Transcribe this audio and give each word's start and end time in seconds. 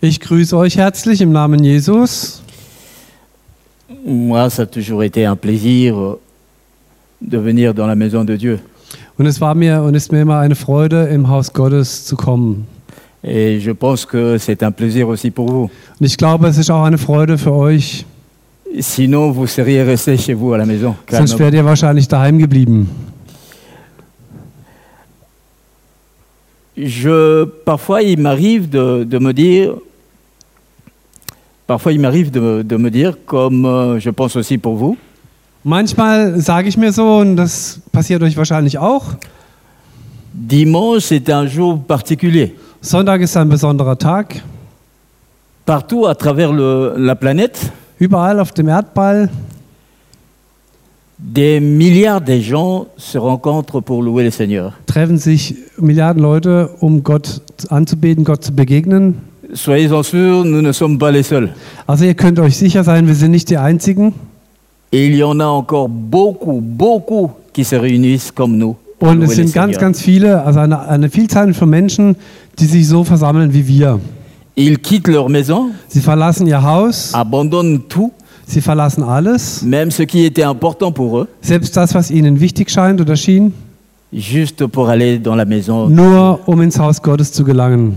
Ich 0.00 0.20
grüße 0.20 0.56
euch 0.56 0.76
herzlich 0.78 1.20
im 1.20 1.30
Namen 1.30 1.62
Jesus. 1.62 2.42
Moi, 4.06 4.48
ça 4.48 4.62
a 4.62 4.66
toujours 4.66 5.02
été 5.02 5.26
un 5.26 5.36
plaisir 5.36 5.98
euh, 5.98 6.18
de 7.20 7.36
venir 7.36 7.74
dans 7.74 7.86
la 7.86 7.94
maison 7.94 8.24
de 8.24 8.34
Dieu. 8.36 8.60
Und 9.18 9.26
es 9.26 9.42
war 9.42 9.54
mir 9.54 9.82
und 9.82 9.94
ist 9.94 10.10
mir 10.10 10.22
immer 10.22 10.38
eine 10.38 10.54
Freude, 10.54 11.08
im 11.08 11.28
Haus 11.28 11.52
Gottes 11.52 12.06
zu 12.06 12.16
kommen. 12.16 12.66
Et 13.22 13.60
je 13.60 13.72
pense 13.72 14.06
que 14.06 14.38
c'est 14.38 14.62
un 14.62 14.72
plaisir 14.72 15.06
aussi 15.06 15.30
pour 15.30 15.48
vous. 15.50 15.70
Und 16.00 16.06
ich 16.06 16.16
glaube, 16.16 16.48
es 16.48 16.56
ist 16.56 16.70
auch 16.70 16.84
eine 16.84 16.96
Freude 16.96 17.36
für 17.36 17.52
euch. 17.52 18.06
Sinon, 18.78 19.32
vous 19.32 19.48
seriez 19.48 19.82
resté 19.82 20.16
chez 20.16 20.32
vous 20.32 20.54
à 20.54 20.58
la 20.58 20.64
maison. 20.64 20.94
Sonst 21.10 21.38
wärt 21.38 21.52
ihr 21.52 21.64
wahrscheinlich 21.66 22.08
daheim 22.08 22.38
geblieben. 22.38 22.88
Je, 26.82 27.44
parfois, 27.44 28.02
il 28.02 28.18
m'arrive 28.20 28.68
de, 28.68 29.04
de 29.04 29.18
me 29.18 29.32
dire, 29.32 29.74
parfois, 31.66 31.92
il 31.92 32.00
m'arrive 32.00 32.30
de, 32.30 32.62
de 32.62 32.76
me 32.76 32.90
dire, 32.90 33.16
comme 33.26 33.64
euh, 33.64 33.98
je 34.00 34.10
pense 34.10 34.36
aussi 34.36 34.58
pour 34.58 34.76
vous, 34.76 34.96
Manchmal 35.62 36.40
sage 36.40 36.68
ich 36.68 36.78
mir 36.78 36.90
so, 36.90 37.18
und 37.18 37.36
das 37.36 37.80
passiert 37.92 38.22
euch 38.22 38.34
wahrscheinlich 38.34 38.78
auch, 38.78 39.04
dimanche, 40.32 41.00
c'est 41.06 41.28
un 41.30 41.46
jour 41.46 41.78
particulier. 41.86 42.52
Sonntag 42.80 43.20
ist 43.20 43.36
ein 43.36 43.48
besonderer 43.50 43.98
Tag. 43.98 44.42
Partout 45.66 46.06
à 46.06 46.14
travers 46.14 46.50
le- 46.52 46.94
la 46.96 47.14
planète, 47.14 47.70
Überall 47.98 48.40
auf 48.40 48.52
dem 48.52 48.68
Erdball 48.68 49.28
des 51.22 51.60
milliards 51.60 52.20
de 52.20 52.40
gens 52.40 52.86
se 52.96 53.18
rencontrent 53.18 53.80
pour 53.80 54.02
louer 54.02 54.24
le 54.24 54.30
Seigneur. 54.30 54.72
treffen 54.86 55.18
sich 55.18 55.54
Milliarden 55.78 56.22
Leute, 56.22 56.70
um 56.80 57.02
Gott 57.02 57.42
anzubeten, 57.68 58.24
Gott 58.24 58.44
zu 58.44 58.52
begegnen. 58.52 59.14
Soyez-en 59.52 60.02
sûrs, 60.02 60.44
nous 60.44 60.62
ne 60.62 60.72
sommes 60.72 60.98
pas 60.98 61.10
les 61.10 61.24
seuls. 61.24 61.50
Also 61.86 62.04
ihr 62.04 62.14
könnt 62.14 62.38
euch 62.38 62.56
sicher 62.56 62.84
sein, 62.84 63.06
wir 63.06 63.14
sind 63.14 63.32
nicht 63.32 63.50
die 63.50 63.58
Einzigen. 63.58 64.14
Et 64.92 65.06
il 65.06 65.16
y 65.16 65.22
en 65.22 65.40
a 65.40 65.46
encore 65.46 65.88
beaucoup, 65.88 66.60
beaucoup 66.60 67.30
qui 67.52 67.64
se 67.64 67.76
réunissent 67.76 68.32
comme 68.32 68.56
nous. 68.56 68.76
Und 68.98 69.22
es 69.22 69.34
sind 69.36 69.52
ganz, 69.52 69.78
ganz 69.78 70.02
viele, 70.02 70.42
also 70.44 70.60
eine, 70.60 70.86
eine 70.86 71.08
Vielzahl 71.08 71.54
von 71.54 71.70
Menschen, 71.70 72.16
die 72.58 72.66
sich 72.66 72.86
so 72.86 73.02
versammeln 73.02 73.52
wie 73.54 73.66
wir. 73.66 73.98
Ils 74.56 74.76
quittent 74.82 75.08
leur 75.08 75.28
maison, 75.28 75.70
Sie 75.88 76.00
verlassen 76.00 76.46
ihr 76.46 76.62
Haus, 76.62 77.14
abandonnent 77.14 77.88
tout, 77.88 78.12
sie 78.50 78.60
verlassen 78.60 79.02
alles, 79.02 79.62
même 79.62 79.90
ce 79.90 80.02
qui 80.02 80.24
était 80.24 80.42
important 80.44 80.92
pour 80.92 81.18
eux, 81.20 81.28
selbst 81.40 81.76
das, 81.76 81.94
was 81.94 82.10
ihnen 82.10 82.40
wichtig 82.40 82.70
scheint 82.70 83.00
oder 83.00 83.16
schien, 83.16 83.52
juste 84.12 84.66
pour 84.66 84.88
aller 84.88 85.18
dans 85.18 85.36
la 85.36 85.44
maison. 85.44 85.88
nur 85.88 86.40
um 86.46 86.60
ins 86.60 86.78
Haus 86.78 87.00
Gottes 87.00 87.32
zu 87.32 87.44
gelangen. 87.44 87.94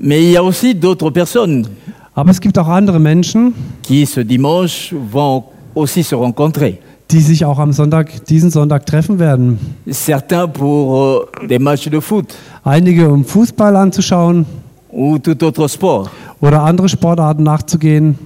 Mais 0.00 0.22
il 0.22 0.30
y 0.30 0.36
a 0.36 0.42
aussi 0.42 0.74
d'autres 0.74 1.10
personnes 1.10 1.66
Aber 2.14 2.30
es 2.32 2.40
gibt 2.40 2.58
auch 2.58 2.68
andere 2.68 2.98
Menschen, 2.98 3.52
qui, 3.82 4.04
ce 4.04 4.20
dimanche, 4.24 4.92
vont 5.12 5.44
aussi 5.74 6.02
se 6.02 6.16
rencontrer. 6.16 6.78
die 7.10 7.20
sich 7.20 7.44
auch 7.44 7.58
am 7.58 7.72
Sonntag, 7.72 8.26
diesen 8.26 8.50
Sonntag 8.50 8.84
treffen 8.84 9.18
werden. 9.18 9.58
Certains 9.86 10.46
pour 10.52 11.30
euh, 11.42 11.46
des 11.46 11.58
matchs 11.58 11.88
de 11.88 12.00
foot 12.00 12.34
Einige, 12.64 13.08
um 13.08 13.24
Fußball 13.24 13.74
anzuschauen 13.76 14.44
ou 14.90 15.18
tout 15.18 15.42
autre 15.42 15.68
sport. 15.68 16.10
oder 16.40 16.62
andere 16.62 16.88
Sportarten 16.88 17.44
nachzugehen. 17.44 18.18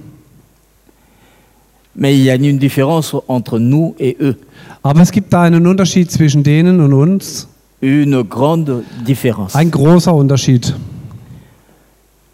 Mais 1.95 2.15
il 2.17 2.23
y 2.23 2.29
a 2.31 2.35
une 2.35 2.57
différence 2.57 3.15
entre 3.27 3.59
nous 3.59 3.93
et 3.99 4.17
eux. 4.19 4.35
Aber 4.81 5.01
es 5.01 5.11
gibt 5.11 5.31
da 5.31 5.43
einen 5.43 5.67
Unterschied 5.67 6.09
zwischen 6.11 6.43
denen 6.43 6.79
und 6.81 6.93
uns. 6.93 7.47
Une 7.81 8.23
grande 8.23 8.83
différence. 9.05 9.55
Ein 9.55 9.69
großer 9.69 10.13
Unterschied. 10.15 10.73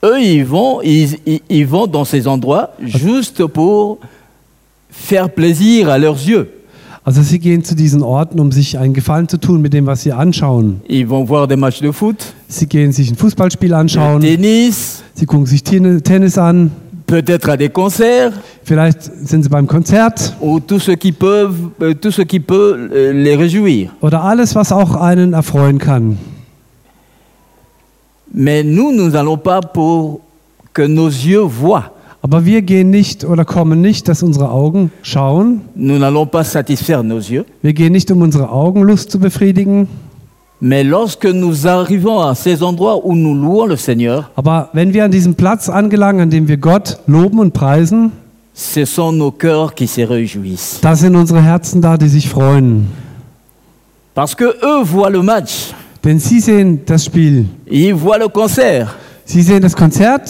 Eux, 0.04 0.20
ils 0.22 0.46
vont, 0.46 0.82
ils, 0.82 1.18
ils- 1.26 1.42
ils 1.50 1.68
vont 1.68 1.88
dans 1.88 2.06
ces 2.06 2.26
endroits 2.28 2.70
juste 2.80 3.46
pour 3.48 3.98
faire 4.89 5.30
plaisir 5.30 5.89
à 5.89 5.98
leurs 5.98 6.16
yeux. 6.26 6.48
Also 7.04 7.22
sie 7.23 7.39
gehen 7.39 7.64
zu 7.64 7.76
diesen 7.76 8.04
Orten, 8.04 8.39
um 8.39 8.52
sich 8.52 8.78
einen 8.78 8.94
Gefallen 8.94 9.28
zu 9.28 9.38
tun 9.38 9.62
mit 9.62 9.73
dem, 9.73 9.86
was 9.88 10.04
sie 10.04 10.14
anschauen. 10.14 10.82
Ils 10.88 11.08
vont 11.10 11.26
voir 11.28 11.48
des 11.48 11.58
matchs 11.58 11.80
de 11.80 11.92
foot, 11.92 12.17
Sie 12.48 12.67
gehen 12.67 12.92
sich 12.92 13.10
ein 13.12 13.16
Fußballspiel 13.16 13.73
anschauen, 13.73 14.22
tennis, 14.22 15.04
sie 15.16 15.26
gucken 15.26 15.45
sich 15.48 15.64
Ten- 15.64 16.02
Tennis 16.04 16.38
an, 16.38 16.72
peut-être 17.09 17.49
à 17.49 17.58
des 17.58 17.70
concerts, 17.70 18.33
vielleicht 18.64 19.02
sind 19.03 19.43
sie 19.43 19.49
beim 19.49 19.65
Konzert 19.65 20.36
ou 20.39 20.59
tout 20.59 20.80
ce 20.80 20.92
qui 20.92 21.11
peut, 21.11 21.49
euh, 21.81 21.93
tout 21.95 22.11
ce 22.11 22.21
qui 22.21 22.39
peut 22.39 22.89
euh, 22.93 23.11
les 23.11 23.36
réjouir. 23.36 23.89
oder 24.02 24.23
alles, 24.23 24.55
was 24.55 24.71
auch 24.71 24.95
einen 24.95 25.33
erfreuen 25.33 25.80
kann. 25.80 26.17
Mais 28.31 28.64
nous, 28.64 28.92
nous 28.92 29.09
n'allons 29.09 29.37
pas 29.37 29.59
pour 29.59 30.21
que 30.71 30.83
nos 30.83 31.09
yeux 31.09 31.47
voient. 31.47 31.92
Aber 32.21 32.45
wir 32.45 32.61
gehen 32.61 32.92
nicht 32.92 33.23
oder 33.23 33.43
kommen 33.43 33.81
nicht, 33.81 34.08
dass 34.08 34.21
unsere 34.21 34.52
Augen 34.52 34.91
schauen. 35.02 35.61
Nous 35.73 35.97
n'allons 35.97 36.27
pas 36.27 36.43
satisfaire 36.43 37.02
nos 37.03 37.30
yeux. 37.30 37.45
Wir 37.64 37.73
gehen 37.73 37.91
nicht, 37.91 38.11
um 38.11 38.21
unsere 38.21 38.52
Augenlust 38.52 39.09
zu 39.09 39.20
befriedigen. 39.20 39.87
Mais 40.61 40.83
lorsque 40.83 41.25
nous 41.25 41.67
arrivons 41.67 42.20
à 42.20 42.36
ces 42.36 42.61
endroits 42.64 43.05
où 43.05 43.15
nous 43.15 43.33
louons 43.33 43.65
le 43.65 43.77
Seigneur, 43.77 44.30
Aber 44.36 44.70
wenn 44.73 44.93
wir 44.93 45.05
an 45.05 45.09
diesem 45.11 45.36
Platz 45.36 45.70
angelangen, 45.70 46.21
an 46.21 46.30
dem 46.30 46.47
wir 46.49 46.58
Gott 46.58 46.97
loben 47.08 47.39
und 47.39 47.53
preisen, 47.53 48.11
ce 48.53 48.83
sont 48.83 49.14
nos 49.14 49.31
cœurs 49.31 49.73
qui 49.73 49.87
se 49.87 50.02
réjouissent. 50.02 50.80
da 50.81 50.95
sind 50.95 51.15
unsere 51.15 51.42
Herzen 51.42 51.81
da, 51.81 51.97
die 51.97 52.09
sich 52.09 52.27
freuen. 52.27 52.87
Parce 54.14 54.36
que 54.36 54.43
eux 54.43 54.83
voient 54.83 55.09
le 55.11 55.21
match, 55.23 55.73
Denn 56.03 56.20
sie 56.20 56.39
sehen 56.42 56.80
das 56.86 57.05
Spiel, 57.05 57.45
ils 57.65 57.93
voient 57.93 58.17
le 58.17 58.27
concert. 58.27 58.87
sie 59.26 59.41
sehen 59.41 59.61
das 59.61 59.76
Konzert, 59.76 60.30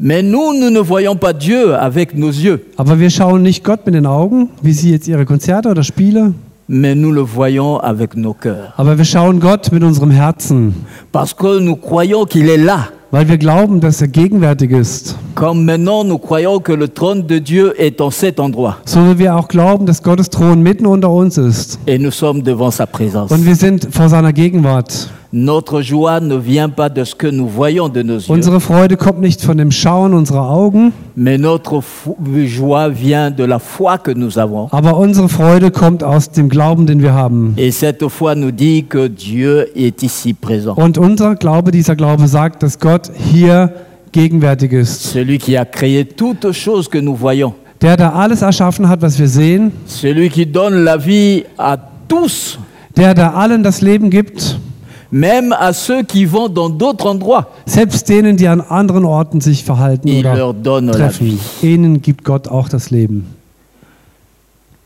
Mais 0.00 0.22
nous, 0.22 0.52
nous 0.54 0.70
ne 0.70 0.80
voyons 0.80 1.16
pas 1.16 1.32
Dieu 1.32 1.74
avec 1.76 2.14
nos 2.16 2.30
yeux, 2.30 2.60
aber 2.76 2.98
wir 2.98 3.10
schauen 3.10 3.42
nicht 3.42 3.62
Gott 3.64 3.84
mit 3.86 3.94
den 3.94 4.06
Augen, 4.06 4.48
wie 4.62 4.72
sie 4.72 4.90
jetzt 4.90 5.06
ihre 5.08 5.24
Konzerte 5.24 5.68
oder 5.68 5.82
Spiele, 5.84 6.34
mais 6.68 6.94
nous 6.94 7.12
le 7.12 7.22
voyons 7.22 7.78
avec 7.78 8.14
nos 8.16 8.34
cœurs. 8.34 8.72
aber 8.76 8.96
wir 8.98 9.04
schauen 9.04 9.40
Gott 9.40 9.72
mit 9.72 9.82
unserem 9.82 10.10
Herzen, 10.10 10.72
Parce 11.12 11.34
que 11.34 11.58
nous 11.58 11.76
croyons 11.76 12.24
qu'il 12.26 12.48
est 12.48 12.58
là. 12.58 12.88
weil 13.10 13.26
wir 13.26 13.38
glauben, 13.38 13.80
dass 13.80 14.02
er 14.02 14.08
gegenwärtig 14.08 14.70
ist. 14.70 15.16
Comme 15.34 15.64
maintenant 15.64 16.04
nous 16.04 16.18
croyons 16.18 16.58
que 16.60 16.72
le 16.72 16.88
trône 16.88 17.22
de 17.26 17.38
Dieu 17.38 17.72
est 17.80 18.00
en 18.02 18.10
cet 18.10 18.38
endroit. 18.38 18.76
So 18.84 19.00
wie 19.00 19.18
wir 19.18 19.34
auch 19.36 19.48
glauben, 19.48 19.86
dass 19.86 20.02
Gottes 20.02 20.28
Thron 20.28 20.62
mitten 20.62 20.84
unter 20.86 21.10
uns 21.10 21.38
ist. 21.38 21.78
Et 21.86 21.98
nous 21.98 22.10
sommes 22.12 22.42
devant 22.42 22.70
sa 22.70 22.84
présence. 22.86 23.30
Und 23.32 23.46
wir 23.46 23.54
sind 23.56 23.88
vor 23.90 24.10
seiner 24.10 24.34
Gegenwart. 24.34 25.08
Notre 25.30 25.82
joie 25.82 26.20
ne 26.20 26.36
vient 26.36 26.70
pas 26.70 26.88
de 26.88 27.04
ce 27.04 27.14
que 27.14 27.26
nous 27.26 27.46
voyons 27.46 27.90
de 27.90 28.00
nos 28.00 28.16
yeux, 28.16 28.32
Unsere 28.34 28.60
Freude 28.60 28.96
kommt 28.96 29.20
nicht 29.20 29.42
von 29.44 29.54
dem 29.58 29.70
Schauen 29.70 30.14
unserer 30.14 30.50
Augen, 30.50 30.90
mais 31.16 31.36
notre 31.36 31.82
joie 32.46 32.88
vient 32.88 33.30
de 33.30 33.44
la 33.44 33.58
foi 33.58 33.98
que 33.98 34.10
nous 34.10 34.38
avons. 34.38 34.68
aber 34.72 34.96
unsere 34.96 35.28
Freude 35.28 35.70
kommt 35.70 36.02
aus 36.02 36.30
dem 36.30 36.48
Glauben, 36.48 36.86
den 36.86 37.02
wir 37.02 37.12
haben. 37.12 37.52
Et 37.58 37.70
cette 37.72 38.08
foi 38.08 38.34
nous 38.34 38.50
dit 38.52 38.86
que 38.88 39.06
Dieu 39.08 39.66
est 39.76 40.02
ici 40.02 40.32
présent. 40.32 40.74
Und 40.76 40.96
unser 40.96 41.34
Glaube, 41.34 41.72
dieser 41.72 41.94
Glaube 41.94 42.26
sagt, 42.26 42.62
dass 42.62 42.78
Gott 42.78 43.10
hier 43.14 43.70
gegenwärtig 44.12 44.72
ist. 44.72 45.12
Celui 45.12 45.36
qui 45.36 45.58
a 45.58 45.66
créé 45.66 46.06
toutes 46.06 46.52
choses 46.52 46.88
que 46.88 46.96
nous 46.96 47.14
voyons. 47.14 47.52
Der, 47.82 47.98
der 47.98 48.14
alles 48.16 48.40
erschaffen 48.40 48.88
hat, 48.88 49.02
was 49.02 49.18
wir 49.18 49.28
sehen, 49.28 49.72
Celui 49.86 50.30
qui 50.30 50.46
donne 50.46 50.84
la 50.84 50.96
vie 50.96 51.44
à 51.58 51.76
tous, 52.08 52.58
der, 52.96 53.12
der 53.12 53.36
allen 53.36 53.62
das 53.62 53.82
Leben 53.82 54.08
gibt, 54.08 54.58
même 55.10 55.52
à 55.58 55.72
ceux 55.72 56.02
qui 56.02 56.24
vont 56.26 56.48
dans 56.48 56.68
d'autres 56.68 57.06
endroits. 57.06 57.46
selbst 57.66 58.08
denen, 58.08 58.36
die 58.36 58.46
an 58.48 58.60
anderen 58.60 59.04
Orten 59.04 59.40
sich 59.40 59.64
verhalten 59.64 60.08
Il 60.08 60.20
oder 60.20 60.34
leur 60.36 60.54
donne 60.54 60.86
la 60.86 60.92
treffen, 60.98 61.38
vie. 61.60 61.66
ihnen 61.74 62.02
gibt 62.02 62.24
Gott 62.24 62.48
auch 62.48 62.68
das 62.68 62.90
Leben. 62.90 63.24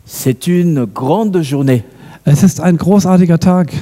C'est 0.07 0.47
une 0.47 0.87
grande 0.87 1.41
journée 1.43 1.83
Es 2.25 2.43
ist 2.45 2.61
ein 2.61 2.77
großartiger 2.77 3.39
Tag, 3.41 3.73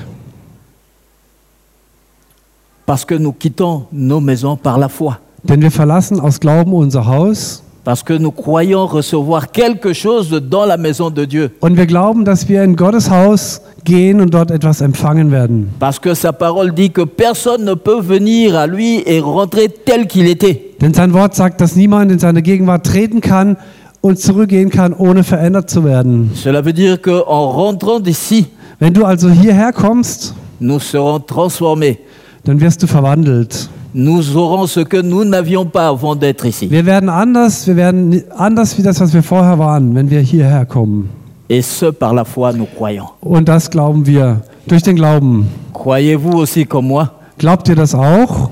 parce 2.86 3.04
que 3.04 3.15
nous 3.15 3.33
quittons 3.33 3.86
nos 3.93 4.21
maisons 4.21 4.57
par 4.57 4.78
la 4.78 4.89
foi. 4.89 5.19
denn 5.43 5.63
wir 5.63 5.71
verlassen 5.71 6.21
aus 6.21 6.39
Glauben 6.41 6.72
unser 6.75 7.07
Haus 7.07 7.63
Parce 7.82 8.03
que 8.03 8.12
nous 8.12 8.30
croyons 8.30 8.86
recevoir 8.86 9.50
quelque 9.53 9.94
chose 9.94 10.30
dans 10.30 10.66
la 10.66 10.77
maison 10.77 11.09
de 11.10 11.24
Dieu. 11.24 11.50
und 11.60 11.77
wir 11.78 11.86
glauben, 11.86 12.24
dass 12.27 12.47
wir 12.48 12.62
in 12.62 12.77
Gottes 12.77 13.10
Haus 13.10 13.62
gehen 13.84 14.21
und 14.21 14.34
dort 14.34 14.50
etwas 14.50 14.82
empfangen 14.82 15.30
werden. 15.30 15.71
Parce 15.78 15.98
que 15.98 16.15
sa 16.15 16.32
parole 16.32 16.72
dit 16.72 16.91
que 16.91 17.04
personne 17.06 17.65
ne 17.65 17.74
peut 17.74 18.00
venir 18.03 18.54
à 18.56 18.66
lui 18.66 19.03
et 19.06 19.21
rentrer 19.21 19.68
tel 19.68 20.06
qu'il 20.06 20.27
était. 20.28 20.74
Denn 20.82 20.92
sein 20.92 21.15
Wort 21.15 21.34
sagt, 21.34 21.60
dass 21.62 21.74
niemand 21.74 22.12
in 22.12 22.18
seine 22.18 22.42
Gegenwart 22.42 22.84
treten 22.84 23.22
kann 23.22 23.56
und 24.03 24.18
zurückgehen 24.18 24.68
kann, 24.71 24.92
ohne 24.92 25.24
verändert 25.24 25.71
zu 25.71 25.83
werden. 25.83 26.30
Cela 26.34 26.62
veut 26.62 26.74
dire 26.76 26.98
qu'en 26.98 27.50
rentrant 27.50 28.00
d'ici, 28.00 28.47
Wenn 28.78 28.92
du 28.94 29.04
also 29.06 29.28
hierher 29.30 29.72
kommst, 29.72 30.34
nous 30.59 30.80
serons 30.80 31.21
transformés. 31.26 31.97
dann 32.44 32.60
wirst 32.60 32.83
du 32.83 32.86
verwandelt. 32.86 33.68
Nous 33.92 34.37
aurons 34.37 34.66
ce 34.66 34.81
que 34.81 35.01
nous 35.01 35.25
n'avions 35.25 35.66
pas 35.66 35.89
avant 35.89 36.15
d'être 36.15 36.47
ici. 36.47 36.71
Wir 36.71 36.87
werden 36.87 37.09
anders, 37.09 37.66
wir 37.66 37.77
werden 37.77 38.22
anders 38.37 38.78
wie 38.78 38.83
das, 38.83 39.01
was 39.01 39.13
wir 39.13 39.22
vorher 39.22 39.59
waren, 39.59 39.95
wenn 39.95 40.10
wir 40.10 40.21
hierher 40.21 40.65
kommen. 40.65 41.10
Et 41.48 41.63
ce, 41.63 41.87
par 41.87 42.15
la 42.15 42.25
foi, 42.25 42.53
nous 42.53 42.66
croyons. 42.66 43.09
Und 43.21 43.48
das 43.48 43.69
glauben 43.71 44.07
wir. 44.07 44.42
Durch 44.69 44.83
den 44.83 44.95
Glauben. 44.95 45.48
Croyez-vous 45.75 46.39
aussi 46.39 46.65
comme 46.65 46.87
moi? 46.87 47.10
Glaubt 47.39 47.69
ihr 47.69 47.75
das 47.75 47.95
auch? 47.95 48.51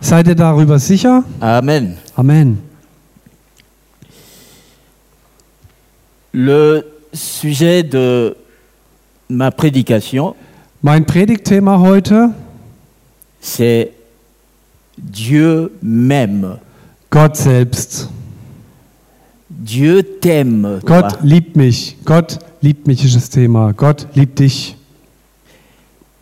Seid 0.00 0.26
ihr 0.28 0.34
darüber 0.34 0.78
sicher? 0.78 1.24
Amen. 1.40 1.98
Amen. 2.16 2.58
Le 6.32 6.84
sujet 7.12 7.82
de 7.82 8.34
ma 9.28 9.50
prédication, 9.50 10.34
Mein 10.82 11.04
Predigtthema 11.04 11.78
heute, 11.80 12.30
c'est 13.40 13.90
Dieu 15.02 15.70
m'aime. 15.82 16.58
Gott 17.10 17.36
selbst. 17.36 18.08
Dieu 19.48 20.02
t'aime. 20.20 20.80
Gott 20.84 21.18
liebt 21.22 21.56
mich. 21.56 21.96
Gott 22.04 22.38
liebt 22.60 22.86
mich 22.86 23.04
ist 23.04 23.16
das 23.16 23.30
Thema. 23.30 23.72
Gott 23.72 24.06
liebt 24.14 24.38
dich. 24.38 24.76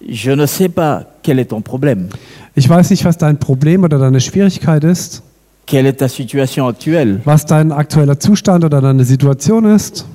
Je 0.01 0.31
ne 0.35 0.47
sais 0.47 0.69
pas 0.69 1.05
quel 1.23 1.39
est 1.41 1.51
ton 1.51 1.61
problème, 1.61 2.09
Ich 2.55 2.69
weiß 2.69 2.91
nicht, 2.91 3.05
was 3.05 3.19
dein 3.19 3.39
Problem 3.39 3.83
oder 3.85 3.99
deine 3.99 4.21
Schwierigkeit 4.21 4.85
ist, 4.85 5.23
quelle 5.67 5.89
est 5.89 5.99
ta 5.99 6.09
situation 6.09 6.69
actuelle. 6.69 7.21
was 7.25 7.45
dein 7.45 7.73
aktueller 7.73 8.19
Zustand 8.19 8.65
oder 8.65 8.81
deine 8.81 9.05
Situation 9.05 9.65
ist. 9.65 10.07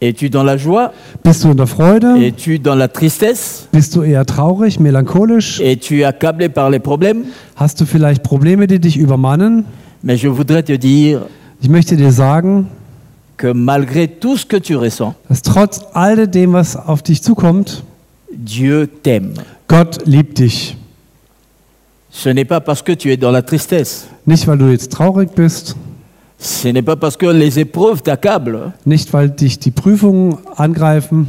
Es-tu 0.00 0.30
dans 0.30 0.44
la 0.44 0.56
joie 0.56 0.92
Bist 1.24 1.42
du 1.42 1.50
in 1.50 1.56
der 1.56 1.66
Freude? 1.66 2.24
Es-tu 2.24 2.58
dans 2.58 2.76
la 2.76 2.88
tristesse 2.88 3.66
Bist 3.72 3.96
du 3.96 4.02
eher 4.02 4.24
traurig, 4.24 4.78
melancholisch? 4.78 5.60
Es-tu 5.60 6.04
accablé 6.04 6.48
par 6.48 6.70
les 6.70 6.78
problèmes 6.78 7.24
Hast 7.56 7.80
du 7.80 7.86
vielleicht 7.86 8.22
Probleme, 8.22 8.66
die 8.66 8.78
dich 8.78 8.96
übermannen? 8.96 9.64
Mais 10.02 10.16
je 10.16 10.28
voudrais 10.28 10.62
te 10.62 10.78
dire 10.78 11.26
Ich 11.60 11.68
möchte 11.68 11.96
dir 11.96 12.12
sagen, 12.12 12.68
que 13.36 13.52
malgré 13.52 14.06
tout 14.06 14.36
ce 14.36 14.46
que 14.46 14.56
tu 14.56 14.76
ressens, 14.76 15.14
dass 15.28 15.42
trotz 15.42 15.80
alledem, 15.92 16.52
was 16.52 16.76
auf 16.76 17.02
dich 17.02 17.22
zukommt, 17.22 17.82
Dieu 18.30 18.86
t'aime. 19.02 19.34
Gott 19.66 20.06
liebt 20.06 20.38
dich. 20.38 20.76
Ce 22.10 22.28
n'est 22.28 22.44
pas 22.44 22.60
parce 22.60 22.82
que 22.82 22.92
tu 22.92 23.10
es 23.10 23.16
dans 23.16 23.30
la 23.30 23.42
tristesse, 23.42 24.08
Nicht, 24.26 24.46
weil 24.46 24.58
du 24.58 24.70
jetzt 24.70 24.92
traurig 24.92 25.30
bist, 25.34 25.76
ce 26.38 26.68
n'est 26.68 26.82
pas 26.82 26.96
parce 26.96 27.16
que 27.16 27.26
les 27.26 27.58
épreuves 27.58 28.02
t'accablent 28.02 28.72
nicht, 28.86 29.12
weil 29.12 29.30
dich 29.30 29.58
die 29.58 29.72
Prüfungen 29.72 30.38
angreifen, 30.56 31.26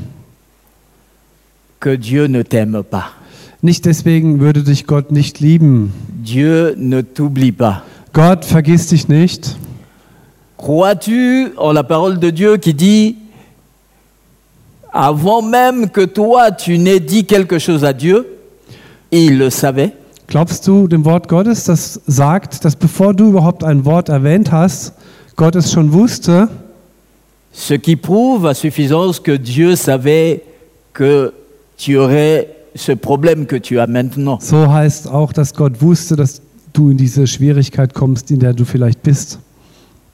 que 1.79 1.95
Dieu 1.95 2.27
ne 2.27 2.43
t'aime 2.43 2.83
pas. 2.83 3.13
nicht 3.61 3.85
deswegen 3.85 4.39
würde 4.39 4.63
dich 4.63 4.85
Gott 4.85 5.11
nicht 5.11 5.39
lieben. 5.39 5.91
Dieu 6.07 6.75
ne 6.77 7.01
t'oublie 7.01 7.51
pas. 7.51 7.83
Gott 8.13 8.45
vergisst 8.45 8.91
dich 8.91 9.07
nicht. 9.07 9.57
Crois-tu 10.57 11.53
en 11.57 11.71
la 11.71 11.83
parole 11.83 12.19
de 12.19 12.29
Dieu 12.29 12.57
qui 12.57 12.73
dit, 12.73 13.17
avant 14.91 15.41
même 15.41 15.89
que 15.89 16.05
toi 16.05 16.51
tu 16.51 16.77
n'aies 16.77 16.99
dit 16.99 17.25
quelque 17.25 17.59
chose 17.59 17.85
à 17.85 17.93
Dieu, 17.93 18.27
il 19.11 19.37
le 19.37 19.49
savait 19.49 19.93
Glaubst 20.29 20.67
du 20.67 20.87
dem 20.87 21.05
Wort 21.05 21.27
Gottes, 21.27 21.63
das 21.63 22.01
sagt, 22.05 22.63
dass 22.63 22.75
bevor 22.75 23.15
du 23.15 23.29
überhaupt 23.29 23.63
ein 23.63 23.83
Wort 23.83 24.09
erwähnt 24.09 24.51
hast, 24.51 24.93
Gott 25.35 25.55
es 25.55 25.71
schon 25.71 25.91
wusste? 25.91 26.47
Ce 27.51 27.73
qui 27.79 27.95
prouve 27.95 28.45
à 28.45 28.53
suffisance 28.53 29.19
que 29.19 29.35
Dieu 29.37 29.75
savait 29.75 30.43
que 30.93 31.33
tu 31.79 31.97
aurais 31.97 32.47
ce 32.75 32.91
problème 32.91 33.47
que 33.47 33.55
tu 33.55 33.79
as 33.79 33.87
maintenant. 33.87 34.39
So 34.39 34.71
heißt 34.71 35.07
auch, 35.07 35.33
dass 35.33 35.55
Gott 35.55 35.81
wusste, 35.81 36.15
dass 36.15 36.43
du 36.73 36.91
in 36.91 36.97
diese 36.97 37.25
Schwierigkeit 37.25 37.95
kommst, 37.95 38.29
in 38.29 38.39
der 38.39 38.53
du 38.53 38.65
vielleicht 38.65 39.01
bist. 39.01 39.39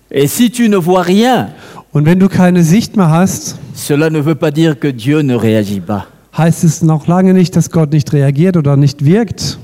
Et 0.10 0.30
si 0.30 0.50
tu 0.50 0.70
ne 0.70 0.78
vois 0.78 1.02
rien, 1.02 1.50
Und 1.92 2.06
wenn 2.06 2.20
du 2.22 2.30
keine 2.30 2.64
Sicht 2.64 2.96
mehr 2.96 3.10
hast, 3.10 3.58
cela 3.76 4.10
ne 4.10 4.26
veut 4.26 4.40
pas 4.40 4.52
dire 4.52 4.78
que 4.78 4.94
Dieu 4.94 5.22
ne 5.24 5.36
réagit 5.36 5.82
pas. 5.82 6.06
heißt 6.38 6.64
es 6.64 6.82
noch 6.82 7.06
lange 7.08 7.34
nicht, 7.34 7.54
dass 7.58 7.70
Gott 7.70 7.92
nicht 7.92 8.14
reagiert 8.14 8.56
oder 8.56 8.78
nicht 8.78 9.04
wirkt. 9.04 9.60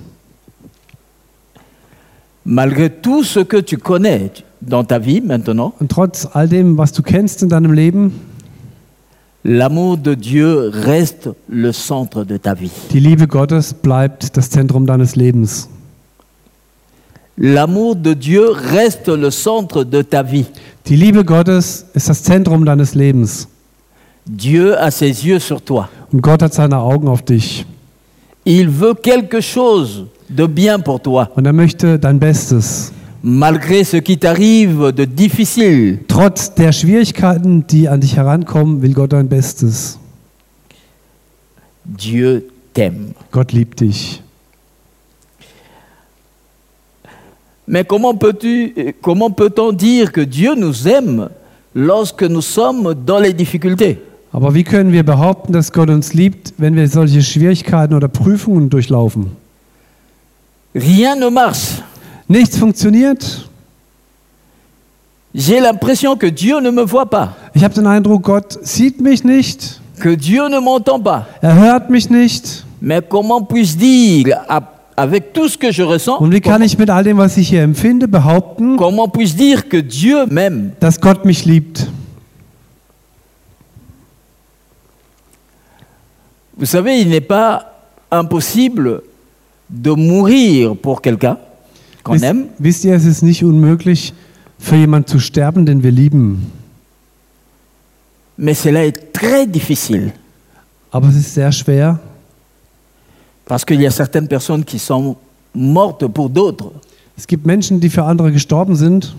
Malgré 2.45 2.89
tout 2.89 3.23
ce 3.23 3.39
que 3.39 3.57
tu 3.57 3.77
connais 3.77 4.31
dans 4.61 4.83
ta 4.83 4.97
vie 4.99 5.21
maintenant, 5.21 5.73
Und 5.79 5.89
trotz 5.89 6.27
all 6.33 6.47
dem, 6.47 6.77
was 6.77 6.91
du 6.91 7.01
kennst 7.03 7.43
in 7.43 7.49
deinem 7.49 7.73
Leben, 7.73 8.11
l'amour 9.43 9.97
de 9.97 10.15
Dieu 10.15 10.69
reste 10.73 11.29
le 11.47 11.71
centre 11.71 12.23
de 12.23 12.37
ta 12.37 12.53
vie. 12.55 12.71
die 12.91 12.99
Liebe 12.99 13.27
Gottes 13.27 13.73
bleibt 13.73 14.35
das 14.37 14.49
Zentrum 14.49 14.85
deines 14.85 15.15
Lebens. 15.15 15.69
L'amour 17.37 17.95
de 17.95 18.13
Dieu 18.13 18.51
reste 18.51 19.15
le 19.15 19.31
centre 19.31 19.83
de 19.83 20.01
ta 20.03 20.21
vie. 20.23 20.45
Die 20.87 20.95
Liebe 20.95 21.23
Gottes 21.23 21.85
ist 21.93 22.09
das 22.09 22.23
Zentrum 22.23 22.65
deines 22.65 22.93
Lebens. 22.93 23.47
Dieu 24.25 24.75
a 24.77 24.91
ses 24.91 25.23
yeux 25.25 25.39
sur 25.39 25.61
toi. 25.63 25.89
Und 26.11 26.21
Gott 26.21 26.41
hat 26.43 26.53
seine 26.53 26.77
Augen 26.79 27.07
auf 27.07 27.23
dich. 27.23 27.65
Il 28.45 28.69
veut 28.69 28.95
quelque 28.95 29.41
chose 29.41 30.07
de 30.35 30.45
bien 30.47 30.79
pour 30.79 31.01
toi, 31.01 31.29
Und 31.35 31.45
er 31.45 31.53
möchte 31.53 31.99
dein 31.99 32.19
Bestes. 32.19 32.91
malgré 33.23 33.83
ce 33.83 33.97
qui 33.97 34.17
t'arrive 34.17 34.91
de 34.91 35.05
difficile. 35.05 35.99
Trotz 36.07 36.53
der 36.55 36.71
Schwierigkeiten, 36.71 37.65
die 37.67 37.87
an 37.87 37.99
dich 38.01 38.15
herankommen, 38.15 38.81
will 38.81 38.93
Gott 38.93 39.13
dein 39.13 39.27
Bestes. 39.27 39.99
Dieu 41.85 42.43
t'aime. 42.73 43.13
Gott 43.31 43.51
liebt 43.53 43.79
dich. 43.81 44.21
Mais 47.67 47.85
comment 47.85 48.15
peux-tu, 48.15 48.73
comment 49.01 49.29
peut-on 49.31 49.71
dire 49.71 50.11
que 50.11 50.21
Dieu 50.21 50.55
nous 50.57 50.87
aime 50.87 51.29
lorsque 51.73 52.23
nous 52.23 52.41
sommes 52.41 52.93
dans 53.05 53.19
les 53.19 53.33
difficultés 53.33 53.97
Aber 54.33 54.53
wie 54.55 54.63
können 54.63 54.91
wir 54.93 55.03
behaupten, 55.03 55.51
dass 55.53 55.71
Gott 55.71 55.89
uns 55.89 56.13
liebt, 56.13 56.53
wenn 56.57 56.75
wir 56.75 56.87
solche 56.87 57.21
Schwierigkeiten 57.21 57.93
oder 57.93 58.07
Prüfungen 58.07 58.69
durchlaufen? 58.69 59.31
Rien 60.73 61.15
ne 61.15 61.29
marche. 61.29 61.81
Nichts 62.29 62.57
funktioniert. 62.57 63.47
J'ai 65.33 65.59
l'impression 65.59 66.15
que 66.17 66.27
Dieu 66.27 66.59
ne 66.59 66.71
me 66.71 66.83
voit 66.83 67.09
pas, 67.09 67.35
Ich 67.55 67.63
habe 67.63 67.73
den 67.73 67.87
Eindruck, 67.87 68.23
Gott 68.23 68.59
sieht 68.63 68.99
mich 68.99 69.23
nicht. 69.23 69.79
que 70.01 70.15
Dieu 70.15 70.47
ne 70.49 70.59
m'entend 70.59 70.99
pas. 71.03 71.25
Er 71.41 71.55
hört 71.55 71.89
mich 71.89 72.09
nicht. 72.09 72.65
Mais 72.81 73.01
comment 73.07 73.41
puis-je 73.43 73.77
dire, 73.77 74.37
avec 74.97 75.31
tout 75.33 75.47
ce 75.47 75.57
que 75.57 75.71
je 75.71 75.83
ressens, 75.83 76.17
Und 76.19 76.31
wie 76.33 76.41
kann 76.41 76.61
ich 76.61 76.77
mit 76.77 76.89
all 76.89 77.03
dem, 77.03 77.17
was 77.17 77.37
ich 77.37 77.49
hier 77.49 77.63
empfinde, 77.63 78.07
behaupten, 78.07 78.75
comment 78.77 79.07
puis-je 79.07 79.35
dire 79.35 79.69
que 79.69 79.77
Dieu 79.77 80.25
m'aime? 80.27 80.71
dass 80.79 80.99
Gott 80.99 81.23
mich 81.23 81.45
liebt? 81.45 81.87
Vous 86.57 86.65
savez, 86.65 86.99
il 87.01 87.09
n'est 87.09 87.21
pas 87.21 87.73
impossible 88.11 89.01
de 89.71 89.91
mourir 89.91 90.75
pour 90.75 91.01
quelqu'un 91.01 91.37
qu'on 92.03 92.13
Wisst, 92.13 92.23
aime, 92.25 92.45
wisst 92.59 92.83
ihr, 92.85 92.93
es 92.93 93.05
ist 93.05 93.21
nicht 93.23 93.43
unmöglich, 93.43 94.13
für 94.59 94.75
jemanden 94.75 95.07
zu 95.07 95.19
sterben, 95.19 95.65
den 95.65 95.81
wir 95.83 95.91
lieben. 95.91 96.51
mais 98.37 98.55
cela 98.55 98.85
est 98.85 99.13
très 99.13 99.45
difficile 99.45 100.13
Aber 100.91 101.07
es 101.09 101.15
ist 101.15 101.33
sehr 101.33 101.51
schwer, 101.51 101.99
parce 103.45 103.65
qu'il 103.65 103.79
y 103.81 103.87
a 103.87 103.91
certaines 103.91 104.27
personnes 104.27 104.65
qui 104.65 104.77
sont 104.77 105.15
mortes 105.53 106.05
pour 106.07 106.29
d'autres. 106.29 106.71
Es 107.17 107.25
gibt 107.27 107.45
Menschen, 107.45 107.79
die 107.79 107.89
für 107.89 108.03
andere 108.03 108.31
gestorben 108.31 108.75
sind, 108.75 109.15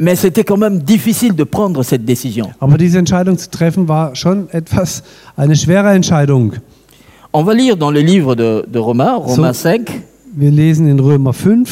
Mais 0.00 0.14
c'était 0.14 0.44
quand 0.44 0.56
même 0.56 0.78
difficile 0.80 1.34
de 1.34 1.42
prendre 1.44 1.82
cette 1.82 2.04
décision. 2.04 2.52
aber 2.60 2.78
diese 2.78 2.98
Entscheidung 2.98 3.36
zu 3.36 3.50
treffen 3.50 3.88
war 3.88 4.14
schon 4.14 4.48
etwas 4.52 5.02
eine 5.36 5.56
schwere 5.56 5.90
Entscheidung. 5.92 6.52
On 7.32 7.42
va 7.44 7.52
lire 7.52 7.76
dans 7.76 7.90
le 7.90 8.00
livre 8.00 8.34
de, 8.36 8.64
de 8.68 8.78
Romains, 8.78 9.16
Romains 9.16 9.52
So. 9.54 9.62
5, 9.68 9.90
Wir 10.36 10.50
lesen 10.52 10.86
in 10.88 11.00
Römer 11.00 11.32
5, 11.32 11.66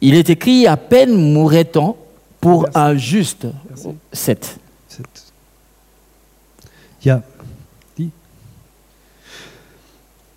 il 0.00 0.14
est 0.14 0.30
écrit 0.30 0.66
À 0.66 0.76
peine 0.76 1.32
mourrait-on 1.32 1.96
pour 2.40 2.66
un 2.74 2.94
juste. 2.96 3.46
7. 4.12 4.58
ja, 7.02 7.22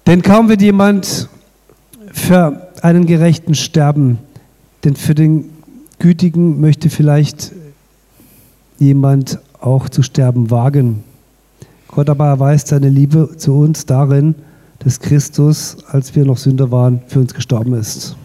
Denn 0.08 0.22
kaum 0.22 0.48
wird 0.48 0.62
jemand 0.62 1.28
für 2.14 2.70
einen 2.82 3.06
Gerechten 3.06 3.56
sterben, 3.56 4.20
denn 4.84 4.96
für 4.96 5.14
den 5.14 5.50
Gütigen 6.00 6.62
möchte 6.62 6.90
vielleicht 6.90 7.52
jemand 8.80 9.40
auch 9.60 9.90
zu 9.90 10.04
sterben 10.04 10.50
wagen. 10.50 11.04
Gott 11.90 12.10
aber 12.10 12.28
erweist 12.28 12.68
seine 12.70 12.90
Liebe 12.90 13.36
zu 13.38 13.54
uns 13.54 13.86
darin, 13.86 14.36
dass 14.80 15.00
Christus, 15.00 15.78
als 15.90 16.16
wir 16.16 16.24
noch 16.24 16.38
Sünder 16.38 16.72
waren, 16.72 17.02
für 17.08 17.20
uns 17.20 17.34
gestorben 17.34 17.74
ist. 17.74 18.16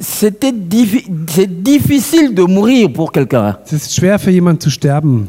C'était 0.00 0.50
diffi- 0.50 1.06
c'est 1.28 1.46
difficile 1.46 2.34
de 2.34 2.44
mourir 2.44 2.88
pour 2.92 3.12
quelqu'un. 3.12 3.54
Es 3.64 3.72
ist 3.72 3.94
schwer 3.94 4.18
für 4.18 4.32
jemanden 4.32 4.60
zu 4.60 4.70
sterben. 4.70 5.28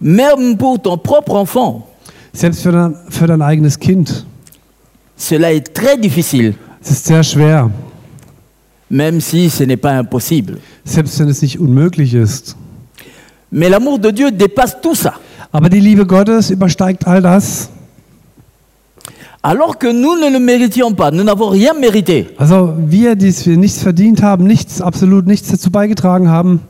Même 0.00 0.56
pour 0.58 0.82
ton 0.82 0.98
propre 0.98 1.36
enfant, 1.38 1.84
Selbst 2.34 2.62
für 2.62 2.72
dein, 2.72 2.96
für 3.08 3.26
dein 3.26 3.40
eigenes 3.40 3.78
Kind. 3.78 4.26
cela 5.16 5.52
est 5.52 5.72
très 5.72 5.96
difficile. 5.96 6.54
Es 6.82 6.90
ist 6.90 7.06
sehr 7.06 7.22
schwer, 7.22 7.70
même 8.90 9.20
si 9.20 9.48
ce 9.48 9.64
n'est 9.64 9.80
pas 9.80 9.98
impossible. 9.98 10.58
selbst 10.84 11.18
wenn 11.18 11.28
es 11.28 11.40
nicht 11.40 11.58
unmöglich 11.58 12.12
ist. 12.12 12.56
Mais 13.50 13.68
l'amour 13.68 13.98
de 14.00 14.10
Dieu 14.10 14.30
dépasse 14.32 14.80
tout 14.82 14.96
ça. 14.96 15.14
Aber 15.52 15.68
die 15.68 15.78
Liebe 15.80 16.04
Gottes 16.04 16.50
übersteigt 16.50 17.06
all 17.06 17.22
das. 17.22 17.70
Alors 19.40 19.78
que 19.78 19.86
nous 19.92 20.16
ne 20.16 20.32
le 20.32 20.40
méritions 20.40 20.92
pas, 20.92 21.10
nous 21.10 21.22
n'avons 21.22 21.50
rien 21.50 21.74
mérité. 21.74 22.28
Also 22.38 22.74
wir, 22.76 23.14
die 23.14 23.32
wir 23.46 23.56
nichts 23.56 23.80
verdient 23.82 24.22
haben, 24.22 24.46
nichts, 24.46 24.80
absolut 24.80 25.26
nichts 25.26 25.48
dazu 25.50 25.70
beigetragen 25.70 26.28
haben, 26.28 26.62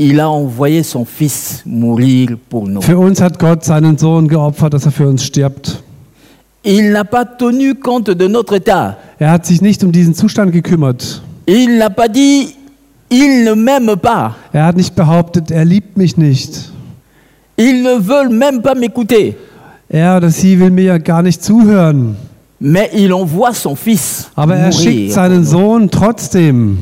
Il 0.00 0.20
a 0.20 0.28
envoyé 0.30 0.84
son 0.84 1.04
Fils 1.04 1.62
mourir 1.66 2.36
pour 2.48 2.68
nous. 2.68 2.80
für 2.82 2.96
uns 2.96 3.20
hat 3.20 3.38
Gott 3.38 3.64
seinen 3.64 3.98
Sohn 3.98 4.28
geopfert, 4.28 4.72
dass 4.72 4.86
er 4.86 4.92
für 4.92 5.08
uns 5.08 5.24
stirbt. 5.24 5.82
Il 6.64 6.92
n'a 6.92 7.04
pas 7.04 7.24
tenu 7.24 7.74
compte 7.74 8.14
de 8.14 8.28
notre 8.28 8.56
état. 8.56 8.96
Er 9.18 9.32
hat 9.32 9.46
sich 9.46 9.60
nicht 9.60 9.82
um 9.82 9.90
diesen 9.90 10.14
Zustand 10.14 10.52
gekümmert. 10.52 11.22
Il 11.46 11.78
n'a 11.78 11.90
pas 11.90 12.08
dit 12.08 12.54
il 13.10 13.44
ne 13.44 13.54
m'aime 13.54 13.96
pas. 13.96 14.36
Er 14.52 14.66
hat 14.66 14.76
nicht 14.76 14.94
behauptet, 14.94 15.50
er 15.50 15.64
liebt 15.64 15.96
mich 15.96 16.16
nicht. 16.16 16.70
Ils 17.56 17.82
ne 17.82 17.98
veulent 17.98 18.32
même 18.32 18.62
pas 18.62 18.74
m'écouter. 18.74 19.34
Er 19.88 20.18
oder 20.18 20.30
sie 20.30 20.60
will 20.60 20.70
mir 20.70 20.84
ja 20.84 20.98
gar 20.98 21.22
nicht 21.22 21.42
zuhören. 21.42 22.16
Mais 22.60 22.90
il 22.94 23.12
envoie 23.12 23.54
son 23.54 23.76
Fils 23.76 24.30
Aber 24.36 24.56
er 24.56 24.72
schickt 24.72 25.12
seinen 25.12 25.44
Sohn 25.44 25.90
trotzdem. 25.90 26.78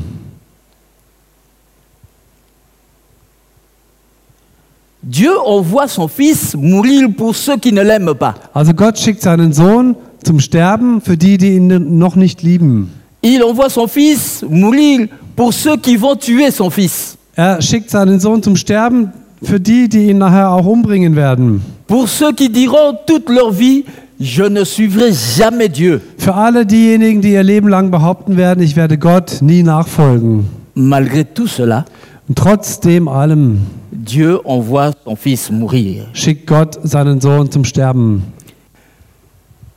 Dieu 5.03 5.31
envoie 5.45 5.87
son 5.87 6.07
Fils 6.07 6.55
mourir 6.55 7.09
pour 7.15 7.35
ceux 7.35 7.57
qui 7.57 7.71
ne 7.71 7.81
l'aiment 7.81 8.15
pas. 8.15 8.35
Also 8.53 8.73
Gott 8.73 8.97
schickt 8.97 9.21
seinen 9.21 9.53
Sohn 9.53 9.95
zum 10.23 10.39
Sterben 10.39 11.01
für 11.01 11.15
die, 11.17 11.37
die 11.37 11.55
ihn 11.55 11.97
noch 11.97 12.15
nicht 12.15 12.41
lieben. 12.41 12.89
Il 13.21 13.43
envoie 13.43 13.69
son 13.69 13.87
Fils 13.87 14.43
mourir 14.49 15.07
pour 15.35 15.53
ceux 15.53 15.77
qui 15.77 15.97
vont 15.97 16.15
tuer 16.15 16.51
son 16.51 16.69
Fils. 16.69 17.17
Er 17.35 17.61
schickt 17.61 17.89
seinen 17.89 18.19
Sohn 18.19 18.41
zum 18.41 18.55
Sterben 18.55 19.11
für 19.43 19.59
die, 19.59 19.87
die 19.87 20.09
ihn 20.09 20.17
nachher 20.17 20.51
auch 20.51 20.65
umbringen 20.65 21.15
werden. 21.15 21.61
Pour 21.85 22.07
ceux 22.07 22.33
qui 22.33 22.49
diront 22.49 22.97
toute 23.05 23.29
leur 23.29 23.51
vie, 23.51 23.85
je 24.19 24.43
ne 24.43 24.65
suivrai 24.65 25.11
jamais 25.11 25.69
Dieu. 25.69 26.01
Für 26.17 26.33
alle 26.33 26.65
diejenigen, 26.65 27.21
die 27.21 27.33
ihr 27.33 27.43
Leben 27.43 27.69
lang 27.69 27.91
behaupten 27.91 28.35
werden, 28.35 28.63
ich 28.63 28.75
werde 28.75 28.97
Gott 28.97 29.41
nie 29.41 29.61
nachfolgen. 29.61 30.47
Malgré 30.75 31.23
tout 31.23 31.47
cela, 31.47 31.85
Und 32.27 32.37
trotzdem 32.37 33.07
allem 33.07 33.61
Dieu 33.91 34.39
envoie 34.43 34.91
son 35.05 35.15
Fils 35.15 35.49
mourir. 35.49 36.07
schickt 36.13 36.47
Gott 36.47 36.77
seinen 36.83 37.21
Sohn 37.21 37.49
zum 37.51 37.63
Sterben. 37.63 38.23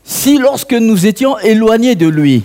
Si 0.02 0.36
lorsque 0.36 0.72
nous 0.72 1.06
étions 1.06 1.38
éloignés 1.38 1.94
de 1.94 2.08
lui, 2.08 2.42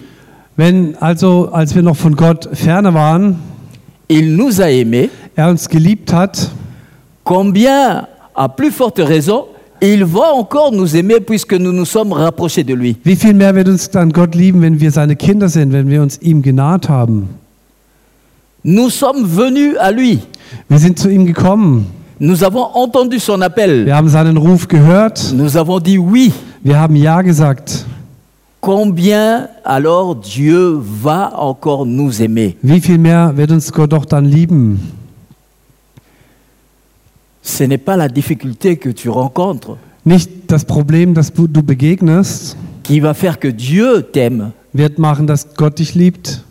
Wenn 0.57 0.95
also, 1.01 1.49
als 1.51 1.75
wir 1.75 1.81
noch 1.81 1.97
von 1.97 2.15
Gott 2.15 2.47
ferne 2.53 2.93
waren, 2.93 3.39
il 4.07 4.37
nous 4.37 4.61
a 4.61 4.65
aimés, 4.65 5.09
er 5.35 5.49
uns 5.49 5.67
geliebt 5.67 6.13
hat, 6.13 6.49
combien, 7.25 8.07
à 8.33 8.47
plus 8.47 8.71
forte 8.71 8.99
raison, 8.99 9.47
il 9.81 10.05
va 10.05 10.31
encore 10.33 10.71
nous 10.71 10.95
aimer 10.95 11.19
puisque 11.19 11.53
nous 11.53 11.73
nous 11.73 11.83
sommes 11.83 12.13
rapprochés 12.13 12.63
de 12.63 12.73
lui. 12.73 12.95
wie 13.03 13.17
viel 13.17 13.33
mehr 13.33 13.53
wird 13.53 13.67
uns 13.67 13.89
dann 13.89 14.13
Gott 14.13 14.33
lieben, 14.33 14.61
wenn 14.61 14.79
wir 14.79 14.91
seine 14.91 15.17
Kinder 15.17 15.49
sind, 15.49 15.73
wenn 15.73 15.89
wir 15.89 16.01
uns 16.01 16.21
ihm 16.21 16.41
genaht 16.41 16.87
haben? 16.87 17.27
Nous 18.67 18.89
sommes 18.89 19.23
venus 19.23 19.77
à 19.77 19.91
lui. 19.91 20.21
Wir 20.67 20.79
sind 20.79 20.97
zu 20.97 21.07
ihm 21.07 21.27
gekommen. 21.27 21.85
Nous 22.17 22.43
avons 22.43 22.65
entendu 22.73 23.19
son 23.19 23.39
appel. 23.43 23.85
Wir 23.85 23.95
haben 23.95 24.09
seinen 24.09 24.37
Ruf 24.37 24.67
gehört. 24.67 25.31
Nous 25.35 25.55
avons 25.55 25.79
dit 25.79 25.99
oui. 25.99 26.33
Wir 26.63 26.79
haben 26.79 26.95
Ja 26.95 27.21
gesagt. 27.21 27.85
Combien 28.61 29.49
alors 29.63 30.15
Dieu 30.15 30.79
va 30.81 31.31
encore 31.37 31.85
nous 31.85 32.19
aimer 32.19 32.55
Wie 32.63 32.81
viel 32.81 32.97
mehr 32.97 33.37
wird 33.37 33.51
uns 33.51 33.71
Gott 33.71 33.91
doch 33.91 34.05
dann 34.05 34.25
lieben? 34.25 34.79
Ce 37.43 37.65
n'est 37.65 37.77
pas 37.77 37.95
la 37.95 38.07
difficulté 38.07 38.77
que 38.77 38.89
tu 38.89 39.11
rencontres 39.11 39.77
Nicht 40.03 40.31
das 40.47 40.65
Problem, 40.65 41.13
das 41.13 41.31
du 41.31 41.61
begegnest, 41.61 42.57
qui 42.81 42.99
va 42.99 43.13
faire 43.13 43.37
que 43.37 43.49
Dieu 43.49 44.01
t'aime, 44.01 44.53
wird 44.73 44.97
machen, 44.97 45.27
dass 45.27 45.53
Gott 45.55 45.77
dich 45.77 45.93
liebt, 45.93 46.44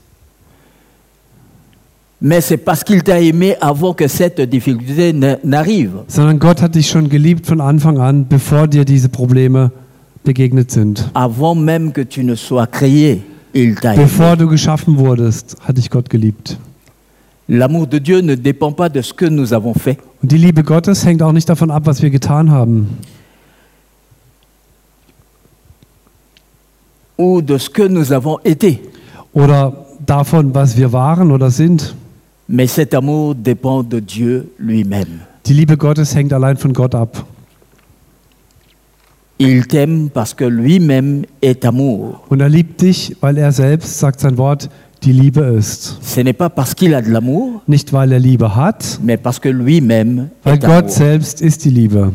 mais 2.26 2.40
c'est 2.40 2.56
parce 2.56 2.82
qu'il 2.82 3.02
t'a 3.02 3.20
aimé 3.20 3.54
avant 3.60 3.92
que 3.92 4.08
cette 4.08 4.40
difficulté 4.40 5.10
n- 5.10 5.36
n'arrive. 5.44 6.04
sondern 6.08 6.38
Gott 6.38 6.62
hat 6.62 6.70
dich 6.74 6.88
schon 6.88 7.08
geliebt 7.10 7.46
von 7.46 7.60
Anfang 7.60 7.98
an, 7.98 8.24
bevor 8.26 8.66
dir 8.66 8.86
diese 8.86 9.10
Probleme 9.10 9.70
begegnet 10.24 10.70
sind. 10.70 11.10
Avant 11.14 11.54
même 11.54 11.92
que 11.92 12.00
tu 12.00 12.24
ne 12.24 12.34
sois 12.34 12.66
créé, 12.66 13.20
il 13.52 13.74
t'a 13.74 13.92
aimé. 13.94 14.04
Bevor 14.04 14.36
du 14.38 14.48
geschaffen 14.48 14.96
wurdest, 14.98 15.56
hat 15.68 15.74
dich 15.76 15.90
Gott 15.90 16.08
geliebt. 16.08 16.56
L'amour 17.46 17.86
de 17.86 17.98
Dieu 17.98 18.20
ne 18.22 18.34
dépend 18.36 18.72
pas 18.72 18.88
de 18.88 19.02
ce 19.02 19.12
que 19.12 19.26
nous 19.26 19.52
avons 19.52 19.74
fait, 19.74 19.98
Und 20.22 20.32
die 20.32 20.38
Liebe 20.38 20.62
Gottes 20.62 21.04
hängt 21.04 21.20
auch 21.22 21.32
nicht 21.32 21.46
davon 21.50 21.70
ab, 21.70 21.82
was 21.84 22.00
wir 22.00 22.08
getan 22.08 22.50
haben 22.50 22.86
ou 27.18 27.42
de 27.42 27.58
ce 27.58 27.68
que 27.70 27.86
nous 27.86 28.12
avons 28.12 28.38
été, 28.44 28.80
oder 29.34 29.72
davon, 30.04 30.54
was 30.54 30.76
wir 30.76 30.92
waren 30.92 31.30
oder 31.30 31.50
sind. 31.50 31.94
Mais 32.48 32.66
cet 32.66 32.94
amour 32.94 33.34
dépend 33.34 33.82
de 33.82 34.00
Dieu 34.00 34.52
lui-même. 34.58 35.20
Die 35.44 35.52
Liebe 35.54 35.76
Gottes 35.76 36.14
hängt 36.14 36.32
allein 36.32 36.54
von 36.54 36.72
Gott 36.72 36.94
ab. 36.94 37.18
Il 39.38 39.66
t'aime 39.66 40.10
parce 40.10 40.32
que 40.32 40.44
lui-même 40.44 41.24
est 41.42 41.64
amour. 41.64 42.24
Und 42.30 42.40
er 42.40 42.48
liebt 42.48 42.80
dich, 42.80 43.16
weil 43.20 43.36
er 43.36 43.50
selbst, 43.52 43.98
sagt 43.98 44.20
sein 44.20 44.38
Wort, 44.38 44.68
die 45.02 45.12
Liebe 45.12 45.40
ist. 45.58 45.98
Ce 46.02 46.20
n'est 46.20 46.32
pas 46.32 46.48
parce 46.48 46.72
qu'il 46.74 46.94
a 46.94 47.02
de 47.02 47.10
l'amour, 47.10 47.60
Nicht, 47.66 47.92
weil 47.92 48.12
er 48.12 48.20
Liebe 48.20 48.44
hat, 48.56 48.98
mais 49.02 49.16
parce 49.16 49.38
que 49.40 49.48
lui-même 49.48 50.28
weil 50.44 50.54
est 50.54 50.58
Gott 50.60 50.70
amour. 50.84 50.90
selbst 50.90 51.40
ist 51.42 51.64
die 51.64 51.70
Liebe. 51.70 52.12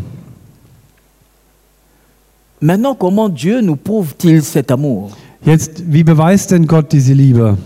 Maintenant, 2.61 2.95
comment 2.95 3.29
Dieu 3.29 3.61
nous 3.61 3.75
prouve-t-il 3.77 4.41
cet 4.41 4.71
amour 4.71 5.11
Jetzt, 5.45 5.83
wie 5.87 6.03
beweist 6.03 6.51
denn 6.51 6.65
Gott 6.67 6.91
diese 6.91 7.13
Liebe? 7.13 7.57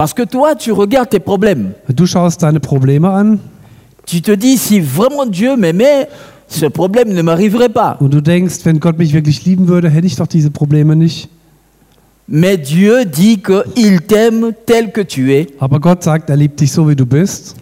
Parce 0.00 0.14
que 0.14 0.22
toi, 0.22 0.54
tu 0.54 0.72
regardes 0.72 1.10
tes 1.10 1.20
problèmes. 1.20 1.74
Du 1.90 2.06
schaust 2.06 2.40
deine 2.40 2.58
Probleme 2.58 3.04
an 3.04 3.36
Tu 4.06 4.22
te 4.22 4.30
dis, 4.30 4.56
si 4.56 4.80
vraiment 4.80 5.26
Dieu 5.26 5.56
m'aimait, 5.56 6.08
ce 6.48 6.64
problème 6.64 7.12
ne 7.12 7.20
m'arriverait 7.20 7.68
pas. 7.68 7.98
und 8.00 8.08
du 8.08 8.22
denkst, 8.22 8.64
wenn 8.64 8.80
Gott 8.80 8.96
mich 8.96 9.12
wirklich 9.12 9.44
lieben 9.44 9.68
würde, 9.68 9.90
hätte 9.90 10.06
ich 10.06 10.16
doch 10.16 10.26
diese 10.26 10.50
Probleme 10.50 10.96
nicht. 10.96 11.28
Mais 12.26 12.56
Dieu 12.56 13.04
dit 13.04 13.42
qu'il 13.42 14.00
t'aime 14.00 14.54
tel 14.64 14.90
que 14.90 15.02
tu 15.02 15.34
es, 15.34 15.48
Aber 15.58 15.78
Gott 15.80 16.02
sagt, 16.02 16.30
er 16.30 16.36
liebt 16.36 16.58
dich 16.60 16.72
so, 16.72 16.88
wie 16.88 16.96
du 16.96 17.04
bist, 17.04 17.56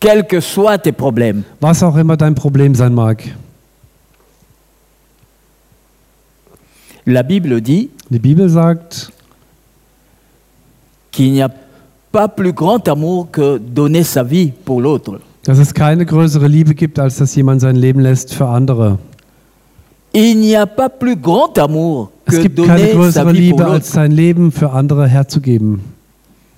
quels 0.00 0.28
que 0.28 0.42
soient 0.42 0.76
tes 0.76 0.92
problèmes. 0.92 1.44
was 1.62 1.82
auch 1.82 1.96
immer 1.96 2.18
dein 2.18 2.34
Problem 2.34 2.74
sein 2.74 2.92
mag. 2.92 3.22
La 7.06 7.22
Bible 7.22 7.62
dit 7.62 7.88
Die 8.10 8.18
Bibel 8.18 8.50
sagt, 8.50 9.12
qu'il 11.18 11.32
n'y 11.32 11.42
a 11.42 11.50
pas 12.12 12.28
plus 12.28 12.52
grand 12.52 12.86
amour 12.88 13.28
que 13.32 13.58
donner 13.58 14.04
sa 14.04 14.22
vie 14.22 14.52
pour 14.64 14.80
l'autre. 14.80 15.18
dass 15.44 15.58
es 15.58 15.72
keine 15.74 16.04
größere 16.06 16.46
Liebe 16.46 16.74
gibt, 16.74 16.98
als 17.00 17.16
dass 17.16 17.34
jemand 17.34 17.60
sein 17.60 17.74
Leben 17.74 17.98
lässt 18.00 18.34
für 18.34 18.46
andere. 18.46 18.98
Il 20.12 20.38
n'y 20.40 20.54
a 20.56 20.64
pas 20.66 20.88
plus 20.88 21.16
grand 21.20 21.58
amour 21.58 22.10
Es 22.24 22.36
que 22.36 22.42
gibt 22.42 22.64
keine 22.64 22.92
donner 22.92 23.10
sa 23.10 23.24
größere 23.24 23.32
vie 23.34 23.50
pour 23.50 23.58
Liebe, 23.58 23.64
als 23.64 23.86
l'autre. 23.88 23.94
sein 23.94 24.12
Leben 24.12 24.52
für 24.52 24.70
andere 24.70 25.08
herzugeben. 25.08 25.80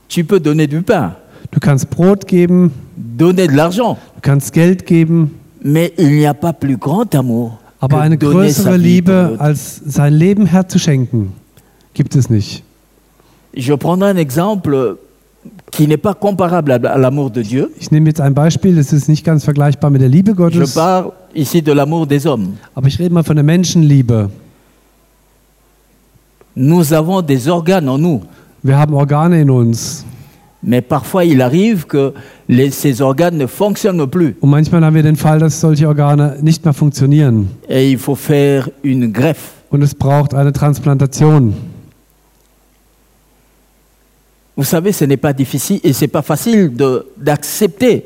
Tu 0.09 0.25
peux 0.25 0.41
donner 0.41 0.67
du 0.67 0.83
pain, 0.83 1.15
Du 1.53 1.59
kannst 1.59 1.89
Brot 1.89 2.27
geben, 2.27 2.71
donner 2.97 3.47
de 3.47 3.55
l'argent, 3.57 3.97
du 4.17 4.21
kannst 4.21 4.53
Geld 4.53 4.85
geben, 4.85 5.31
mais 5.63 5.91
il 5.97 6.11
n'y 6.19 6.27
a 6.27 6.35
pas 6.35 6.53
plus 6.53 6.77
grand 6.77 7.15
amour 7.15 7.59
aber 7.81 7.97
que 7.97 8.03
eine 8.03 8.19
donner 8.19 8.51
sa 8.51 8.65
größere 8.65 8.79
vie 8.79 9.01
pour 9.01 9.13
Liebe, 9.13 9.13
l'autre. 9.31 9.41
als 9.41 9.81
sein 9.87 10.13
Leben 10.13 10.45
herzuschenken, 10.47 11.33
gibt 11.95 12.15
es 12.15 12.29
nicht. 12.29 12.63
Je 13.55 13.75
prendrai 13.75 14.11
un 14.11 14.17
exemple 14.17 14.97
qui 15.71 15.87
n'est 15.89 15.97
pas 15.97 16.15
comparable 16.15 16.73
à 16.73 16.99
l'amour 16.99 17.31
de 17.31 17.43
Dieu. 17.43 17.71
Ich 17.81 17.91
nehme 17.91 18.07
jetzt 18.09 18.21
ein 18.21 18.35
Beispiel, 18.35 18.77
das 18.77 18.93
ist 18.93 19.09
nicht 19.09 19.25
ganz 19.25 19.45
vergleichbar 19.45 19.91
mit 19.91 20.01
der 20.03 20.09
Liebe 20.09 20.31
Je 20.33 20.37
Gottes, 20.37 20.75
parle 20.75 21.13
ici 21.35 21.63
de 21.63 21.73
l'amour 21.73 22.07
des 22.07 22.27
hommes. 22.27 22.55
aber 22.75 22.89
ich 22.89 22.99
rede 22.99 23.13
mal 23.15 23.25
von 23.25 23.37
der 23.37 23.45
Menschenliebe. 23.45 24.29
Nous 26.55 26.93
avons 26.93 27.23
des 27.23 27.49
organes 27.49 27.89
en 27.89 27.99
nous, 27.99 28.21
Wir 28.63 28.77
haben 28.79 28.93
Organe 28.95 29.41
in 29.41 29.49
uns 29.51 30.05
mais 30.63 30.83
parfois 30.83 31.25
il 31.25 31.41
arrive 31.41 31.87
que 31.87 32.13
les- 32.47 32.71
ces 32.71 33.01
organes 33.01 33.39
ne 33.39 33.47
fonctionnent 33.47 34.07
plus 34.11 34.35
und 34.43 34.51
manchmal 34.51 34.85
haben 34.85 34.95
wir 34.95 35.03
den 35.03 35.17
Fall, 35.17 35.39
dass 35.39 35.59
solche 35.59 35.89
Organe 35.89 36.37
nicht 36.43 36.63
mehr 36.67 36.75
funktionieren 36.75 37.49
et 37.67 37.91
il 37.91 37.97
faut 37.99 38.15
faire 38.19 38.69
une 38.83 39.11
greffe. 39.11 39.53
und 39.71 39.81
es 39.83 39.95
braucht 39.95 40.35
eine 40.35 40.53
Transplantation. 40.53 41.55
Vous 44.61 44.67
savez, 44.67 44.93
ce 44.93 45.07
n'est 45.07 45.17
pas 45.17 45.33
difficile 45.33 45.81
et 45.83 45.95
c'est 45.95 46.07
pas 46.09 46.21
facile 46.21 46.77
de- 46.77 47.07
d'accepter 47.17 48.05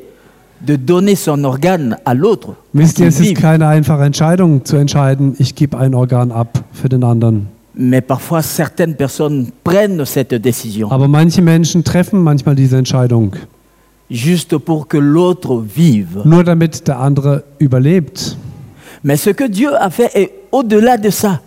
de, 0.65 0.77
donner 0.77 1.15
son 1.15 1.43
organe 1.43 1.97
à 2.05 2.13
l'autre. 2.13 2.53
pour 2.71 2.81
Wisst 2.81 2.97
ihr, 2.99 3.09
qu'il 3.09 3.13
es 3.13 3.19
ist 3.19 3.27
vive. 3.31 3.41
keine 3.41 3.67
einfache 3.67 4.03
Entscheidung 4.05 4.63
zu 4.63 4.77
entscheiden, 4.77 5.35
ich 5.37 5.53
gebe 5.53 5.77
ein 5.77 5.93
Organ 5.93 6.31
ab 6.31 6.63
für 6.71 6.87
den 6.87 7.03
anderen. 7.03 7.47
Mais 7.77 7.99
parfois, 8.01 8.41
certaines 8.41 8.95
personnes 8.95 9.51
prennent 9.65 10.05
cette 10.05 10.33
décision 10.35 10.89
Aber 10.93 11.09
manche 11.09 11.41
Menschen 11.41 11.83
treffen 11.83 12.21
manchmal 12.23 12.55
diese 12.55 12.77
Entscheidung, 12.77 13.31
juste 14.09 14.57
pour 14.57 14.87
que 14.87 14.97
l'autre 14.97 15.61
vive. 15.61 16.21
nur 16.23 16.45
damit 16.45 16.87
der 16.87 17.01
andere 17.01 17.43
überlebt. 17.59 18.37
Mais 19.03 19.17
ce 19.17 19.31
que 19.31 19.43
Dieu 19.49 19.75
a 19.75 19.89
fait 19.89 20.09
est 20.15 20.31
au-delà 20.53 20.95
de 20.97 21.09
ça. 21.09 21.41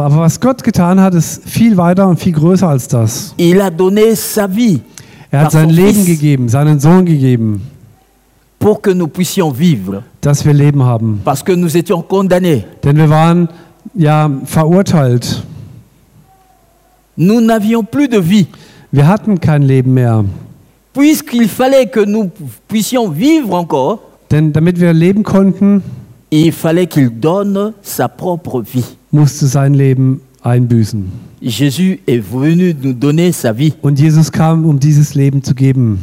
Aber 0.00 0.16
was 0.16 0.40
Gott 0.40 0.62
getan 0.64 1.00
hat, 1.00 1.14
ist 1.14 1.46
viel 1.46 1.76
weiter 1.76 2.08
und 2.08 2.18
viel 2.18 2.32
größer 2.32 2.66
als 2.68 2.88
das. 2.88 3.34
Il 3.36 3.60
a 3.60 3.68
donné 3.70 4.14
sa 4.14 4.46
vie 4.46 4.80
Er 5.30 5.42
hat 5.42 5.52
sein 5.52 5.70
Leben 5.70 6.04
gegeben, 6.06 6.48
seinen 6.48 6.80
Sohn 6.80 7.04
gegeben, 7.04 7.62
pour 8.58 8.80
que 8.80 8.90
nous 8.94 9.08
puissions 9.08 9.50
vivre, 9.52 10.02
dass 10.20 10.44
wir 10.44 10.52
Leben 10.54 10.82
haben. 10.82 11.20
parce 11.24 11.42
que 11.44 11.52
nous 11.52 11.76
étions 11.76 12.02
condamnés. 12.02 12.64
Denn 12.84 12.96
wir 12.96 13.10
waren 13.10 13.48
ja 13.94 14.30
verurteilt. 14.44 15.42
Nous 17.16 17.40
n'avions 17.40 17.84
plus 17.84 18.08
de 18.08 18.18
vie. 18.18 18.46
Wir 18.90 19.06
hatten 19.06 19.40
kein 19.40 19.62
Leben 19.62 19.92
mehr. 19.94 20.24
Puisqu'il 20.94 21.48
fallait 21.48 21.86
que 21.86 22.00
nous 22.00 22.30
puissions 22.68 23.08
vivre 23.10 23.54
encore, 23.54 23.98
Denn 24.30 24.52
damit 24.52 24.80
wir 24.80 24.94
leben 24.94 25.22
konnten, 25.22 25.82
il 26.30 26.52
fallait 26.52 26.86
qu'il 26.86 27.10
donne 27.20 27.74
sa 27.82 28.08
propre 28.08 28.62
vie. 28.62 28.84
Musste 29.12 29.46
sein 29.46 29.74
Leben 29.74 30.20
einbüßen. 30.42 31.04
Jésus 31.40 32.00
est 32.06 32.20
venu 32.20 32.74
nous 32.82 32.94
donner 32.94 33.32
sa 33.32 33.52
vie. 33.52 33.72
Und 33.82 33.98
Jesus 33.98 34.30
kam, 34.30 34.64
um 34.64 34.78
dieses 34.78 35.14
Leben 35.14 35.42
zu 35.42 35.54
geben. 35.54 35.98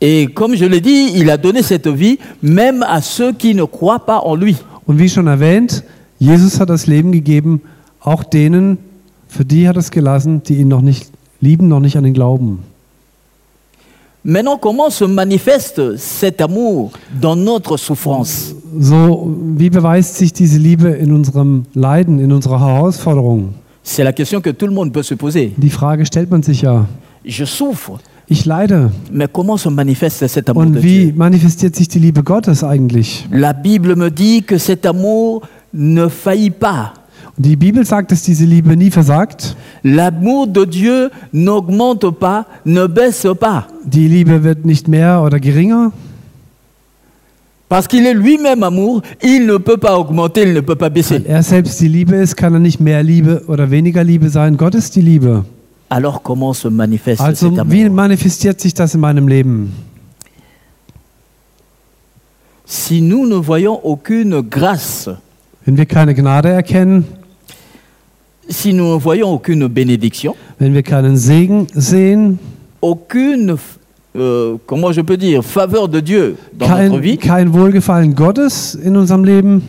Et 0.00 0.26
comme 0.34 0.56
je 0.56 0.64
l'ai 0.66 0.80
dit, 0.80 1.12
il 1.14 1.30
a 1.30 1.36
donné 1.36 1.62
cette 1.62 1.86
vie 1.86 2.18
même 2.42 2.82
à 2.82 3.00
ceux 3.00 3.32
qui 3.32 3.54
ne 3.54 3.64
croient 3.64 4.04
pas 4.04 4.18
en 4.18 4.34
lui. 4.34 4.56
Und 4.86 4.98
wie 4.98 5.08
schon 5.08 5.28
erwähnt, 5.28 5.84
Jesus 6.18 6.58
hat 6.58 6.70
das 6.70 6.86
Leben 6.86 7.12
gegeben, 7.12 7.62
auch 8.00 8.24
denen, 8.24 8.78
für 9.28 9.44
die 9.44 9.68
hat 9.68 9.76
er 9.76 9.80
es 9.80 9.90
gelassen, 9.90 10.42
die 10.42 10.54
ihn 10.54 10.68
noch 10.68 10.82
nicht 10.82 11.12
lieben, 11.40 11.68
noch 11.68 11.80
nicht 11.80 11.96
an 11.96 12.04
ihn 12.04 12.14
glauben. 12.14 12.64
Maintenant, 14.24 14.60
comment 14.60 14.90
se 14.90 15.06
manifeste 15.06 15.96
cet 15.98 16.40
amour 16.40 16.92
dans 17.20 17.36
notre 17.36 17.76
souffrance 17.76 18.54
So, 18.80 19.30
wie 19.56 19.70
beweist 19.70 20.16
sich 20.16 20.32
diese 20.32 20.58
Liebe 20.58 20.88
in 20.88 21.12
unserem 21.12 21.64
Leiden, 21.74 22.18
in 22.18 22.32
unserer 22.32 22.60
Herausforderung? 22.60 23.54
C'est 23.84 24.04
la 24.04 24.12
question 24.12 24.40
que 24.40 24.50
tout 24.50 24.66
le 24.66 24.72
monde 24.72 24.92
peut 24.92 25.02
se 25.02 25.14
poser. 25.14 25.52
Die 25.56 25.70
Frage 25.70 26.06
stellt 26.06 26.30
man 26.30 26.42
sich 26.42 26.62
ja. 26.62 26.86
Je 27.24 27.44
souffre, 27.44 27.98
Ich 28.28 28.44
leide. 28.46 28.90
mais 29.12 29.28
comment 29.30 29.56
se 29.58 29.68
manifeste 29.70 30.28
cet 30.28 30.48
amour 30.48 30.64
de 30.64 30.68
Und 30.76 30.82
wie 30.82 31.06
Dieu 31.06 31.12
manifestiert 31.16 31.74
sich 31.76 31.88
die 31.88 31.98
Liebe 31.98 32.22
Gottes 32.22 32.62
eigentlich? 32.64 33.26
La 33.30 33.52
Bible 33.52 33.96
me 33.96 34.10
dit 34.10 34.46
que 34.46 34.58
cet 34.58 34.86
amour 34.86 35.42
ne 35.72 36.08
faillit 36.08 36.50
pas. 36.58 36.92
Die 37.36 37.56
Bibel 37.56 37.84
sagt, 37.84 38.12
dass 38.12 38.22
diese 38.22 38.44
Liebe 38.44 38.76
nie 38.76 38.90
versagt. 38.90 39.56
L'amour 39.82 40.46
de 40.46 40.64
Dieu 40.66 41.10
n'augmente 41.32 42.12
pas, 42.12 42.46
ne 42.64 42.86
baisse 42.88 43.34
pas. 43.34 43.66
Die 43.84 44.06
Liebe 44.06 44.44
wird 44.44 44.64
nicht 44.64 44.86
mehr 44.86 45.22
oder 45.22 45.40
geringer. 45.40 45.92
Parce 47.72 47.88
qu'il 47.88 48.04
est 48.04 48.12
lui-même 48.12 48.62
amour, 48.64 49.00
il 49.22 49.46
ne 49.46 49.56
peut 49.56 49.78
pas 49.78 49.98
augmenter, 49.98 50.42
il 50.42 50.52
ne 50.52 50.60
peut 50.60 50.74
pas 50.74 50.90
Weil 50.90 50.92
baisser. 50.92 51.22
er 51.26 51.42
selbst 51.42 51.80
die 51.80 51.88
Liebe 51.88 52.16
ist, 52.16 52.36
kann 52.36 52.52
er 52.52 52.58
nicht 52.60 52.80
mehr 52.80 53.02
Liebe 53.02 53.44
oder 53.48 53.70
weniger 53.70 54.04
Liebe 54.04 54.28
sein. 54.28 54.58
Gott 54.58 54.74
ist 54.74 54.94
die 54.94 55.00
Liebe. 55.00 55.46
Alors 55.88 56.22
comment 56.22 56.52
se 56.52 56.68
manifeste 56.68 57.24
Also 57.24 57.48
cet 57.48 57.70
wie 57.70 57.84
amour 57.84 57.94
manifestiert 57.96 58.60
sich 58.60 58.74
das 58.74 58.94
in 58.94 59.00
meinem 59.00 59.26
Leben? 59.26 59.72
Si 62.66 63.00
nous 63.00 63.26
ne 63.26 63.36
voyons 63.36 63.80
aucune 63.82 64.42
grâce, 64.42 65.08
Wenn 65.64 65.78
wir 65.78 65.86
keine 65.86 66.14
Gnade 66.14 66.50
erkennen, 66.50 67.06
si 68.48 68.74
nous 68.74 68.96
ne 68.96 69.00
voyons 69.02 69.32
aucune 69.32 69.66
bénédiction, 69.68 70.34
wenn 70.58 70.74
wir 70.74 70.82
keinen 70.82 71.16
Segen 71.16 71.68
sehen, 71.72 72.38
aucune, 72.82 73.56
euh, 74.16 74.56
comment 74.66 74.92
je 74.92 75.00
peux 75.00 75.16
dire, 75.16 75.44
faveur 75.44 75.88
de 75.88 76.00
Dieu 76.00 76.36
dans 76.52 76.68
notre 76.68 76.90
kein, 76.90 76.98
vie, 76.98 77.18
kein 77.18 77.46
Wohlgefallen 77.52 78.14
Gottes 78.14 78.76
in 78.84 78.94
unserem 78.94 79.24
Leben, 79.24 79.62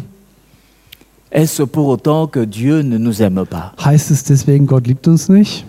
est-ce 1.31 1.63
pour 1.63 1.87
autant 1.87 2.27
que 2.27 2.41
Dieu 2.41 2.81
ne 2.81 2.97
nous 2.97 3.21
aime 3.21 3.45
pas? 3.45 3.73
Heißt 3.83 4.11
es 4.11 4.23
deswegen, 4.23 4.65
Gott 4.65 4.85
liebt 4.87 5.07
uns 5.07 5.29
nicht? 5.29 5.65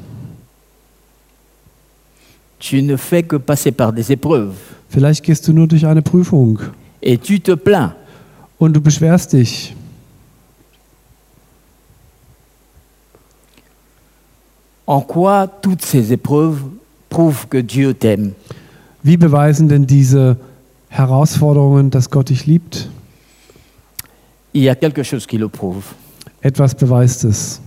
Tu 2.59 2.83
ne 2.83 2.97
fais 2.97 3.23
que 3.23 3.37
passer 3.37 3.73
par 3.73 3.93
des 3.93 4.11
épreuves 4.11 4.55
Vielleicht 4.89 5.25
gehst 5.25 5.47
du 5.49 5.53
nur 5.53 5.67
durch 5.67 5.85
eine 5.85 6.03
Prüfung 6.03 6.59
et 7.03 7.19
tu 7.19 7.41
te 7.41 7.53
plains. 7.57 7.95
und 8.59 8.73
du 8.73 8.81
beschwerst 8.81 9.33
dich. 9.33 9.75
En 14.87 15.01
quoi 15.01 15.47
toutes 15.47 15.83
ces 15.83 16.13
épreuves 16.13 16.61
prouvent 17.09 17.47
que 17.49 17.59
Dieu 17.59 17.95
t'aime? 17.95 18.33
Wie 19.05 19.19
beweisen 19.19 19.69
denn 19.69 19.87
diese 19.87 20.39
Herausforderungen, 20.89 21.91
dass 21.91 22.11
Gott 22.11 22.31
dich 22.31 22.47
liebt? 22.47 22.89
Il 24.53 24.63
y 24.63 24.71
a 24.71 24.75
quelque 24.75 25.05
chose 25.05 25.27
qui 25.27 25.37
le 25.37 25.49
prouve. 25.49 25.85
Etwas 26.41 26.75
beweist 26.75 27.25
es. 27.25 27.61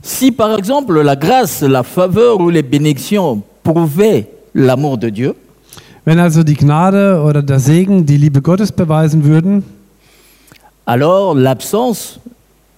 Si 0.00 0.30
par 0.30 0.56
exemple 0.56 1.00
la 1.02 1.16
grâce, 1.16 1.62
la 1.62 1.82
faveur 1.82 2.40
ou 2.40 2.50
les 2.50 2.62
bénédictions 2.62 3.42
prouvaient 3.64 4.28
l'amour 4.54 4.96
de 4.98 5.10
Dieu, 5.10 5.34
Wenn 6.04 6.18
also 6.18 6.42
die 6.42 6.54
Gnade 6.54 7.22
oder 7.22 7.42
der 7.42 7.60
Segen 7.60 8.06
die 8.06 8.16
Liebe 8.16 8.42
Gottes 8.42 8.70
beweisen 8.72 9.24
würden, 9.24 9.64
alors 10.84 11.34
l'absence 11.34 12.20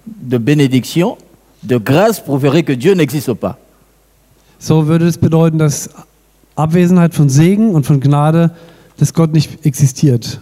de 0.06 0.38
bénédiction, 0.38 1.16
de 1.62 1.78
grâce 1.78 2.20
prouverait 2.20 2.62
que 2.62 2.72
Dieu 2.72 2.94
n'existe 2.94 3.34
pas. 3.34 3.58
So 4.58 4.86
würde 4.86 5.06
es 5.06 5.18
bedeuten, 5.18 5.58
dass 5.58 5.90
Abwesenheit 6.56 7.14
von 7.14 7.28
Segen 7.28 7.74
und 7.74 7.84
von 7.86 8.00
Gnade, 8.00 8.50
dass 8.96 9.12
Gott 9.12 9.32
nicht 9.32 9.64
existiert. 9.66 10.40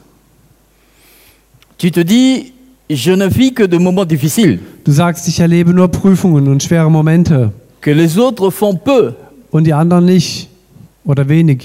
Tu 1.78 1.90
te 1.90 2.04
dis, 2.04 2.52
je 2.88 3.16
ne 3.16 3.28
vis 3.34 3.52
que 3.54 3.66
de 3.66 3.78
moments 3.78 4.06
difficiles, 4.06 4.60
Du 4.84 4.92
sagst, 4.92 5.26
ich 5.28 5.40
erlebe 5.40 5.72
nur 5.72 5.88
Prüfungen 5.88 6.48
und 6.48 6.62
schwere 6.62 6.90
Momente 6.90 7.52
que 7.80 7.92
les 7.92 8.16
autres 8.18 8.50
font 8.54 8.76
peu, 8.84 9.12
und 9.50 9.64
die 9.64 9.72
anderen 9.74 10.04
nicht 10.04 10.48
oder 11.04 11.28
wenig. 11.28 11.64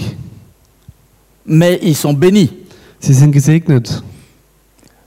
mais 1.46 1.78
ils 1.82 1.96
sont 2.00 2.14
bénis. 2.14 2.50
Sie 3.00 3.14
sind 3.14 3.32
gesegnet. 3.32 4.02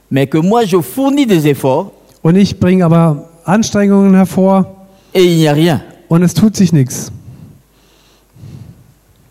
Mais 0.09 0.27
que 0.27 0.37
moi 0.37 0.63
je 0.65 0.81
fournis 0.81 1.25
des 1.27 1.45
efforts 1.45 1.91
Und 2.21 2.35
ich 2.37 2.59
bringe 2.59 2.85
aber 2.85 3.29
Anstrengungen 3.45 4.13
hervor 4.13 4.65
et 5.13 5.23
il 5.23 5.37
n'y 5.37 5.47
a 5.47 5.53
rien. 5.53 5.81
und 6.07 6.21
es 6.23 6.33
tut 6.33 6.55
sich 6.55 6.71
nichts. 6.71 7.11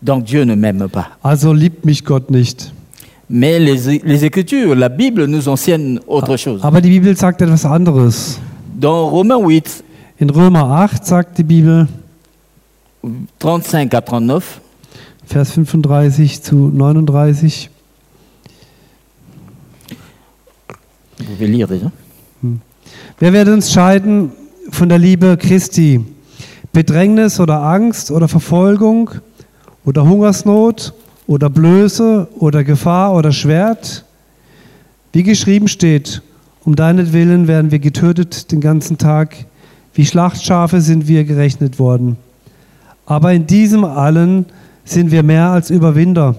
Donc 0.01 0.23
Dieu 0.25 0.43
ne 0.43 0.55
m'aime 0.55 0.89
pas. 0.89 1.09
Also 1.21 1.53
liebt 1.53 1.85
mich 1.85 2.03
Gott 2.03 2.31
nicht. 2.31 2.73
Mais 3.29 3.59
les, 3.59 3.99
les 3.99 4.25
Écritures, 4.25 4.75
la 4.75 4.89
Bible 4.89 5.25
nous 5.25 5.47
enseigne 5.47 5.99
autre 6.07 6.37
chose. 6.37 6.61
Aber 6.63 6.81
die 6.81 6.89
Bibel 6.89 7.15
sagt 7.15 7.41
etwas 7.41 7.65
anderes. 7.65 8.39
Dans 8.77 9.09
Romains 9.09 9.39
8, 9.39 9.83
In 10.21 10.29
Römer 10.29 10.69
8 10.69 11.03
sagt 11.03 11.39
die 11.39 11.43
Bibel, 11.43 11.87
35 13.39 13.91
à 13.95 14.01
39, 14.01 14.61
Vers 15.25 15.51
35 15.51 16.43
zu 16.43 16.55
39, 16.71 17.71
vous 21.17 21.25
pouvez 21.25 21.47
lire 21.47 21.67
déjà. 21.67 21.91
Wer 23.17 23.33
wird 23.33 23.47
uns 23.47 23.71
scheiden 23.71 24.31
von 24.69 24.89
der 24.89 24.99
Liebe 24.99 25.37
Christi? 25.37 26.01
Bedrängnis 26.71 27.39
oder 27.39 27.63
Angst 27.63 28.11
oder 28.11 28.27
Verfolgung 28.27 29.09
oder 29.85 30.07
Hungersnot 30.07 30.93
oder 31.27 31.49
Blöße 31.49 32.27
oder 32.37 32.63
Gefahr 32.63 33.13
oder 33.13 33.31
Schwert? 33.31 34.05
Wie 35.13 35.23
geschrieben 35.23 35.67
steht, 35.67 36.21
um 36.63 36.75
deinetwillen 36.75 37.47
werden 37.47 37.71
wir 37.71 37.79
getötet 37.79 38.51
den 38.51 38.61
ganzen 38.61 38.97
Tag, 38.97 39.35
wie 39.93 40.05
Schlachtschafe 40.05 40.81
sind 40.81 41.07
wir 41.07 41.23
gerechnet 41.23 41.79
worden. 41.79 42.17
Aber 43.05 43.33
in 43.33 43.47
diesem 43.47 43.83
allen 43.83 44.45
sind 44.85 45.11
wir 45.11 45.23
mehr 45.23 45.47
als 45.47 45.69
Überwinder 45.69 46.35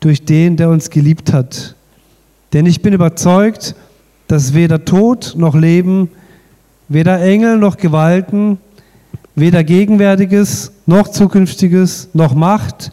durch 0.00 0.24
den, 0.24 0.56
der 0.56 0.70
uns 0.70 0.90
geliebt 0.90 1.32
hat. 1.32 1.74
Denn 2.52 2.64
ich 2.66 2.80
bin 2.80 2.94
überzeugt, 2.94 3.74
dass 4.28 4.54
weder 4.54 4.84
Tod 4.84 5.34
noch 5.36 5.54
Leben, 5.54 6.08
weder 6.88 7.20
Engel 7.20 7.58
noch 7.58 7.76
Gewalten, 7.76 8.58
weder 9.34 9.64
Gegenwärtiges 9.64 10.72
noch 10.86 11.08
Zukünftiges, 11.08 12.08
noch 12.14 12.34
Macht, 12.34 12.92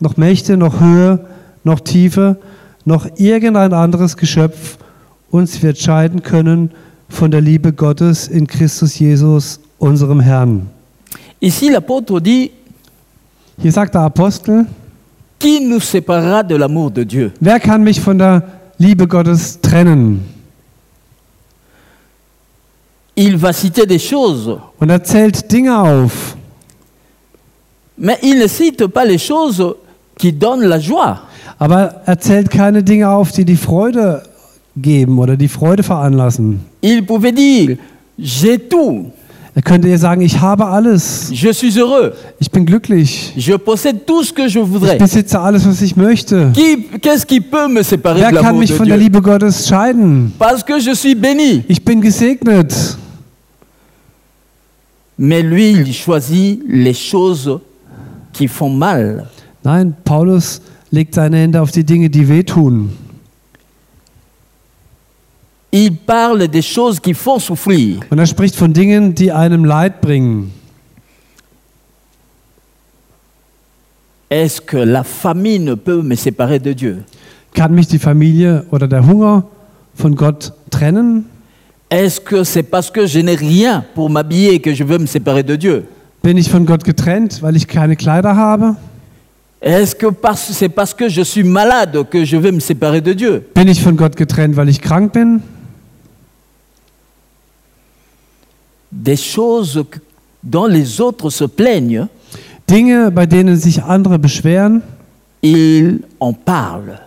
noch 0.00 0.16
Mächte, 0.16 0.56
noch 0.56 0.80
Höhe, 0.80 1.26
noch 1.64 1.80
Tiefe, 1.80 2.38
noch 2.84 3.06
irgendein 3.16 3.72
anderes 3.72 4.16
Geschöpf 4.16 4.78
uns 5.30 5.62
wird 5.62 5.78
scheiden 5.78 6.22
können 6.22 6.70
von 7.08 7.30
der 7.30 7.40
Liebe 7.40 7.72
Gottes 7.72 8.26
in 8.26 8.46
Christus 8.46 8.98
Jesus, 8.98 9.60
unserem 9.78 10.20
Herrn. 10.20 10.68
Ici, 11.40 11.70
l'apôtre 11.70 12.20
dit 12.20 12.50
Hier 13.58 13.72
sagt 13.72 13.94
der 13.94 14.02
Apostel, 14.02 14.66
Qui 15.38 15.60
nous 15.60 15.80
séparera 15.82 16.42
de 16.42 16.56
l'amour 16.56 16.90
de 16.90 17.04
Dieu 17.04 17.30
wer 17.40 17.60
kann 17.60 17.82
mich 17.82 18.00
von 18.00 18.18
der 18.18 18.42
Liebe 18.78 19.06
Gottes 19.06 19.60
trennen? 19.60 20.24
il 23.16 23.36
va 23.36 23.52
citer 23.52 23.86
des 23.86 24.02
choses, 24.02 24.58
und 24.78 24.88
er 24.88 25.02
zählt 25.04 25.50
Dinge 25.52 25.78
auf. 25.78 26.36
Mais 28.00 28.18
il 28.22 28.38
ne 28.38 28.46
cite 28.48 28.86
pas 28.88 29.04
les 29.04 29.18
choses 29.18 29.62
qui 30.18 30.32
donnent 30.32 30.64
la 30.64 30.80
joie. 30.80 31.20
Aber 31.58 32.02
er 32.06 32.18
zählt 32.18 32.50
keine 32.50 32.82
Dinge 32.82 33.08
auf, 33.10 33.30
die 33.32 33.44
die 33.44 33.56
Freude 33.56 34.22
geben 34.76 35.18
oder 35.18 35.36
die 35.36 35.48
Freude 35.48 35.82
veranlassen. 35.82 36.60
Il 36.82 37.04
pouvait 37.04 37.32
dire, 37.32 37.76
j'ai 38.18 38.58
tout, 38.58 39.12
Er 39.52 39.62
könnte 39.62 39.88
ihr 39.88 39.98
sagen, 39.98 40.20
ich 40.22 40.40
habe 40.40 40.64
alles, 40.64 41.28
je 41.32 41.52
suis 41.52 41.76
heureux, 41.76 42.12
ich 42.38 42.50
bin 42.52 42.64
glücklich, 42.64 43.32
je 43.36 43.54
possède 43.58 44.06
tout 44.06 44.22
ce 44.22 44.32
que 44.32 44.46
je 44.48 44.60
ich 44.60 44.66
voudrais. 44.68 44.96
besitze 44.96 45.38
alles, 45.40 45.66
was 45.66 45.82
ich 45.82 45.96
möchte. 45.96 46.52
Qui- 46.54 46.84
Qu'est-ce 47.02 47.26
qui 47.26 47.40
peut 47.40 47.66
me 47.68 47.82
séparer 47.82 48.20
Wer 48.20 48.30
de 48.30 48.36
kann 48.38 48.56
mich 48.56 48.70
de 48.70 48.76
von 48.76 48.86
der 48.86 48.96
Dieu 48.96 49.04
Liebe 49.08 49.20
Gottes 49.20 49.66
scheiden? 49.66 50.32
Parce 50.38 50.64
que 50.64 50.78
je 50.78 50.94
suis 50.94 51.16
béni. 51.16 51.64
Ich 51.68 51.84
bin 51.84 52.00
gesegnet. 52.00 52.68
Mais 55.18 55.42
lui, 55.42 55.72
il 55.72 55.92
choisit 55.92 56.60
les 56.68 56.94
choses 56.94 57.58
qui 58.40 58.48
font 58.48 58.70
mal. 58.70 59.26
Nein, 59.62 59.94
Paulus 60.02 60.62
legt 60.90 61.14
seine 61.14 61.36
Hände 61.36 61.60
auf 61.60 61.70
die 61.70 61.84
Dinge, 61.84 62.08
die 62.08 62.26
wehtun. 62.26 62.90
Il 65.70 65.94
parle 65.94 66.48
des 66.48 66.64
choses 66.64 66.98
qui 67.00 67.12
font 67.12 67.38
souffrir. 67.38 68.00
Und 68.08 68.18
er 68.18 68.26
spricht 68.26 68.56
von 68.56 68.72
Dingen, 68.72 69.14
die 69.14 69.30
einem 69.30 69.64
Leid 69.66 70.00
bringen. 70.00 70.52
Est-ce 74.30 74.60
que 74.60 74.78
la 74.78 75.04
famine 75.04 75.76
peut 75.76 76.02
me 76.02 76.16
séparer 76.16 76.58
de 76.58 76.72
Dieu 76.72 77.04
Kann 77.52 77.74
mich 77.74 77.88
die 77.88 77.98
Familie 77.98 78.64
oder 78.70 78.88
der 78.88 79.04
Hunger 79.04 79.44
von 79.94 80.14
Gott 80.14 80.52
trennen? 80.70 81.26
Est-ce 81.90 82.20
que 82.20 82.42
c'est 82.44 82.62
parce 82.62 82.90
que 82.90 83.06
je 83.06 83.18
n'ai 83.18 83.34
rien 83.34 83.84
pour 83.94 84.08
m'habiller 84.08 84.60
que 84.60 84.72
je 84.72 84.84
veux 84.84 84.98
me 84.98 85.06
séparer 85.06 85.42
de 85.42 85.56
Dieu 85.56 85.84
Bin 86.22 86.36
ich 86.36 86.50
von 86.50 86.66
Gott 86.66 86.84
getrennt, 86.84 87.42
weil 87.42 87.56
ich 87.56 87.66
keine 87.66 87.96
Kleider 87.96 88.36
habe? 88.36 88.76
Est-ce 89.62 89.94
que 89.94 90.06
c'est 90.52 90.70
parce 90.70 90.94
que 90.94 91.08
je 91.08 91.22
suis 91.22 91.44
malade 91.44 92.06
que 92.08 92.24
je 92.24 92.36
veux 92.36 92.50
me 92.50 92.60
séparer 92.60 93.02
de 93.02 93.12
Dieu 93.12 93.42
Bin 93.54 93.68
ich 93.68 93.82
von 93.82 93.96
Gott 93.96 94.16
getrennt, 94.16 94.56
weil 94.56 94.68
ich 94.68 94.80
krank 94.80 95.12
bin? 95.12 95.42
Des 98.90 99.16
choses 99.16 99.84
dont 100.42 100.66
les 100.66 101.00
autres 101.00 101.30
se 101.30 101.44
plaignent, 101.44 102.08
Dinge, 102.68 103.10
bei 103.10 103.26
denen 103.26 103.56
sich 103.56 103.82
andere 103.82 104.18
beschweren 104.18 104.82
il 105.42 106.04
en 106.18 106.32
parle. 106.32 106.98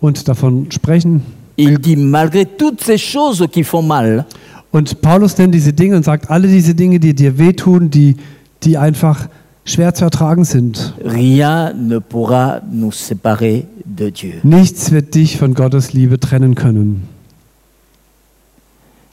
und 0.00 0.26
davon 0.28 0.66
sprechen. 0.70 1.22
Il 1.56 1.78
dit 1.78 1.96
malgré 1.96 2.46
toutes 2.46 2.82
ces 2.82 2.98
choses 2.98 3.46
qui 3.52 3.64
font 3.64 3.82
mal, 3.82 4.24
Und 4.72 5.00
Paulus 5.00 5.36
nennt 5.36 5.52
diese 5.52 5.72
Dinge 5.72 5.96
und 5.96 6.04
sagt, 6.04 6.30
alle 6.30 6.46
diese 6.46 6.74
Dinge, 6.76 7.00
die 7.00 7.12
dir 7.12 7.36
wehtun, 7.38 7.90
die, 7.90 8.16
die 8.62 8.78
einfach 8.78 9.28
schwer 9.64 9.94
zu 9.94 10.04
ertragen 10.04 10.44
sind. 10.44 10.94
rien 11.04 11.72
ne 11.88 12.00
pourra 12.00 12.60
nous 12.70 12.92
séparer 12.92 13.64
de 13.84 14.10
Dieu. 14.10 14.34
Nichts 14.42 14.90
wird 14.90 15.14
dich 15.14 15.36
von 15.38 15.54
Gottes 15.54 15.92
Liebe 15.92 16.18
trennen 16.18 16.54
können. 16.54 17.08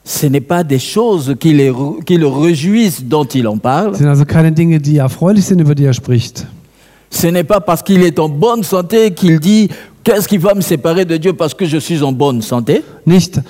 Ce 0.04 0.26
n'est 0.26 0.40
pas 0.40 0.64
des 0.64 0.78
choses 0.78 1.34
qui, 1.38 1.52
les, 1.52 1.70
qui 2.06 2.16
le 2.16 2.26
réjouissent 2.26 3.04
dont 3.04 3.26
il 3.26 3.46
en 3.46 3.58
parle. 3.58 3.94
Sind 3.94 4.06
also 4.06 4.24
keine 4.24 4.52
Dinge, 4.52 4.80
die 4.80 4.96
erfreulich 4.96 5.44
sind, 5.44 5.60
über 5.60 5.74
die 5.74 5.84
er 5.84 5.92
spricht. 5.92 6.46
Ce 7.10 7.26
n'est 7.26 7.44
pas 7.44 7.60
parce 7.60 7.82
qu'il 7.82 8.02
est 8.02 8.18
en 8.18 8.28
bonne 8.28 8.62
santé 8.62 9.10
qu'il 9.10 9.38
dit 9.38 9.68
qu'est-ce 10.02 10.26
qui 10.26 10.38
va 10.38 10.54
me 10.54 10.62
séparer 10.62 11.04
de 11.04 11.18
Dieu 11.18 11.34
parce 11.34 11.52
que 11.52 11.66
je 11.66 11.76
suis 11.76 12.02
en 12.02 12.12
bonne 12.12 12.40
santé. 12.40 12.82
Nicht, 13.04 13.40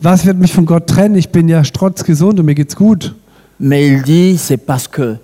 was 0.00 0.24
wird 0.24 0.38
mich 0.38 0.52
von 0.52 0.64
Gott 0.64 0.86
trennen? 0.86 1.16
Ich 1.16 1.28
bin 1.28 1.48
ja 1.48 1.64
strotzgesund 1.64 2.40
und 2.40 2.46
mir 2.46 2.54
geht's 2.54 2.76
gut. 2.76 3.14
Mais 3.58 3.86
il 3.86 4.02
dit 4.02 4.38
c'est 4.38 4.58
parce 4.58 4.88
que 4.88 5.16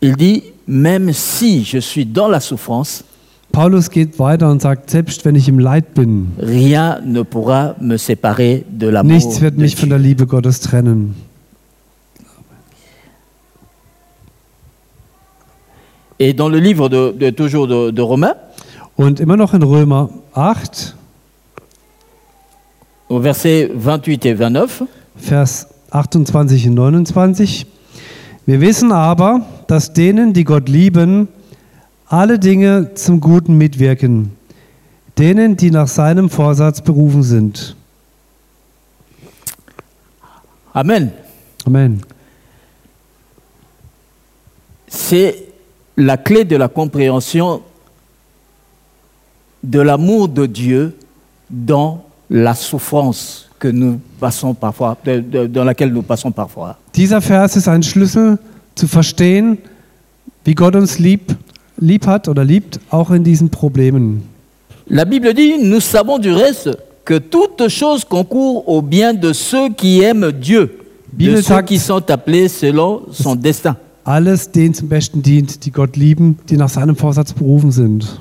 il 0.00 0.16
dit 0.16 0.42
même 0.66 1.12
si 1.12 1.64
je 1.64 1.78
suis 1.78 2.06
dans 2.06 2.28
la 2.28 2.40
souffrance, 2.40 3.04
Paulus 3.52 3.88
geht 3.88 4.18
weiter 4.18 4.50
und 4.50 4.60
sagt, 4.60 4.90
selbst 4.90 5.24
wenn 5.24 5.36
ich 5.36 5.48
im 5.48 5.58
Leid 5.60 5.94
bin, 5.94 6.32
rien 6.38 7.00
ne 7.04 7.22
pourra 7.24 7.76
me 7.80 7.96
séparer 7.98 8.64
de 8.68 8.88
l'amour. 8.88 9.12
nichts 9.14 9.40
wird 9.40 9.54
de 9.56 9.60
mich 9.62 9.76
von 9.76 9.88
Dieu. 9.88 9.96
der 9.96 9.98
Liebe 9.98 10.26
Gottes 10.26 10.60
trennen. 10.60 11.14
Et 16.18 16.32
dans 16.32 16.48
le 16.48 16.58
livre 16.58 16.88
de, 16.88 17.12
de- 17.12 17.30
toujours 17.30 17.66
de, 17.66 17.90
de 17.90 18.02
Romains, 18.02 18.34
Und 18.96 19.18
immer 19.18 19.36
noch 19.36 19.54
in 19.54 19.62
Römer 19.64 20.08
8, 20.34 20.94
au 23.08 23.20
verset 23.20 23.68
28 23.74 24.24
et 24.26 24.34
29, 24.34 24.84
Vers 25.16 25.66
28 25.90 26.68
und 26.68 26.74
29. 26.74 27.66
Wir 28.46 28.60
wissen 28.60 28.92
aber, 28.92 29.40
dass 29.66 29.92
denen, 29.92 30.32
die 30.32 30.44
Gott 30.44 30.68
lieben, 30.68 31.28
alle 32.06 32.38
Dinge 32.38 32.94
zum 32.94 33.20
Guten 33.20 33.56
mitwirken. 33.56 34.32
Denen, 35.18 35.56
die 35.56 35.70
nach 35.70 35.88
seinem 35.88 36.28
Vorsatz 36.28 36.80
berufen 36.80 37.22
sind. 37.22 37.76
Amen. 40.72 41.12
Amen. 41.66 42.00
C'est 44.88 45.34
la 45.96 46.16
clé 46.16 46.44
de 46.44 46.56
la 46.56 46.68
compréhension 46.68 47.62
de 49.62 49.80
l'amour 49.80 50.28
de 50.28 50.46
Dieu 50.46 50.94
dans 51.48 52.04
la 52.28 52.54
souffrance 52.54 53.48
que 53.58 53.68
nous 53.68 54.00
passons 54.20 54.52
parfois, 54.54 54.96
de- 55.04 55.20
de- 55.20 55.46
dans 55.46 55.64
laquelle 55.64 55.92
nous 55.92 56.02
passons 56.02 56.30
parfois. 56.32 56.76
Dieser 56.94 57.20
Vers 57.20 57.56
ist 57.56 57.68
ein 57.68 57.82
Schlüssel 57.82 58.38
zu 58.74 58.86
verstehen, 58.86 59.58
wie 60.44 60.54
Gott 60.54 60.74
uns 60.76 60.98
lieb, 60.98 61.34
lieb 61.78 62.06
hat 62.06 62.28
oder 62.28 62.44
liebt, 62.44 62.80
auch 62.90 63.10
in 63.10 63.24
diesen 63.24 63.48
Problemen. 63.50 64.22
La 64.86 65.04
Bible 65.04 65.32
dit, 65.34 65.56
nous 65.58 65.80
savons 65.80 66.18
du 66.18 66.30
reste 66.32 66.76
que 67.04 67.18
toute 67.18 67.68
chose 67.68 68.04
concourt 68.04 68.68
au 68.68 68.82
bien 68.82 69.14
de 69.14 69.32
ceux 69.32 69.70
qui 69.70 70.02
aiment 70.02 70.30
Dieu, 70.32 70.66
de 70.66 71.16
Bible 71.16 71.36
ceux 71.36 71.42
sagt- 71.42 71.68
qui 71.68 71.78
sont 71.78 72.10
appelés 72.10 72.48
selon 72.48 73.02
son 73.12 73.34
destin. 73.34 73.76
Alles 74.04 74.50
denen 74.50 74.74
zum 74.74 74.88
Besten 74.88 75.22
dient, 75.22 75.64
die 75.64 75.70
Gott 75.70 75.96
lieben, 75.96 76.36
die 76.50 76.58
nach 76.58 76.68
seinem 76.68 76.94
Vorsatz 76.96 77.32
berufen 77.32 77.72
sind. 77.72 78.20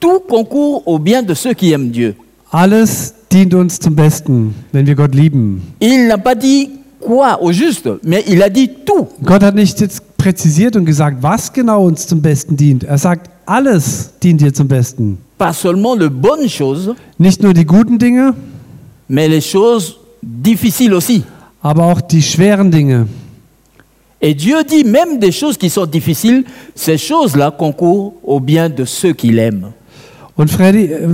Tout 0.00 0.20
concourt 0.28 0.82
au 0.86 0.98
bien 0.98 1.22
de 1.22 1.34
ceux 1.34 1.52
qui 1.54 1.72
aiment 1.72 1.90
Dieu. 1.92 2.14
Alles 2.50 3.12
dient 3.30 3.52
uns 3.54 3.78
zum 3.78 3.94
Besten, 3.94 4.54
wenn 4.72 4.86
wir 4.86 4.94
Gott 4.94 5.14
lieben. 5.14 5.60
Il 5.80 6.06
n'a 6.08 6.16
pas 6.16 6.34
dit 6.34 6.70
quoi 7.04 7.40
au 7.42 7.52
juste, 7.52 7.88
mais 8.02 8.24
il 8.26 8.42
a 8.42 8.48
dit 8.48 8.70
tout. 8.84 9.08
Gott 9.22 9.42
hat 9.42 9.54
nicht 9.54 9.80
jetzt 9.80 10.02
präzisiert 10.16 10.76
und 10.76 10.84
gesagt, 10.84 11.18
was 11.22 11.52
genau 11.52 11.84
uns 11.86 12.06
zum 12.06 12.20
Besten 12.22 12.56
dient. 12.56 12.84
Er 12.84 12.98
sagt, 12.98 13.30
alles 13.46 14.10
dient 14.22 14.40
dir 14.40 14.52
zum 14.52 14.68
Besten. 14.68 15.18
Pas 15.38 15.52
seulement 15.52 15.94
les 15.96 16.08
bonnes 16.10 16.48
choses, 16.48 16.94
Nicht 17.18 17.42
nur 17.42 17.52
die 17.52 17.64
guten 17.66 17.98
Dinge, 17.98 18.34
mais 19.08 19.28
les 19.28 19.42
choses 19.44 19.96
difficiles 20.22 20.92
aussi. 20.94 21.22
aber 21.62 21.84
auch 21.84 22.00
die 22.00 22.22
schweren 22.22 22.70
Dinge. 22.70 23.06
Et 24.20 24.34
Dieu 24.34 24.62
dit 24.64 24.84
même 24.84 25.18
des 25.18 25.32
choses 25.32 25.58
qui 25.58 25.68
sont 25.68 25.84
difficiles, 25.86 26.44
ces 26.74 26.96
choses-là 26.96 27.50
concourent 27.50 28.14
au 28.22 28.40
bien 28.40 28.70
de 28.70 28.84
ceux 28.86 29.12
qui 29.12 29.30
l'aiment. 29.30 29.72
Und 30.36 30.50
Freddy, 30.50 30.84
äh, 30.84 31.06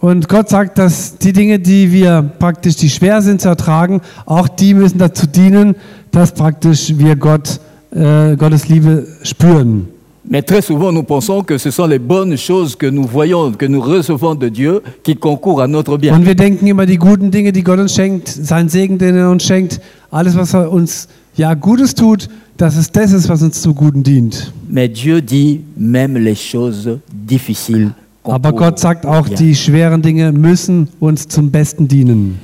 und 0.00 0.28
Gott 0.28 0.48
sagt, 0.48 0.78
dass 0.78 1.18
die 1.18 1.32
Dinge, 1.32 1.58
die 1.58 1.92
wir 1.92 2.22
praktisch, 2.38 2.76
die 2.76 2.88
schwer 2.88 3.20
sind 3.22 3.40
zu 3.40 3.48
ertragen, 3.48 4.00
auch 4.26 4.48
die 4.48 4.74
müssen 4.74 4.98
dazu 4.98 5.26
dienen, 5.26 5.76
dass 6.10 6.32
praktisch 6.32 6.94
wir 6.96 7.16
Gott, 7.16 7.60
äh, 7.92 8.36
Gottes 8.36 8.68
Liebe 8.68 9.06
spüren. 9.22 9.88
Mais 10.22 10.42
très 10.42 10.62
souvent, 10.62 10.92
nous 10.92 11.02
pensons 11.02 11.42
que 11.42 11.56
ce 11.58 11.70
sont 11.70 11.86
les 11.86 11.98
bonnes 11.98 12.36
choses 12.36 12.76
que 12.76 12.86
nous 12.86 13.04
voyons, 13.04 13.52
que 13.52 13.66
nous 13.66 13.80
recevons 13.80 14.34
de 14.34 14.48
Dieu, 14.48 14.82
qui 15.02 15.16
concourent 15.16 15.62
à 15.62 15.66
notre 15.66 15.96
bien. 15.96 16.14
Und 16.14 16.26
wir 16.26 16.34
denken 16.34 16.66
immer, 16.66 16.86
die 16.86 16.98
guten 16.98 17.30
Dinge, 17.30 17.52
die 17.52 17.64
Gott 17.64 17.78
uns 17.78 17.94
schenkt, 17.94 18.28
sein 18.28 18.68
Segen, 18.68 18.98
den 18.98 19.16
er 19.16 19.30
uns 19.30 19.44
schenkt, 19.44 19.80
alles, 20.10 20.36
was 20.36 20.54
er 20.54 20.70
uns 20.70 21.08
ja 21.34 21.54
Gutes 21.54 21.94
tut, 21.94 22.28
dass 22.58 22.76
es 22.76 22.92
das 22.92 23.12
ist, 23.12 23.28
was 23.28 23.42
uns 23.42 23.60
zu 23.62 23.74
Guten 23.74 24.02
dient. 24.02 24.52
Mais 24.68 24.88
Dieu 24.92 25.20
dit 25.20 25.62
même 25.76 26.16
les 26.16 26.36
choses 26.36 26.98
difficiles. 27.10 27.90
Aber 28.24 28.52
Gott 28.52 28.78
sagt 28.78 29.06
au 29.06 29.10
auch, 29.10 29.26
bien. 29.26 29.36
die 29.38 29.54
schweren 29.54 30.02
Dinge 30.02 30.32
müssen 30.32 30.88
uns 31.00 31.26
zum 31.26 31.50
Besten 31.50 31.88
dienen. 31.88 32.38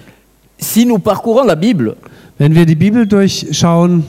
Si 0.59 0.87
nous 0.87 0.99
parcourons 0.99 1.47
la 1.47 1.55
Bible, 1.55 1.97
Wenn 2.39 2.55
wir 2.55 2.67
die 2.67 2.75
Bibel 2.75 3.07
durchschauen, 3.07 4.05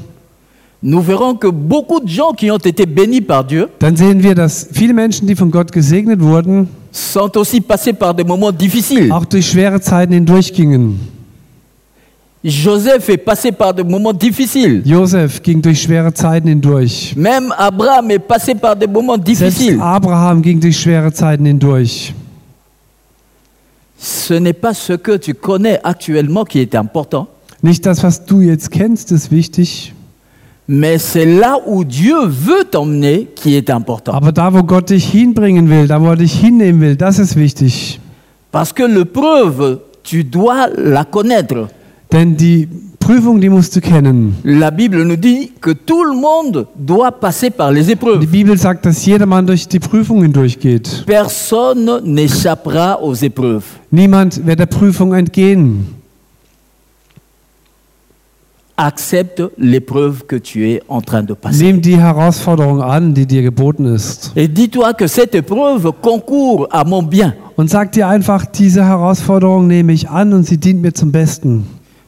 nous 0.81 1.01
verrons 1.01 1.35
que 1.35 1.47
beaucoup 1.47 1.99
de 2.01 2.07
gens 2.09 2.33
qui 2.33 2.51
ont 2.51 2.57
été 2.57 2.85
bénis 2.85 3.21
par 3.21 3.43
Dieu 3.43 3.67
dann 3.79 3.95
sehen 3.95 4.21
wir, 4.21 4.35
dass 4.35 4.67
viele 4.71 4.93
Menschen, 4.93 5.27
die 5.27 5.35
von 5.35 5.49
Gott 5.49 5.71
gesegnet 5.71 6.19
wurden, 6.21 6.67
sont 6.91 7.35
aussi 7.37 7.61
passés 7.61 7.93
par 7.93 8.13
des 8.13 8.25
moments 8.25 8.51
difficiles. 8.51 9.11
auch 9.11 9.25
durch 9.25 9.47
schwere 9.47 9.79
Zeiten 9.81 10.13
hindurchgingen. 10.13 10.99
Joseph 12.49 13.09
est 13.09 13.17
passé 13.17 13.51
par 13.51 13.73
des 13.73 13.83
moments 13.83 14.13
difficiles. 14.13 14.81
Josef 14.85 15.41
ging 15.41 15.61
durch 15.61 15.81
schwere 15.81 16.13
Zeiten 16.13 16.47
hindurch. 16.49 17.13
Même 17.15 17.53
Abraham 17.57 18.09
est 18.11 18.19
passé 18.19 18.55
par 18.55 18.75
des 18.75 18.87
moments 18.87 19.15
Selbst 19.15 19.27
difficiles. 19.27 19.79
Abraham 19.81 20.41
ging 20.41 20.59
durch 20.59 20.77
schwere 20.79 21.11
Zeiten 21.11 21.45
hindurch. 21.45 22.13
Ce 23.99 24.33
n'est 24.33 24.53
pas 24.53 24.73
ce 24.73 24.93
que 24.93 25.17
tu 25.17 25.33
connais 25.33 25.79
actuellement 25.83 26.43
qui 26.45 26.59
est 26.59 26.75
important, 26.75 27.27
Nicht 27.63 27.85
das, 27.87 28.03
was 28.03 28.23
du 28.23 28.41
jetzt 28.41 28.69
kennst, 28.69 29.11
ist 29.11 29.31
wichtig, 29.31 29.91
mais 30.67 30.99
c'est 30.99 31.25
là 31.25 31.57
où 31.65 31.83
Dieu 31.83 32.15
veut 32.27 32.65
t'emmener 32.69 33.27
qui 33.35 33.55
est 33.55 33.71
important. 33.71 34.13
aber 34.13 34.31
da, 34.31 34.53
wo 34.53 34.61
Gott 34.63 34.89
dich 34.91 35.11
hinbringen 35.11 35.67
will, 35.67 35.87
da, 35.87 35.99
wo 35.99 36.09
er 36.11 36.15
dich 36.17 36.33
hinnehmen 36.39 36.79
will, 36.79 36.95
das 36.95 37.17
ist 37.17 37.35
wichtig. 37.35 37.99
Parce 38.51 38.71
que 38.71 38.83
l'épreuve, 38.83 39.79
tu 40.03 40.23
dois 40.23 40.67
la 40.77 41.03
connaître. 41.03 41.67
Denn 42.11 42.37
die 42.37 42.67
Prüfung, 42.99 43.39
die 43.39 43.49
musst 43.49 43.75
du 43.75 43.81
kennen. 43.81 44.35
La 44.43 44.69
Bible 44.69 45.05
nous 45.05 45.15
dit 45.15 45.51
que 45.61 45.71
tout 45.71 46.03
le 46.03 46.13
monde 46.13 46.67
doit 46.75 47.11
passer 47.11 47.49
par 47.49 47.71
les 47.71 47.85
Die 47.85 47.93
épreuves. 47.93 48.25
Bibel 48.25 48.57
sagt, 48.57 48.85
dass 48.85 49.05
jedermann 49.05 49.45
durch 49.45 49.67
die 49.67 49.79
Prüfungen 49.79 50.33
durchgeht. 50.33 51.05
Personne 51.05 52.01
n'échappera 52.03 53.01
aux 53.01 53.13
épreuves. 53.13 53.65
Niemand 53.91 54.45
wird 54.45 54.59
der 54.59 54.65
Prüfung 54.65 55.13
entgehen. 55.13 55.85
Accepte 58.75 59.51
l'épreuve 59.57 60.25
que 60.27 60.35
tu 60.35 60.63
es 60.63 60.81
en 60.87 61.01
train 61.01 61.23
de 61.23 61.33
passer. 61.33 61.63
Nimm 61.63 61.81
die 61.81 61.97
Herausforderung 61.97 62.81
an, 62.81 63.13
die 63.13 63.25
dir 63.25 63.41
geboten 63.41 63.85
ist. 63.85 64.31
Et 64.35 64.47
dis-toi 64.47 64.93
que 64.93 65.07
cette 65.07 65.33
épreuve 65.33 65.93
concourt 66.01 66.67
à 66.71 66.83
mon 66.83 67.03
bien. 67.03 67.33
Und 67.55 67.69
sag 67.69 67.91
dir 67.93 68.07
einfach, 68.07 68.45
diese 68.45 68.85
Herausforderung 68.85 69.65
nehme 69.67 69.93
ich 69.93 70.09
an 70.09 70.33
und 70.33 70.43
sie 70.43 70.57
dient 70.57 70.81
mir 70.81 70.93
zum 70.93 71.11
Besten. 71.11 71.65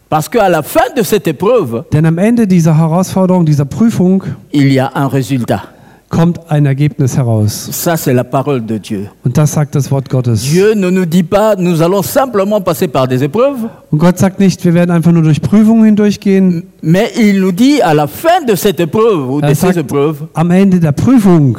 Parce 0.10 0.28
qu'à 0.28 0.50
la 0.50 0.64
fin 0.64 0.92
de 0.98 1.04
cette 1.04 1.28
épreuve, 1.28 1.84
Denn 1.92 2.06
am 2.06 2.18
Ende 2.18 2.48
dieser 2.48 2.76
Herausforderung, 2.78 3.46
dieser 3.46 3.66
Prüfung, 3.66 4.24
il 4.52 4.72
y 4.74 4.80
a 4.80 4.92
un 4.96 5.08
résultat. 5.08 5.62
kommt 6.10 6.40
ein 6.50 6.66
Ergebnis 6.66 7.16
heraus. 7.16 7.70
Ça, 7.72 7.96
c'est 7.96 8.14
la 8.16 8.24
parole 8.24 8.66
de 8.66 8.80
Dieu. 8.80 9.08
Und 9.24 9.38
das 9.38 9.52
sagt 9.54 9.76
das 9.76 9.92
Wort 9.92 10.10
Gottes. 10.10 10.42
Dieu 10.42 10.74
ne 10.74 10.90
nous 10.90 11.06
dit 11.06 11.22
pas, 11.22 11.56
nous 11.56 11.84
allons 11.84 12.02
simplement 12.02 12.60
passer 12.60 12.88
par 12.88 13.08
des 13.08 13.22
épreuves, 13.24 13.60
Und 13.92 14.00
Gott 14.00 14.18
sagt 14.18 14.40
nicht, 14.40 14.66
wir 14.66 14.74
werden 14.74 14.90
einfach 14.90 15.12
nur 15.12 15.22
durch 15.22 15.40
Prüfungen 15.40 15.86
hindurchgehen. 15.86 16.64
mais 16.82 17.12
il 17.16 17.40
nous 17.40 17.52
dit 17.52 17.80
à 17.84 17.94
la 17.94 18.08
fin 18.08 18.44
de 18.48 18.56
cette 18.56 18.80
épreuve 18.80 19.30
ou 19.30 19.42
de 19.42 19.46
Er 19.50 19.54
ces 19.56 19.68
sagt, 19.74 19.78
épreuves, 19.78 20.24
am 20.34 20.50
Ende 20.50 20.80
der 20.80 20.94
Prüfung 20.94 21.56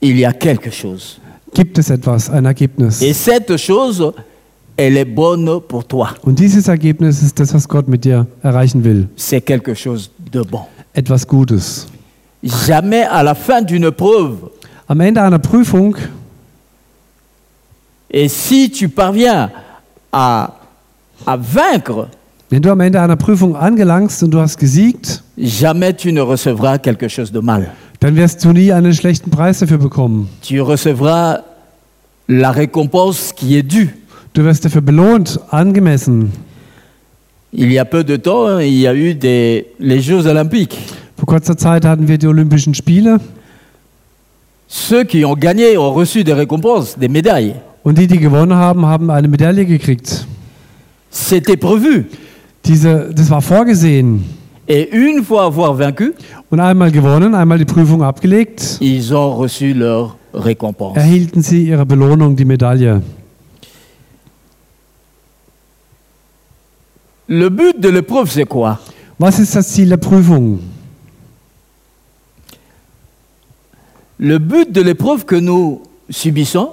il 0.00 0.18
y 0.18 0.24
a 0.26 0.32
quelque 0.32 0.72
chose. 0.72 1.18
gibt 1.54 1.78
es 1.78 1.88
etwas, 1.90 2.28
ein 2.28 2.44
Ergebnis. 2.46 3.00
Et 3.00 3.12
cette 3.14 3.56
chose, 3.56 4.12
elle 4.76 4.96
est 4.96 5.04
bonne 5.04 5.60
pour 5.60 5.84
toi. 5.86 6.10
Und 6.22 6.38
dieses 6.38 6.68
Ergebnis 6.68 7.22
ist 7.22 7.38
das, 7.38 7.54
was 7.54 7.68
Gott 7.68 7.88
mit 7.88 8.04
dir 8.04 8.26
erreichen 8.42 8.82
will. 8.84 9.08
C'est 9.16 9.40
quelque 9.40 9.74
chose 9.74 10.10
de 10.32 10.42
bon. 10.42 10.62
Etwas 10.94 11.26
Gutes. 11.26 11.86
Jamais 12.42 13.04
à 13.04 13.22
la 13.22 13.34
fin 13.34 13.62
d'une 13.62 13.84
épreuve, 13.84 14.50
Am 14.86 15.00
Ende 15.00 15.22
einer 15.22 15.38
Prüfung, 15.38 15.96
et 18.10 18.28
si 18.28 18.70
tu 18.70 18.88
parviens 18.90 19.50
à, 20.12 20.52
à 21.26 21.36
vaincre, 21.36 22.08
wenn 22.50 22.60
du 22.60 22.70
am 22.70 22.80
Ende 22.80 23.00
einer 23.00 23.16
Prüfung 23.16 23.56
angelangst 23.56 24.22
und 24.22 24.30
du 24.30 24.38
hast 24.38 24.58
gesiegt, 24.58 25.22
jamais 25.36 25.94
tu 25.94 26.12
ne 26.12 26.20
recevras 26.20 26.78
quelque 26.78 27.08
chose 27.08 27.32
de 27.32 27.40
mal. 27.40 27.72
dann 28.00 28.14
wirst 28.14 28.44
du 28.44 28.52
nie 28.52 28.70
einen 28.72 28.92
schlechten 28.92 29.30
Preis 29.30 29.60
dafür 29.60 29.78
bekommen. 29.78 30.28
Tu 30.46 30.60
recevras 30.60 31.40
la 32.28 32.50
récompense 32.52 33.32
qui 33.34 33.56
est 33.56 33.62
due. 33.62 33.88
Du 34.34 34.44
wirst 34.44 34.64
dafür 34.64 34.80
belohnt, 34.80 35.38
angemessen. 35.50 36.32
Il 37.52 37.70
y 37.70 37.78
a 37.78 37.84
peu 37.84 38.02
de 38.02 38.16
temps, 38.16 38.58
il 38.58 38.74
y 38.80 38.86
a 38.88 38.94
eu 38.94 39.14
des, 39.14 39.66
les 39.78 40.00
Jeux 40.00 40.26
olympiques. 40.26 40.76
Vor 41.16 41.26
kurzer 41.26 41.56
Zeit 41.56 41.84
hatten 41.84 42.08
wir 42.08 42.18
die 42.18 42.26
Olympischen 42.26 42.74
Spiele 42.74 43.20
Ceux 44.68 45.04
qui 45.04 45.24
ont 45.24 45.36
gagné 45.36 45.78
ont 45.78 45.92
reçu 45.94 46.24
des 46.24 46.32
récompenses, 46.34 46.98
des 46.98 47.08
médailles. 47.08 47.54
und 47.84 47.96
die, 47.96 48.06
die 48.08 48.18
gewonnen 48.18 48.54
haben, 48.54 48.84
haben 48.86 49.08
eine 49.10 49.28
Medaille 49.28 49.64
gekriegt. 49.66 50.26
C'était 51.12 51.56
prévu. 51.56 52.06
Diese, 52.64 53.10
das 53.14 53.30
war 53.30 53.40
vorgesehen. 53.40 54.24
Et 54.66 54.88
une 54.92 55.22
fois 55.22 55.44
avoir 55.44 55.78
vaincu, 55.78 56.12
Und 56.50 56.58
einmal 56.58 56.90
gewonnen, 56.90 57.34
einmal 57.36 57.58
die 57.58 57.66
Prüfung 57.66 58.02
abgelegt, 58.02 58.78
ils 58.80 59.12
ont 59.12 59.36
reçu 59.38 59.74
leur 59.74 60.16
récompense. 60.32 60.96
erhielten 60.96 61.42
sie 61.42 61.68
ihre 61.68 61.86
Belohnung, 61.86 62.34
die 62.34 62.44
Medaille. 62.46 63.00
Le 67.26 67.48
but 67.48 67.80
de 67.80 67.88
l'épreuve, 67.88 68.30
c'est 68.30 68.44
quoi? 68.44 68.80
Was 69.18 69.38
ist 69.38 69.54
das 69.54 69.72
Ziel 69.72 69.88
der 69.88 69.96
Prüfung? 69.96 70.60
Le 74.18 74.38
but 74.38 74.70
de 74.70 74.82
l'épreuve 74.82 75.24
que 75.24 75.36
nous 75.36 75.82
subissons, 76.10 76.70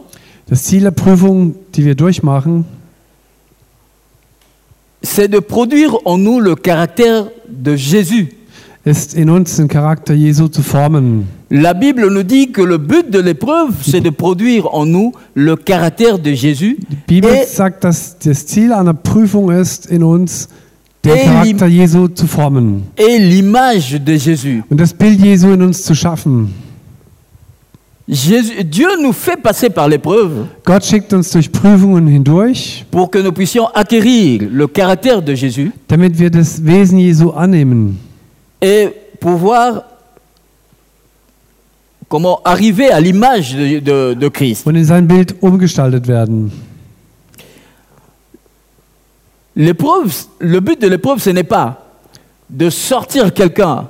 Das 0.51 0.65
Ziel 0.65 0.83
der 0.83 0.91
Prüfung, 0.91 1.55
die 1.73 1.85
wir 1.85 1.95
durchmachen, 1.95 2.65
c'est 5.01 5.29
de 5.29 5.39
produire 5.39 5.95
en 6.03 6.17
nous 6.17 6.41
le 6.41 6.55
caractère 6.55 7.29
de 7.47 7.77
Jésus. 7.77 8.33
Ist 8.83 9.13
in 9.13 9.29
uns 9.29 9.57
den 9.57 9.67
Charakter 9.67 10.13
Jesu 10.13 10.47
zu 10.47 10.63
formen. 10.63 11.27
La 11.49 11.73
Bible 11.73 12.09
nous 12.09 12.23
dit 12.23 12.51
que 12.51 12.61
le 12.61 12.77
but 12.77 13.11
de 13.11 13.19
l'épreuve, 13.19 13.73
c'est 13.83 14.01
de 14.01 14.09
produire 14.09 14.73
en 14.73 14.85
nous 14.85 15.11
le 15.35 15.55
caractère 15.55 16.17
de 16.17 16.33
Jésus 16.33 16.77
Die 16.89 17.21
Bibel 17.21 17.31
et, 17.31 17.45
sagt, 17.45 17.83
dass 17.83 18.17
das 18.17 18.45
Ziel 18.47 18.73
einer 18.73 18.93
Prüfung 18.93 19.51
ist, 19.51 19.85
in 19.85 20.01
uns 20.03 20.47
den 21.03 21.15
Charakter 21.15 21.67
Jesu 21.67 22.07
zu 22.07 22.27
formen 22.27 22.83
et 22.95 23.19
l'image 23.19 23.99
de 23.99 24.17
Jésus. 24.17 24.63
und 24.69 24.79
das 24.79 24.93
Bild 24.93 25.19
Jesu 25.19 25.51
in 25.51 25.61
uns 25.61 25.83
zu 25.83 25.93
schaffen. 25.93 26.53
Jésus. 28.07 28.63
Dieu 28.63 28.87
nous 29.01 29.13
fait 29.13 29.37
passer 29.41 29.69
par 29.69 29.87
l'épreuve 29.87 30.47
Gott 30.65 30.83
schickt 30.83 31.13
uns 31.13 31.29
durch 31.31 31.51
Prüfungen 31.51 32.07
hindurch, 32.07 32.85
pour 32.89 33.11
que 33.11 33.19
nous 33.19 33.31
puissions 33.31 33.67
acquérir 33.67 34.41
le 34.51 34.67
caractère 34.67 35.21
de 35.21 35.35
Jésus 35.35 35.71
damit 35.87 36.17
wir 36.17 36.29
das 36.31 36.63
Wesen 36.65 36.97
Jesu 36.97 37.31
annehmen 37.31 38.10
et 38.61 38.89
pouvoir 39.19 39.83
comment 42.07 42.41
arriver 42.43 42.91
à 42.91 42.99
l'image 42.99 43.55
de, 43.55 43.79
de- 43.79 44.13
de 44.13 44.27
Christ. 44.29 44.65
und 44.67 44.75
in 44.75 44.83
sein 44.85 45.03
Bild 45.07 45.35
umgestaltet 45.41 46.07
werden. 46.07 46.51
L'épreuve, 49.55 50.13
le 50.39 50.59
but 50.61 50.81
de 50.81 50.87
l'épreuve, 50.87 51.19
ce 51.21 51.29
n'est 51.29 51.43
pas 51.43 51.85
de 52.49 52.69
sortir 52.69 53.33
quelqu'un. 53.33 53.87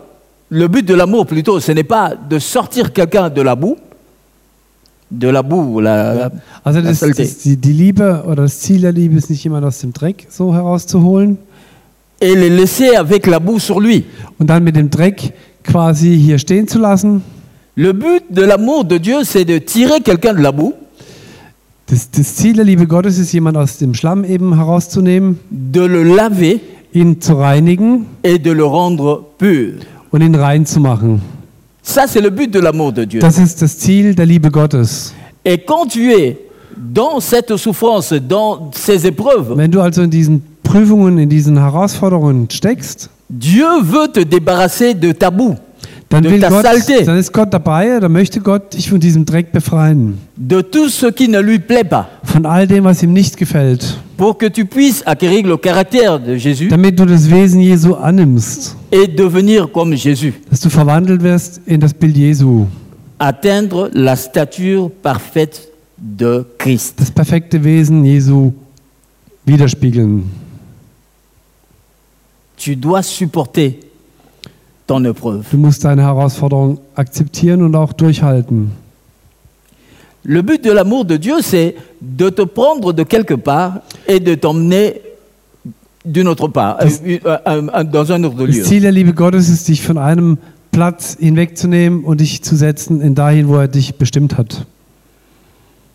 Le 0.50 0.68
but 0.68 0.84
de 0.86 0.94
l'amour, 0.96 1.26
plutôt, 1.26 1.60
ce 1.60 1.72
n'est 1.72 1.84
pas 1.84 2.14
de 2.16 2.40
sortir 2.40 2.92
quelqu'un 2.92 3.30
de 3.30 3.42
la 3.42 3.56
boue, 3.56 3.78
de 5.10 5.28
la 5.30 5.44
boue, 5.44 5.80
la- 5.82 6.14
la- 6.16 6.32
Also 6.64 6.80
la 6.82 6.90
das, 6.90 7.00
saleté, 7.00 7.24
das, 7.24 7.38
die, 7.40 7.58
die 7.58 7.74
Liebe 7.74 8.24
oder 8.26 8.44
das 8.44 8.60
Ziel 8.60 8.82
der 8.82 8.92
Liebe 8.92 9.16
ist 9.18 9.30
nicht 9.30 9.44
jemand 9.44 9.66
aus 9.66 9.80
dem 9.80 9.94
Dreck 9.94 10.28
so 10.30 10.54
herauszuholen 10.54 11.38
et 12.22 12.36
le 12.36 12.48
laisser 12.56 12.96
avec 12.96 13.26
la 13.28 13.40
boue 13.40 13.60
sur 13.60 13.80
lui. 13.82 14.06
und 14.40 14.48
dann 14.50 14.64
mit 14.64 14.76
dem 14.76 14.90
Dreck 14.90 15.34
quasi 15.64 16.16
hier 16.16 16.38
stehen 16.40 16.68
zu 16.68 16.80
lassen. 16.80 17.22
Le 17.76 17.94
but 17.94 18.24
de 18.30 18.44
l'amour 18.44 18.86
de 18.86 18.98
Dieu, 18.98 19.24
c'est 19.24 19.46
de 19.46 19.58
tirer 19.60 20.02
quelqu'un 20.02 20.34
de 20.34 20.42
la 20.42 20.52
boue, 20.52 20.74
Das, 21.88 22.10
das 22.10 22.36
Ziel 22.36 22.54
der 22.56 22.64
Liebe 22.64 22.88
Gottes 22.88 23.18
ist, 23.18 23.34
jemand 23.34 23.58
aus 23.58 23.78
dem 23.78 23.94
Schlamm 23.94 24.24
eben 24.24 24.56
herauszunehmen, 24.56 25.40
de 25.50 25.82
le 25.86 26.04
laver 26.04 26.60
ihn 26.94 27.20
zu 27.20 27.34
reinigen 27.36 28.06
et 28.24 28.38
de 28.40 28.52
le 28.54 28.64
rendre 28.64 29.26
pur. 29.38 29.74
und 30.12 30.22
ihn 30.22 30.36
rein 30.36 30.66
zu 30.66 30.80
machen. 30.80 31.22
Ça, 31.84 32.04
c'est 32.08 32.22
le 32.22 32.30
but 32.30 32.50
de 32.54 32.60
l'amour 32.60 32.94
de 32.94 33.04
Dieu. 33.06 33.20
Das 33.20 33.38
ist 33.38 33.62
das 33.62 33.78
Ziel 33.78 34.16
der 34.16 34.26
Liebe 34.26 34.50
Gottes. 34.52 35.14
Et 35.44 35.58
quand 35.58 35.88
tu 35.88 36.12
es 36.14 36.38
dans 36.78 37.20
cette 37.20 37.56
souffrance, 37.58 38.14
dans 38.14 38.72
ces 38.74 39.06
épreuves, 39.08 39.58
Wenn 39.58 39.72
du 39.72 39.80
also 39.82 40.02
in 40.04 40.10
diesen 40.10 40.42
Prüfungen, 40.72 41.18
in 41.18 41.30
diesen 41.30 41.58
Herausforderungen 41.58 42.48
steckst, 42.50 43.10
Dieu 43.30 43.66
veut 43.82 44.14
te 44.14 44.26
débarrasser 44.26 44.94
de 44.94 45.14
ta 45.14 45.30
boue, 45.30 45.56
dann, 46.10 46.24
de 46.24 46.32
will 46.32 46.40
ta 46.42 46.50
Gott, 46.50 46.64
saleté, 46.66 47.04
dann 47.06 47.18
ist 47.18 47.32
Gott 47.32 47.54
dabei, 47.54 48.00
dann 48.00 48.12
möchte 48.12 48.40
Gott 48.42 48.74
dich 48.74 48.90
von 48.90 49.00
diesem 49.00 49.26
Dreck 49.26 49.52
befreien. 49.52 50.18
de 50.38 50.62
tout 50.62 50.90
ce 50.90 51.08
qui 51.12 51.28
ne 51.28 51.40
lui 51.42 51.60
plaît 51.60 51.84
pas, 51.88 52.08
Von 52.24 52.46
all 52.46 52.68
dem, 52.68 52.84
was 52.84 53.02
ihm 53.04 53.14
nicht 53.14 53.38
gefällt. 53.38 53.98
pour 54.18 54.38
que 54.38 54.48
tu 54.50 54.66
puisses 54.66 55.02
acquérir 55.06 55.46
le 55.48 55.58
caractère 55.58 56.20
de 56.20 56.36
Jésus 56.38 56.68
Damit 56.70 56.92
du 57.00 57.06
das 57.06 57.30
Wesen 57.30 57.62
Jesu 57.62 57.94
annimmst. 57.94 58.76
et 58.92 59.08
devenir 59.08 59.72
comme 59.72 59.96
Jésus, 59.96 60.34
Dass 60.50 60.60
du 60.62 60.70
verwandelt 60.70 61.22
wirst 61.24 61.62
in 61.66 61.80
das 61.80 61.94
Bild 61.94 62.16
Jesu. 62.18 62.66
atteindre 63.20 63.90
la 63.94 64.16
stature 64.16 64.90
parfaite 65.02 65.70
de 65.98 66.44
Christ. 66.58 66.96
Das 67.00 67.12
perfekte 67.12 67.64
Wesen 67.64 68.04
Jesu 68.04 68.52
widerspiegeln. 69.46 70.24
Tu 72.62 72.76
dois 72.76 73.02
supporter 73.02 73.80
ton 74.86 75.04
épreuve. 75.04 75.46
Du 75.50 75.58
musst 75.58 75.84
deine 75.84 76.04
Herausforderung 76.04 76.78
akzeptieren 76.94 77.64
und 77.64 77.76
auch 77.76 77.92
durchhalten. 77.92 78.70
Le 80.24 80.44
but 80.44 80.64
de 80.64 80.72
l'amour 80.72 81.06
de 81.06 81.18
Dieu, 81.18 81.42
c'est 81.42 81.74
de 82.00 82.30
te 82.30 82.44
prendre 82.44 82.94
de 82.94 83.02
quelque 83.02 83.34
part 83.34 83.80
et 84.08 84.20
de 84.20 84.36
t'emmener 84.36 85.02
d'une 86.06 86.28
autre 86.28 86.50
part, 86.50 86.80
euh, 86.82 86.90
euh, 87.08 87.20
euh, 87.26 87.68
euh, 87.74 87.84
dans 87.84 88.12
un 88.12 88.24
autre 88.26 88.46
lieu. 88.46 88.60
Das 88.60 88.68
Ziel 88.68 88.84
der 88.84 88.92
Liebe 88.92 89.14
Gottes 89.14 89.50
ist, 89.50 89.68
dich 89.68 89.82
von 89.82 89.98
einem 89.98 90.38
Platz 90.72 91.18
hinwegzunehmen 91.20 92.04
und 92.04 92.22
dich 92.22 92.44
zu 92.44 92.56
setzen 92.56 93.02
in 93.02 93.16
dahin, 93.16 93.48
wo 93.48 93.56
er 93.56 93.70
dich 93.70 93.96
bestimmt 93.96 94.38
hat. 94.38 94.68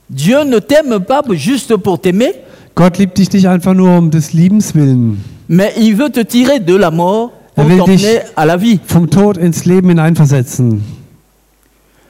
Dieu 0.08 0.42
ne 0.44 0.58
t'aime 0.58 0.98
pas 0.98 1.22
juste 1.34 1.76
pour 1.76 2.00
t'aimer, 2.00 2.34
Gott 2.76 2.98
liebt 2.98 3.16
dich 3.16 3.32
nicht 3.32 3.48
einfach 3.48 3.72
nur 3.74 3.96
um 3.96 4.10
des 4.10 4.32
Liebens 4.34 4.74
willen, 4.74 5.24
mais 5.48 5.72
il 5.78 5.96
veut 5.98 6.12
te 6.12 6.24
tirer 6.24 6.60
de 6.60 6.76
la 6.76 6.90
mort 6.90 7.32
Er 7.56 7.66
will 7.68 7.82
dich- 7.86 8.06
à 8.36 8.44
la 8.44 8.56
vie. 8.58 8.78
vom 8.84 9.08
Tod 9.08 9.38
ins 9.38 9.64
Leben 9.64 9.88
hineinversetzen. 9.88 10.82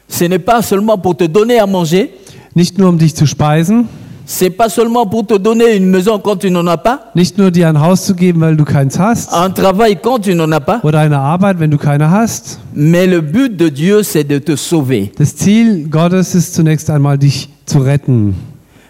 Ce 0.08 0.24
n'est 0.24 0.40
pas 0.44 0.62
seulement 0.62 0.98
pour 0.98 1.16
te 1.16 1.24
donner 1.28 1.60
à 1.60 1.66
manger, 1.66 2.10
Nicht 2.54 2.78
nur 2.78 2.88
um 2.88 2.96
dich 2.98 3.14
zu 3.14 3.26
speisen, 3.26 3.84
c'est 4.24 4.50
pas 4.50 4.68
seulement 4.70 5.06
pour 5.06 5.24
te 5.26 5.34
donner 5.38 5.76
une 5.76 5.88
maison 5.90 6.18
quand 6.18 6.36
tu 6.40 6.50
n'en 6.50 6.66
as 6.66 6.78
pas, 6.78 7.00
nicht 7.14 7.36
nur 7.38 7.50
dir 7.52 7.68
ein 7.68 7.78
Haus 7.80 8.04
zu 8.06 8.14
geben, 8.16 8.40
weil 8.40 8.56
du 8.56 8.64
keins 8.64 8.98
hast, 8.98 9.32
un 9.32 9.50
travail 9.54 9.94
quand 10.02 10.20
tu 10.24 10.34
n'en 10.34 10.50
as 10.52 10.60
pas, 10.60 10.80
oder 10.82 10.98
eine 11.00 11.18
Arbeit, 11.18 11.60
wenn 11.60 11.70
du 11.70 11.76
keine 11.78 12.10
hast. 12.10 12.58
mais 12.74 13.06
le 13.06 13.20
but 13.20 13.56
de 13.56 13.68
Dieu, 13.70 14.02
c'est 14.02 14.24
de 14.24 14.38
te 14.40 14.56
sauver. 14.56 15.10
Das 15.16 15.36
Ziel 15.36 15.86
Gottes 15.88 16.34
ist 16.34 16.54
zunächst 16.54 16.88
einmal, 16.90 17.18
dich 17.18 17.50
zu 17.66 17.78
retten. 17.80 18.34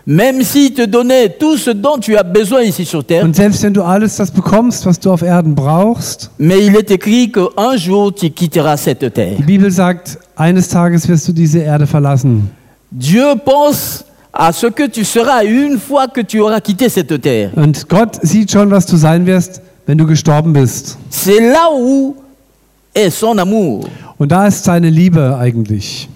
Même 0.09 0.42
s'il 0.45 0.73
te 0.73 0.83
donnait 0.85 1.31
tout 1.31 1.57
ce 1.57 1.71
dont 1.71 1.99
tu 1.99 2.16
as 2.16 2.23
besoin 2.23 2.62
ici 2.62 2.85
sur 2.85 3.05
terre, 3.05 3.25
Und 3.25 3.35
selbst 3.35 3.61
wenn 3.64 3.73
du 3.73 3.83
alles 3.83 4.16
das 4.16 4.31
bekommst, 4.31 4.87
was 4.87 5.01
du 5.01 5.11
auf 5.11 5.23
Erden 5.23 5.55
brauchst, 5.57 6.31
mais 6.38 6.64
il 6.64 6.77
est 6.77 6.90
écrit 6.92 7.33
qu'un 7.33 7.77
jour 7.77 8.14
tu 8.14 8.31
quitteras 8.31 8.77
cette 8.77 9.12
terre. 9.12 9.37
die 9.37 9.42
Bibel 9.42 9.69
sagt, 9.71 10.19
eines 10.37 10.69
Tages 10.69 11.09
wirst 11.09 11.27
du 11.27 11.33
diese 11.33 11.59
Erde 11.59 11.87
verlassen. 11.88 12.49
Dieu 12.92 13.35
pense 13.45 14.05
à 14.33 14.53
ce 14.53 14.69
que 14.69 14.87
tu 14.87 15.05
seras 15.05 15.42
une 15.45 15.77
fois 15.79 16.07
que 16.07 16.21
tu 16.21 16.40
auras 16.40 16.61
quitté 16.61 16.88
cette 16.88 17.21
terre. 17.21 17.51
Und 17.57 17.88
Gott 17.88 18.19
sieht 18.23 18.53
schon, 18.53 18.71
was 18.71 18.87
du 18.87 18.97
sein 18.97 19.27
wirst, 19.27 19.61
wenn 19.87 19.99
du 19.99 20.07
gestorben 20.07 20.53
bist. 20.53 20.99
C'est 21.11 21.40
là 21.40 21.69
où 21.77 22.14
est 22.95 23.11
son 23.11 23.37
amour. 23.38 23.88
Und 24.19 24.31
da 24.31 24.47
ist 24.47 24.62
seine 24.64 24.88
Liebe 24.88 25.37
eigentlich. 25.37 26.09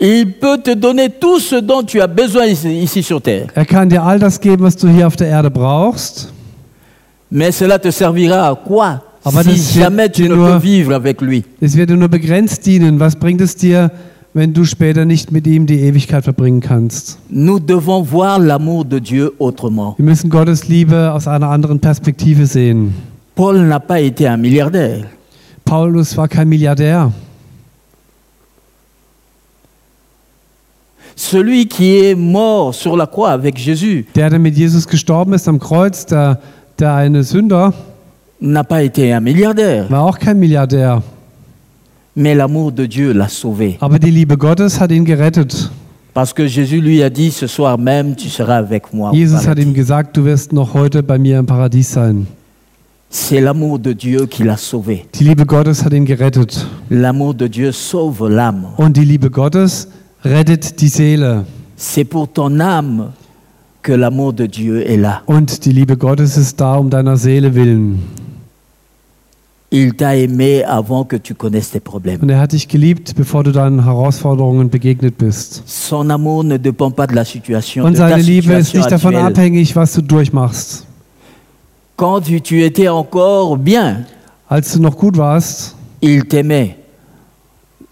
Il 0.00 0.34
peut 0.38 0.58
te 0.62 0.74
donner 0.74 1.08
tout 1.10 1.40
ce 1.40 1.56
dont 1.56 1.82
tu 1.82 2.00
as 2.00 2.06
besoin 2.06 2.46
ici, 2.46 2.68
ici 2.82 3.02
sur 3.02 3.20
terre, 3.20 3.48
Er 3.54 3.64
kann 3.66 3.88
dir 3.88 4.02
all 4.04 4.18
das 4.20 4.40
geben, 4.40 4.62
was 4.62 4.76
du 4.76 4.88
hier 4.88 5.06
auf 5.06 5.16
der 5.16 5.28
Erde 5.28 5.50
brauchst. 5.50 6.32
mais 7.30 7.50
cela 7.58 7.78
te 7.78 7.90
servira 7.90 8.48
à 8.50 8.54
quoi 8.54 9.02
Aber 9.24 9.42
si 9.42 9.50
das 9.50 9.74
wird 9.74 9.84
jamais 9.84 10.08
tu 10.08 10.22
dir 10.22 10.28
ne 10.30 10.36
nur- 10.36 10.48
peux 10.52 10.62
vivre 10.62 10.94
avec 10.94 11.20
lui 11.20 11.44
Es 11.60 11.76
wird 11.76 11.90
dir 11.90 11.96
nur 11.96 12.08
begrenzt 12.08 12.64
dienen. 12.64 13.00
Was 13.00 13.16
bringt 13.16 13.40
es 13.40 13.56
dir, 13.56 13.90
wenn 14.34 14.52
du 14.52 14.64
später 14.64 15.04
nicht 15.04 15.32
mit 15.32 15.46
ihm 15.48 15.66
die 15.66 15.80
Ewigkeit 15.80 16.22
verbringen 16.22 16.60
kannst? 16.60 17.18
Nous 17.28 17.58
devons 17.58 18.02
voir 18.08 18.38
l'amour 18.38 18.84
de 18.84 19.00
Dieu 19.00 19.32
autrement. 19.40 19.94
Wir 19.98 20.04
müssen 20.04 20.30
Gottes 20.30 20.68
Liebe 20.68 21.12
aus 21.12 21.26
einer 21.26 21.48
anderen 21.50 21.80
Perspektive 21.80 22.46
sehen. 22.46 22.94
Paul 23.34 23.66
n'a 23.66 23.80
pas 23.80 24.00
été 24.00 24.28
un 24.28 24.36
milliardaire. 24.36 25.06
Paulus 25.64 26.16
war 26.16 26.28
kein 26.28 26.48
Milliardär. 26.48 27.10
Celui 31.20 31.66
qui 31.66 31.96
est 31.98 32.14
mort 32.14 32.72
sur 32.72 32.96
la 32.96 33.04
croix 33.08 33.30
avec 33.32 33.58
Jésus 33.58 34.06
Der, 34.14 34.30
der 34.30 34.38
mit 34.38 34.56
Jesus 34.56 34.86
gestorben 34.86 35.34
ist 35.34 35.48
am 35.48 35.58
Kreuz, 35.58 36.06
der, 36.06 36.38
der 36.78 36.94
eine 36.94 37.24
Sünder, 37.24 37.72
n'a 38.40 38.62
pas 38.62 38.84
été 38.84 39.12
un 39.12 39.20
milliardaire, 39.20 39.90
war 39.90 40.04
auch 40.04 40.16
kein 40.16 40.38
Milliardär. 40.38 41.02
mais 42.14 42.36
l'amour 42.36 42.70
de 42.70 42.86
Dieu 42.86 43.12
l'a 43.12 43.26
sauvé. 43.28 43.76
Aber 43.80 43.98
die 43.98 44.12
Liebe 44.12 44.36
Gottes 44.36 44.78
hat 44.80 44.92
ihn 44.92 45.04
gerettet. 45.04 45.70
Parce 46.14 46.32
que 46.32 46.46
Jésus 46.46 46.80
lui 46.80 47.02
a 47.02 47.10
dit, 47.10 47.32
ce 47.32 47.48
soir 47.48 47.78
même, 47.78 48.14
tu 48.14 48.28
seras 48.28 48.58
avec 48.58 48.92
moi. 48.94 49.10
au 49.10 49.14
Jesus 49.14 49.38
hat 49.38 49.42
paradis. 49.56 49.62
ihm 49.62 49.74
gesagt, 49.74 50.16
du 50.16 50.24
wirst 50.24 50.52
noch 50.52 50.72
heute 50.72 51.02
bei 51.02 51.18
mir 51.18 51.40
im 51.40 51.46
Paradies 51.46 51.82
sein. 51.92 52.26
C'est 53.10 53.40
l'amour 53.40 53.80
de 53.80 53.92
Dieu 53.92 54.26
qui 54.26 54.44
l'a 54.44 54.56
sauvé. 54.56 55.04
Die 55.14 55.24
Liebe 55.24 55.44
Gottes 55.46 55.84
hat 55.84 55.92
ihn 55.92 56.04
gerettet. 56.06 56.64
L'amour 56.90 57.34
de 57.34 57.48
Dieu 57.48 57.72
sauve 57.72 58.28
l'âme. 58.28 58.66
Und 58.76 58.96
die 58.96 59.04
Liebe 59.04 59.30
Gottes 59.30 59.88
rettet 60.24 60.78
die 60.80 60.88
Seele. 60.88 61.44
C'est 61.76 62.04
pour 62.04 62.28
ton 62.32 62.58
âme 62.60 63.12
que 63.82 63.92
l'amour 63.92 64.32
de 64.32 64.46
Dieu 64.46 64.84
est 64.88 64.96
là. 64.96 65.22
Und 65.26 65.64
die 65.64 65.72
Liebe 65.72 65.96
Gottes 65.96 66.36
ist 66.36 66.60
da 66.60 66.76
um 66.76 66.90
deiner 66.90 67.16
Seele 67.16 67.54
willen. 67.54 67.98
Il 69.70 69.94
t'a 69.94 70.16
aimé 70.16 70.64
avant 70.64 71.04
que 71.04 71.16
tu 71.16 71.34
connaisses 71.34 71.70
tes 71.70 71.80
problèmes. 71.80 72.22
Und 72.22 72.30
er 72.30 72.40
hat 72.40 72.52
dich 72.52 72.68
geliebt, 72.68 73.14
bevor 73.14 73.44
du 73.44 73.52
deinen 73.52 73.84
Herausforderungen 73.84 74.70
begegnet 74.70 75.18
bist. 75.18 75.62
Son 75.66 76.08
amour 76.08 76.42
ne 76.42 76.56
dépend 76.58 76.90
pas 76.90 77.06
de 77.06 77.14
la 77.14 77.24
situation, 77.24 77.84
Und 77.84 77.94
seine 77.96 78.22
Liebe 78.22 78.54
ist 78.54 78.74
nicht 78.74 78.90
davon 78.90 79.14
actuelle. 79.14 79.26
abhängig, 79.26 79.76
was 79.76 79.92
du 79.92 80.00
durchmachst. 80.00 80.86
Quand 81.96 82.22
tu, 82.22 82.40
tu 82.40 82.62
étais 82.62 82.88
encore 82.88 83.58
bien, 83.58 84.06
Als 84.48 84.72
du 84.72 84.80
noch 84.80 84.96
gut 84.96 85.18
warst 85.18 85.74
il 86.00 86.22
t'aimait. 86.24 86.76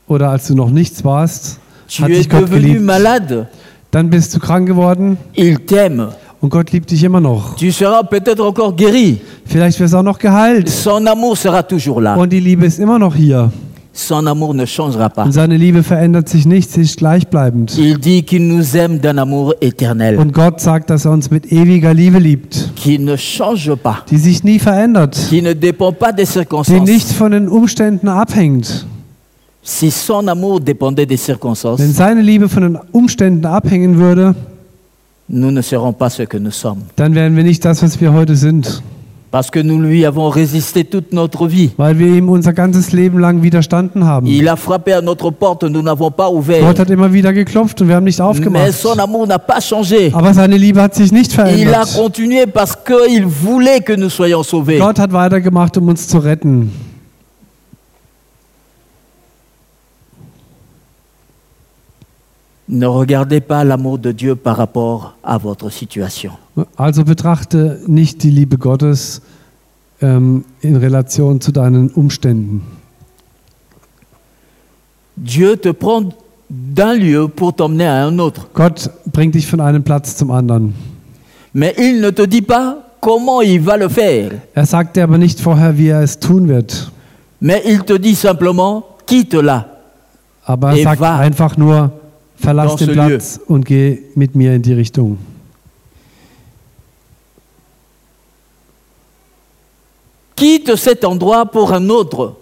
oder 0.09 0.31
als 0.31 0.47
du 0.47 0.55
noch 0.55 0.71
nichts 0.71 1.05
warst, 1.05 1.59
Tu 1.89 2.03
hat 2.03 2.11
es 2.11 2.19
dich 2.19 2.29
Gott 2.31 2.43
devenu 2.43 2.61
geliebt. 2.63 2.83
malade, 2.83 3.47
Dann 3.91 4.11
bist 4.11 4.35
du 4.35 4.41
krank 4.41 4.67
geworden 4.67 5.17
il 5.35 5.57
t'aime. 5.59 6.09
und 6.41 6.51
Gott 6.51 6.73
liebt 6.73 6.91
dich 6.91 7.03
immer 7.05 7.21
noch. 7.21 7.57
Tu 7.57 7.71
seras 7.71 8.03
peut-être 8.03 8.41
encore 8.45 8.75
guéri. 8.77 9.19
Vielleicht 9.47 9.79
wirst 9.81 9.95
du 9.95 9.99
auch 9.99 10.03
noch 10.03 10.19
geheilt. 10.19 10.69
Son 10.69 11.07
amour 11.07 11.37
sera 11.37 11.63
toujours 11.63 12.01
là. 12.01 12.15
Und 12.17 12.33
die 12.33 12.41
Liebe 12.41 12.67
ist 12.67 12.79
immer 12.79 12.99
noch 12.99 13.15
hier. 13.15 13.51
Son 13.99 14.27
amour 14.29 14.53
ne 14.53 14.67
changera 14.67 15.09
pas. 15.09 15.25
Und 15.25 15.33
seine 15.33 15.57
Liebe 15.57 15.83
verändert 15.83 16.29
sich 16.29 16.45
nicht, 16.45 16.71
sie 16.71 16.83
ist 16.83 16.99
gleichbleibend. 16.99 17.79
Il 17.79 17.97
dit 17.99 18.25
qu'il 18.25 18.47
nous 18.47 18.77
aime 18.77 18.99
d'un 19.01 19.17
amour 19.19 19.55
éternel, 19.63 20.19
Und 20.19 20.35
Gott 20.35 20.61
sagt, 20.61 20.91
dass 20.91 21.07
er 21.07 21.13
uns 21.13 21.31
mit 21.31 21.51
ewiger 21.51 21.95
Liebe 21.95 22.19
liebt, 22.19 22.73
qui 22.77 22.99
ne 22.99 23.17
change 23.17 23.75
pas, 23.77 24.05
die 24.11 24.19
sich 24.19 24.45
nie 24.45 24.59
verändert, 24.59 25.17
qui 25.31 25.41
ne 25.41 25.55
dépend 25.55 25.93
pas 25.93 26.13
des 26.13 26.29
die 26.29 26.33
circonstances. 26.41 26.87
nicht 26.87 27.11
von 27.13 27.31
den 27.33 27.49
Umständen 27.49 28.09
abhängt. 28.09 28.85
Si 29.69 29.91
son 29.91 30.29
amour 30.29 30.61
dépendait 30.61 31.07
des 31.07 31.17
circonstances, 31.17 31.81
Wenn 31.81 31.93
seine 31.93 32.23
Liebe 32.23 32.49
von 32.49 32.63
den 32.63 32.79
Umständen 32.93 33.45
abhängen 33.47 33.99
würde, 33.99 34.37
nous 35.29 35.51
ne 35.51 35.61
serons 35.61 35.93
pas 35.93 36.09
ce 36.09 36.23
que 36.23 36.39
nous 36.39 36.53
sommes. 36.55 36.83
dann 36.95 37.17
wären 37.17 37.35
wir 37.35 37.43
nicht 37.43 37.65
das, 37.65 37.83
was 37.83 38.01
wir 38.01 38.13
heute 38.13 38.37
sind, 38.37 38.81
Parce 39.33 39.51
que 39.51 39.59
nous 39.59 39.81
lui 39.81 40.07
avons 40.07 40.29
résisté 40.31 40.85
toute 40.85 41.13
notre 41.13 41.49
vie. 41.49 41.71
weil 41.79 41.99
wir 41.99 42.07
ihm 42.07 42.29
unser 42.29 42.53
ganzes 42.53 42.93
Leben 42.93 43.19
lang 43.19 43.43
widerstanden 43.43 44.05
haben. 44.05 44.29
Il 44.29 44.49
a 44.49 44.55
frappé 44.55 44.93
à 44.93 45.03
notre 45.03 45.33
porte, 45.33 45.65
nous 45.65 45.83
n'avons 45.83 46.13
pas 46.13 46.29
Gott 46.29 46.37
ouvert. 46.49 46.79
hat 46.79 46.89
immer 46.89 47.13
wieder 47.13 47.33
geklopft 47.33 47.81
und 47.81 47.89
wir 47.89 47.97
haben 47.97 48.05
nicht 48.05 48.21
Mais 48.21 48.29
aufgemacht. 48.29 48.73
son 48.73 48.97
amour 49.01 49.27
n'a 49.27 49.41
pas 49.41 49.61
changé. 49.61 50.13
Aber 50.15 50.33
seine 50.33 50.57
Liebe 50.57 50.81
hat 50.81 50.95
sich 50.95 51.11
nicht 51.11 51.33
Il 51.35 51.41
a 51.41 51.45
verändert. 51.45 51.93
continué 51.97 52.47
parce 52.47 52.77
qu'il 52.77 53.27
voulait 53.27 53.81
que 53.81 53.95
nous 53.95 54.11
soyons 54.11 54.45
sauvés. 54.45 54.79
Gott 54.79 55.01
hat 55.01 55.13
weitergemacht, 55.13 55.77
um 55.77 55.89
uns 55.89 56.07
zu 56.07 56.19
retten. 56.19 56.71
Ne 62.69 62.87
regardez 62.87 63.41
pas 63.41 63.63
l'amour 63.63 63.99
de 63.99 64.11
Dieu 64.11 64.35
par 64.35 64.57
rapport 64.57 65.15
à 65.23 65.39
votre 65.39 65.71
situation. 65.71 66.33
Also 66.77 67.05
betrachte 67.05 67.81
nicht 67.87 68.23
die 68.23 68.31
Liebe 68.31 68.59
Gottes 68.59 69.23
ähm, 70.03 70.45
in 70.63 70.77
Relation 70.77 71.41
zu 71.41 71.53
deinen 71.53 71.91
Umständen. 71.91 72.63
Dieu 75.17 75.57
te 75.57 75.73
prend 75.73 76.13
d'un 76.51 76.95
lieu 76.95 77.29
pour 77.29 77.55
t'emmener 77.55 77.87
à 77.87 78.05
un 78.07 78.19
autre. 78.19 78.49
Gott 78.53 78.91
bringt 79.13 79.35
dich 79.35 79.47
von 79.47 79.61
einem 79.61 79.83
Platz 79.83 80.17
zum 80.17 80.31
anderen. 80.31 80.75
Mais 81.53 81.75
il 81.79 82.01
ne 82.01 82.11
te 82.11 82.23
dit 82.23 82.43
pas 82.43 82.79
comment 83.01 83.41
il 83.41 83.61
va 83.61 83.77
le 83.77 83.89
faire. 83.89 84.33
Er 84.55 84.67
sagt 84.67 84.97
dir 84.97 85.05
aber 85.05 85.19
nicht 85.19 85.41
vorher, 85.41 85.79
wie 85.79 85.89
er 85.89 86.03
es 86.03 86.19
tun 86.19 86.49
wird. 86.49 86.91
Mais 87.41 87.63
il 87.65 87.83
te 87.85 87.99
dit 87.99 88.15
simplement, 88.15 88.85
quitte 89.07 89.41
là. 89.41 89.67
Aber 90.45 90.73
er 90.77 90.83
sagt 90.83 91.01
va 91.01 91.19
einfach 91.19 91.57
nur, 91.57 91.91
verlass 92.37 92.77
den 92.77 92.93
Platz 92.93 93.41
und 93.47 93.65
geh 93.65 93.99
mit 94.15 94.35
mir 94.35 94.55
in 94.55 94.63
die 94.63 94.73
Richtung. 94.75 95.19
Quitte 100.37 100.77
cet 100.77 101.03
endroit 101.05 101.47
pour 101.47 101.71
un 101.73 101.91
autre. 101.91 102.37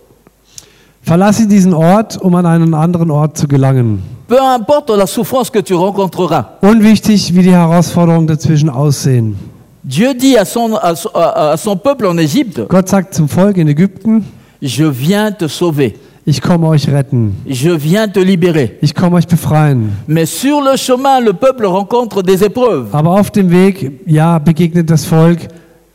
Verlasse 1.02 1.46
diesen 1.46 1.74
Ort, 1.74 2.16
um 2.20 2.34
an 2.34 2.46
einen 2.46 2.74
anderen 2.74 3.10
Ort 3.10 3.36
zu 3.38 3.46
gelangen. 3.46 4.02
Peu 4.26 4.38
importe 4.56 4.96
la 4.96 5.06
souffrance 5.06 5.50
que 5.52 5.60
tu 5.62 5.76
rencontreras. 5.76 6.46
Unwichtig, 6.62 7.34
wie 7.34 7.42
die 7.42 7.52
Herausforderungen 7.52 8.26
dazwischen 8.26 8.70
aussehen. 8.70 9.36
Dieu 9.82 10.14
dit 10.14 10.38
à 10.38 10.46
son- 10.46 10.76
à- 10.76 11.52
à 11.52 11.56
son 11.58 11.76
peuple 11.76 12.06
en 12.08 12.16
Égypte, 12.16 12.66
Gott 12.68 12.88
sagt 12.88 13.12
zum 13.14 13.28
Volk 13.28 13.58
in 13.58 13.68
Ägypten, 13.68 14.24
je 14.60 14.90
viens 14.90 15.30
te 15.36 15.46
sauver, 15.46 15.92
ich 16.26 16.40
komme 16.40 16.68
euch 16.68 16.88
retten, 16.88 17.36
je 17.44 17.76
viens 17.78 18.08
te 18.08 18.20
libérer. 18.20 18.70
ich 18.80 18.94
komme 18.94 19.16
euch 19.16 19.26
befreien. 19.26 19.90
Mais 20.06 20.26
sur 20.26 20.62
le 20.62 20.76
chemin, 20.76 21.20
le 21.20 21.32
peuple 21.32 21.66
rencontre 21.66 22.22
des 22.22 22.42
épreuves. 22.42 22.88
Aber 22.92 23.10
auf 23.20 23.30
dem 23.30 23.50
Weg, 23.50 24.00
ja, 24.06 24.38
begegnet 24.38 24.88
das 24.88 25.04
Volk 25.04 25.48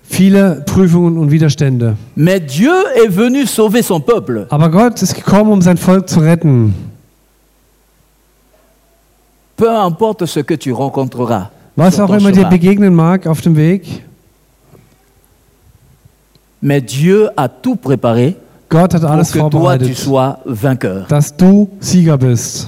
viele 0.03 0.63
Prüfungen 0.65 1.17
und 1.17 1.31
Widerstände. 1.31 1.95
Mais 2.15 2.39
Dieu 2.41 2.71
est 2.95 3.15
venu 3.15 3.45
sauver 3.45 3.83
son 3.83 4.01
peuple. 4.01 4.45
Aber 4.49 4.69
Gott 4.69 5.01
ist 5.01 5.15
gekommen, 5.15 5.51
um 5.51 5.61
sein 5.61 5.77
Volk 5.77 6.07
zu 6.09 6.19
retten. 6.19 6.73
Peu 9.55 9.67
importe 9.85 10.25
ce 10.25 10.39
que 10.43 10.55
tu 10.55 10.71
rencontreras. 10.73 11.49
Was 11.75 11.99
auch 11.99 12.09
immer 12.09 12.31
dir 12.31 12.43
chemin. 12.43 12.49
begegnen 12.49 12.93
mag 12.93 13.27
auf 13.27 13.41
dem 13.41 13.55
Weg, 13.55 14.03
Mais 16.61 16.81
Dieu 16.81 17.29
a 17.37 17.47
tout 17.47 17.77
préparé 17.77 18.35
Gott 18.69 18.93
hat 18.93 18.99
pour 19.01 19.09
alles 19.09 19.31
que 19.31 19.39
toi 19.39 19.49
tu 19.49 19.57
vorbereitet, 19.57 19.93
sois 19.95 20.39
vainqueur. 20.45 21.07
dass 21.07 21.35
du 21.35 21.67
Sieger 21.79 22.17
bist. 22.17 22.67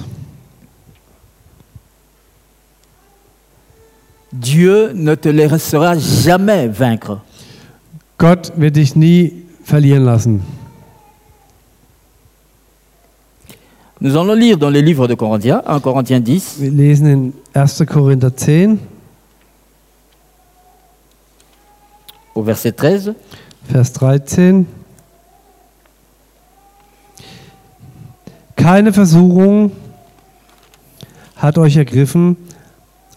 Dieu 4.32 4.92
ne 4.94 5.14
te 5.14 5.28
laissera 5.28 5.96
jamais 5.98 6.66
vaincre. 6.68 7.20
Gott 8.18 8.52
wird 8.56 8.76
dich 8.76 8.96
nie 8.96 9.44
verlieren 9.64 10.04
lassen. 10.04 10.40
Nous 14.00 14.16
allons 14.16 14.34
lire 14.34 14.56
dans 14.56 14.70
les 14.70 14.82
livres 14.82 15.06
de 15.06 15.14
Corinthiens, 15.14 15.62
1 15.64 15.78
Corinthiens 15.80 16.20
10, 16.20 16.60
Wir 16.60 16.70
lesen 16.72 17.06
in 17.06 17.32
1. 17.54 17.86
Korinther 17.86 18.30
10, 18.34 18.78
au 22.34 22.42
verset 22.42 22.72
13. 22.72 23.14
Vers 23.68 23.92
13. 23.92 24.64
Keine 28.62 28.92
Versuchung 28.92 29.72
hat 31.34 31.58
euch 31.58 31.76
ergriffen 31.76 32.36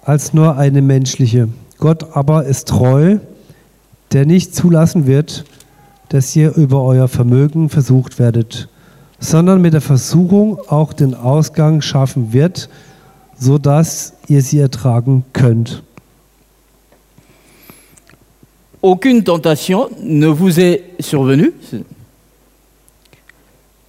als 0.03 0.33
nur 0.33 0.57
eine 0.57 0.81
menschliche. 0.81 1.49
Gott 1.77 2.15
aber 2.17 2.45
ist 2.45 2.67
treu, 2.67 3.19
der 4.11 4.25
nicht 4.25 4.55
zulassen 4.55 5.05
wird, 5.05 5.45
dass 6.09 6.35
ihr 6.35 6.55
über 6.55 6.81
euer 6.81 7.07
Vermögen 7.07 7.69
versucht 7.69 8.17
werdet, 8.17 8.69
sondern 9.19 9.61
mit 9.61 9.73
der 9.73 9.81
Versuchung 9.81 10.57
auch 10.67 10.93
den 10.93 11.13
Ausgang 11.13 11.81
schaffen 11.81 12.33
wird, 12.33 12.67
so 13.37 13.59
dass 13.59 14.13
ihr 14.27 14.41
sie 14.41 14.57
ertragen 14.57 15.25
könnt. 15.31 15.83
Aucune 18.81 19.23
tentation 19.23 19.89
ne 20.01 20.27
vous 20.39 20.57
est 20.57 20.81
survenue 20.99 21.53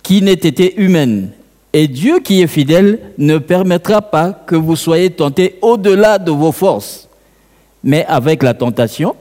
qui 0.02 0.20
n'ait 0.20 0.44
été 0.44 0.76
humaine. 0.76 1.32
Et 1.78 1.88
Dieu 1.88 2.20
qui 2.20 2.40
est 2.40 2.46
fidèle 2.46 3.00
ne 3.18 3.36
permettra 3.36 4.00
pas 4.00 4.32
que 4.32 4.56
vous 4.56 4.76
soyez 4.76 5.10
tentés 5.10 5.58
au-delà 5.60 6.18
de 6.18 6.30
vos 6.30 6.50
forces. 6.50 7.06
Mais 7.84 8.06
avec 8.06 8.42
la 8.42 8.54
tentation, 8.54 9.14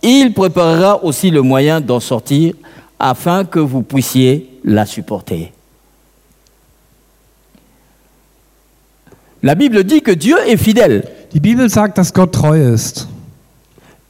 il 0.00 0.32
préparera 0.32 1.02
aussi 1.02 1.32
le 1.32 1.42
moyen 1.42 1.80
d'en 1.80 1.98
sortir 1.98 2.54
afin 2.96 3.44
que 3.44 3.58
vous 3.58 3.82
puissiez 3.82 4.60
la 4.62 4.86
supporter. 4.86 5.52
La 9.42 9.56
Bible 9.56 9.82
dit 9.82 10.00
que 10.00 10.12
Dieu 10.12 10.36
est 10.46 10.56
fidèle. 10.56 11.02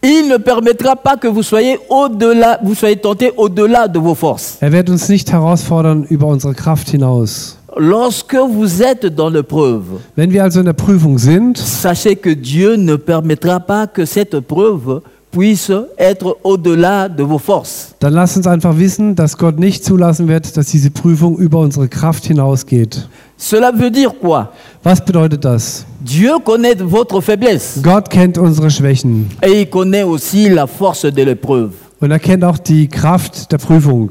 Il 0.07 0.29
ne 0.29 0.37
permettra 0.37 0.97
pas 0.97 1.17
que 1.17 1.27
vous 1.29 1.43
soyez 1.43 1.79
au-delà, 1.89 2.59
vous 2.63 2.75
soyez 2.75 2.97
tentés 2.97 3.33
au-delà 3.39 3.89
de 3.89 3.99
vos 3.99 4.15
forces. 4.15 4.59
Er 4.61 4.71
wird 4.71 4.91
uns 4.91 5.09
nicht 5.09 5.33
herausfordern 5.33 6.05
über 6.11 6.27
unsere 6.27 6.53
Kraft 6.53 6.91
hinaus. 6.91 7.57
Lorsque 7.77 8.37
vous 8.37 8.83
êtes 8.83 9.07
dans 9.07 9.31
l'épreuve, 9.31 9.99
Wenn 10.15 10.31
wir 10.31 10.43
also 10.45 10.61
in 10.61 10.67
der 10.67 10.75
Prüfung 10.75 11.19
sind, 11.19 11.57
sachez 11.57 12.17
que 12.17 12.35
Dieu 12.35 12.77
ne 12.77 12.97
permettra 12.97 13.59
pas 13.61 13.87
que 13.87 14.05
cette 14.05 14.39
preuve 14.41 15.01
puisse 15.33 15.73
être 15.99 16.37
au-delà 16.45 17.09
de 17.09 17.23
vos 17.25 17.39
forces. 17.39 17.95
dann 17.99 18.13
lasst 18.13 18.37
uns 18.37 18.47
einfach 18.47 18.79
wissen, 18.79 19.15
dass 19.17 19.39
Gott 19.39 19.59
nicht 19.59 19.85
zulassen 19.85 20.29
wird, 20.29 20.55
dass 20.57 20.67
diese 20.67 20.91
Prüfung 20.91 21.39
über 21.39 21.59
unsere 21.61 21.89
Kraft 21.89 22.27
hinausgeht. 22.27 23.09
Cela 23.51 23.71
veut 23.73 23.91
dire 23.91 24.11
quoi 24.19 24.51
Was 24.83 25.01
bedeutet 25.05 25.45
das? 25.45 25.85
Dieu 26.01 26.33
connaît 26.45 26.75
votre 26.81 27.21
faiblesse 27.21 27.81
Gott 27.83 28.09
kennt 28.09 28.39
unsere 28.39 28.71
Schwächen 28.71 29.27
et 29.43 29.61
il 29.63 29.69
connaît 29.71 30.03
aussi 30.03 30.49
la 30.49 30.67
force 30.67 31.05
de 31.05 31.23
l'épreuve. 31.23 31.73
und 32.01 32.11
er 32.11 32.19
kennt 32.19 32.43
auch 32.45 32.59
die 32.59 32.89
Kraft 32.89 33.51
der 33.53 33.59
Prüfung. 33.59 34.11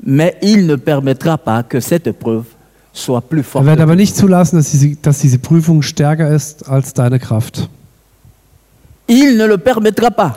Mais 0.00 0.34
il 0.42 0.66
ne 0.66 0.76
permettra 0.76 1.36
pas 1.36 1.62
que 1.62 1.80
cette 1.80 2.06
épreuve 2.08 2.44
soit 2.92 3.20
plus 3.28 3.40
Er 3.40 3.44
forte. 3.44 3.66
wird 3.66 3.80
aber 3.80 3.96
nicht 3.96 4.14
zulassen, 4.16 4.56
dass 4.56 4.70
diese, 4.70 4.96
dass 5.02 5.18
diese 5.18 5.38
Prüfung 5.38 5.82
stärker 5.82 6.28
ist 6.30 6.68
als 6.68 6.92
deine 6.94 7.18
Kraft. 7.18 7.68
Il 9.08 9.36
ne 9.36 9.46
le 9.46 9.58
permettra 9.58 10.10
pas. 10.10 10.32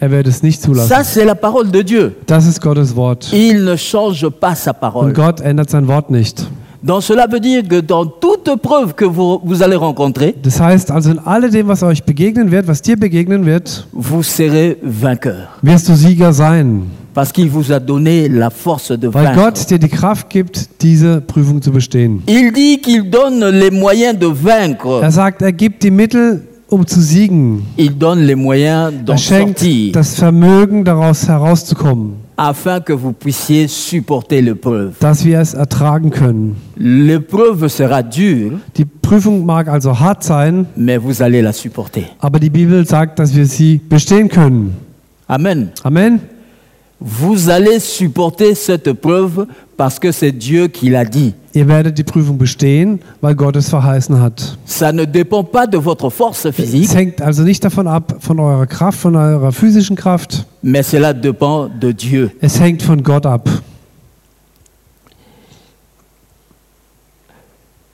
Er 0.00 0.10
wird 0.10 0.26
es 0.26 0.42
nicht 0.42 0.60
Ça, 0.60 0.66
zulassen. 0.66 1.04
c'est 1.04 1.24
la 1.24 1.34
parole 1.34 1.70
de 1.70 1.82
Dieu. 1.82 2.12
Das 2.26 2.46
ist 2.46 2.60
Gottes 2.60 2.94
Wort. 2.96 3.30
Il 3.32 3.64
ne 3.64 3.76
change 3.76 4.28
pas 4.30 4.54
sa 4.54 4.70
Und 4.72 4.80
parole. 4.80 5.12
Gott 5.14 5.40
ändert 5.40 5.70
sein 5.70 5.86
Wort 5.88 6.10
nicht. 6.10 6.46
Donc 6.82 7.02
cela 7.02 7.26
veut 7.26 7.40
dire 7.40 7.66
que 7.66 7.80
dans 7.80 8.06
toute 8.06 8.60
preuve 8.60 8.94
que 8.94 9.04
vous, 9.04 9.40
vous 9.44 9.62
allez 9.62 9.76
rencontrer, 9.76 10.34
Das 10.42 10.60
heißt 10.60 10.90
also, 10.90 11.10
in 11.10 11.18
alledem, 11.18 11.68
was 11.68 11.82
euch 11.82 12.02
begegnen 12.04 12.50
wird, 12.50 12.68
was 12.68 12.82
dir 12.82 12.96
begegnen 12.96 13.44
wird, 13.46 13.86
vous 13.92 14.22
serez 14.22 14.76
vainqueur. 14.82 15.48
wirst 15.62 15.88
du 15.88 15.94
Sieger 15.94 16.32
sein. 16.32 16.82
Parce 17.14 17.32
qu'il 17.32 17.48
vous 17.48 17.72
a 17.72 17.80
donné 17.80 18.28
la 18.28 18.50
force 18.50 18.92
de 18.92 19.08
Weil 19.08 19.24
vaincre. 19.24 19.42
Gott 19.42 19.70
dir 19.70 19.78
die 19.78 19.88
Kraft 19.88 20.28
gibt, 20.28 20.68
diese 20.82 21.22
Prüfung 21.22 21.62
zu 21.62 21.72
bestehen. 21.72 22.22
Il 22.28 22.52
dit 22.52 22.78
qu'il 22.82 23.08
donne 23.10 23.42
les 23.58 23.70
moyens 23.70 24.18
de 24.18 24.26
vaincre. 24.26 25.00
Er 25.02 25.10
sagt, 25.10 25.40
er 25.40 25.52
gibt 25.52 25.82
die 25.82 25.90
Mittel, 25.90 26.42
um 26.68 26.86
zu 26.86 27.00
siegen. 27.00 27.62
Il 27.78 27.96
donne 27.96 28.22
les 28.26 28.36
moyens 28.36 28.92
d'en 29.06 29.12
Er 29.14 29.18
schenkt 29.18 29.60
sortir 29.60 29.92
das 29.92 30.14
Vermögen, 30.16 30.84
daraus 30.84 31.26
herauszukommen, 31.26 32.16
afin 32.36 32.80
que 32.80 32.92
vous 32.92 33.12
puissiez 33.12 33.66
supporter 33.68 34.42
l'épreuve. 34.42 34.92
dass 35.00 35.24
wir 35.24 35.40
es 35.40 35.54
ertragen 35.54 36.10
können. 36.10 36.56
L'épreuve 36.76 37.68
sera 37.68 38.02
dure, 38.02 38.60
Die 38.76 38.84
Prüfung 38.84 39.44
mag 39.46 39.68
also 39.68 39.98
hart 39.98 40.22
sein, 40.24 40.66
mais 40.76 40.98
vous 40.98 41.22
allez 41.22 41.40
la 41.42 41.52
supporter. 41.52 42.02
aber 42.20 42.38
die 42.38 42.50
Bibel 42.50 42.86
sagt, 42.86 43.18
dass 43.18 43.34
wir 43.34 43.46
sie 43.46 43.78
bestehen 43.88 44.28
können. 44.28 44.74
Amen. 45.28 45.70
Amen. 45.82 46.20
Vous 47.00 47.50
allez 47.50 47.78
supporter 47.80 48.54
cette 48.54 48.86
épreuve 48.86 49.46
parce 49.76 49.98
que 49.98 50.10
c'est 50.12 50.32
Dieu 50.32 50.68
qui 50.68 50.88
l'a 50.88 51.04
dit. 51.04 51.34
Ihr 51.56 51.68
werdet 51.68 51.96
die 51.96 52.04
Prüfung 52.04 52.36
bestehen, 52.36 53.00
weil 53.22 53.34
Gott 53.34 53.56
es 53.56 53.70
verheißen 53.70 54.20
hat. 54.20 54.58
Ça 54.68 54.92
ne 54.92 55.06
dépend 55.06 55.42
pas 55.42 55.66
de 55.66 55.78
votre 55.82 56.10
force 56.10 56.46
physique, 56.50 56.84
Es 56.84 56.94
hängt 56.94 57.22
also 57.22 57.44
nicht 57.44 57.64
davon 57.64 57.86
ab, 57.88 58.16
von 58.20 58.38
eurer 58.38 58.66
Kraft, 58.66 58.98
von 59.00 59.16
eurer 59.16 59.52
physischen 59.52 59.96
Kraft. 59.96 60.44
mais 60.60 60.82
cela 60.90 61.14
dépend 61.14 61.70
de 61.80 61.94
Dieu. 61.94 62.28
Es 62.42 62.60
hängt 62.60 62.82
von 62.82 63.02
Gott 63.02 63.24
ab. 63.24 63.48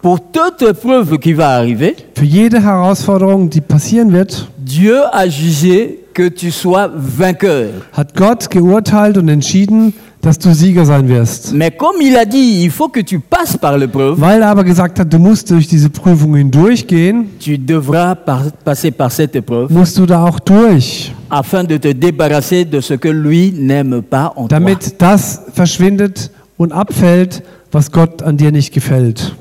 Pour 0.00 0.18
toute 0.32 0.62
épreuve 0.62 1.18
qui 1.20 1.32
va 1.32 1.50
arriver, 1.56 1.92
Für 2.16 2.24
jede 2.24 2.60
Herausforderung, 2.64 3.48
die 3.48 3.60
passieren 3.60 4.12
wird, 4.12 4.48
Dieu 4.58 4.96
a 5.12 5.24
jugé 5.26 5.98
que 6.12 6.28
tu 6.30 6.50
sois 6.50 6.90
vainqueur. 6.92 7.68
hat 7.92 8.16
Gott 8.16 8.50
geurteilt 8.50 9.16
und 9.18 9.28
entschieden, 9.28 9.94
dass 10.22 10.38
du 10.38 10.54
Sieger 10.54 10.86
sein 10.86 11.08
wirst. 11.08 11.52
Mais 11.52 11.70
comme 11.72 12.00
il 12.00 12.16
a 12.16 12.24
dit, 12.24 12.62
il 12.64 12.70
faut 12.70 12.88
que 12.88 13.00
tu 13.00 13.18
passes 13.18 13.56
par 13.58 13.76
l'épreuve, 13.76 14.20
Weil 14.20 14.40
er 14.40 14.48
aber 14.50 14.62
gesagt 14.62 14.98
hat, 15.00 15.12
du 15.12 15.18
musst 15.18 15.50
durch 15.50 15.66
diese 15.66 15.90
Prüfung 15.90 16.36
hindurchgehen, 16.36 17.26
tu 17.44 17.58
devras 17.58 18.14
par- 18.14 18.52
passer 18.64 18.92
par 18.92 19.10
cette 19.10 19.34
épreuve 19.36 19.72
musst 19.72 19.98
du 19.98 20.06
da 20.06 20.24
auch 20.24 20.38
durch, 20.38 21.12
afin 21.28 21.64
de 21.64 21.76
te 21.76 21.92
débarrasser 21.92 22.64
de 22.64 22.80
ce 22.80 22.94
que 22.94 23.08
lui 23.08 23.52
n'aime 23.52 24.00
pas 24.00 24.32
en 24.36 24.46
toi. 24.46 24.48
damit 24.48 24.94
das 24.98 25.40
verschwindet 25.52 26.30
und 26.56 26.70
abfällt, 26.72 27.42
was 27.72 27.90
Gott 27.90 28.22
an 28.22 28.36
dir 28.36 28.52
nicht 28.52 28.72
gefällt. 28.72 29.34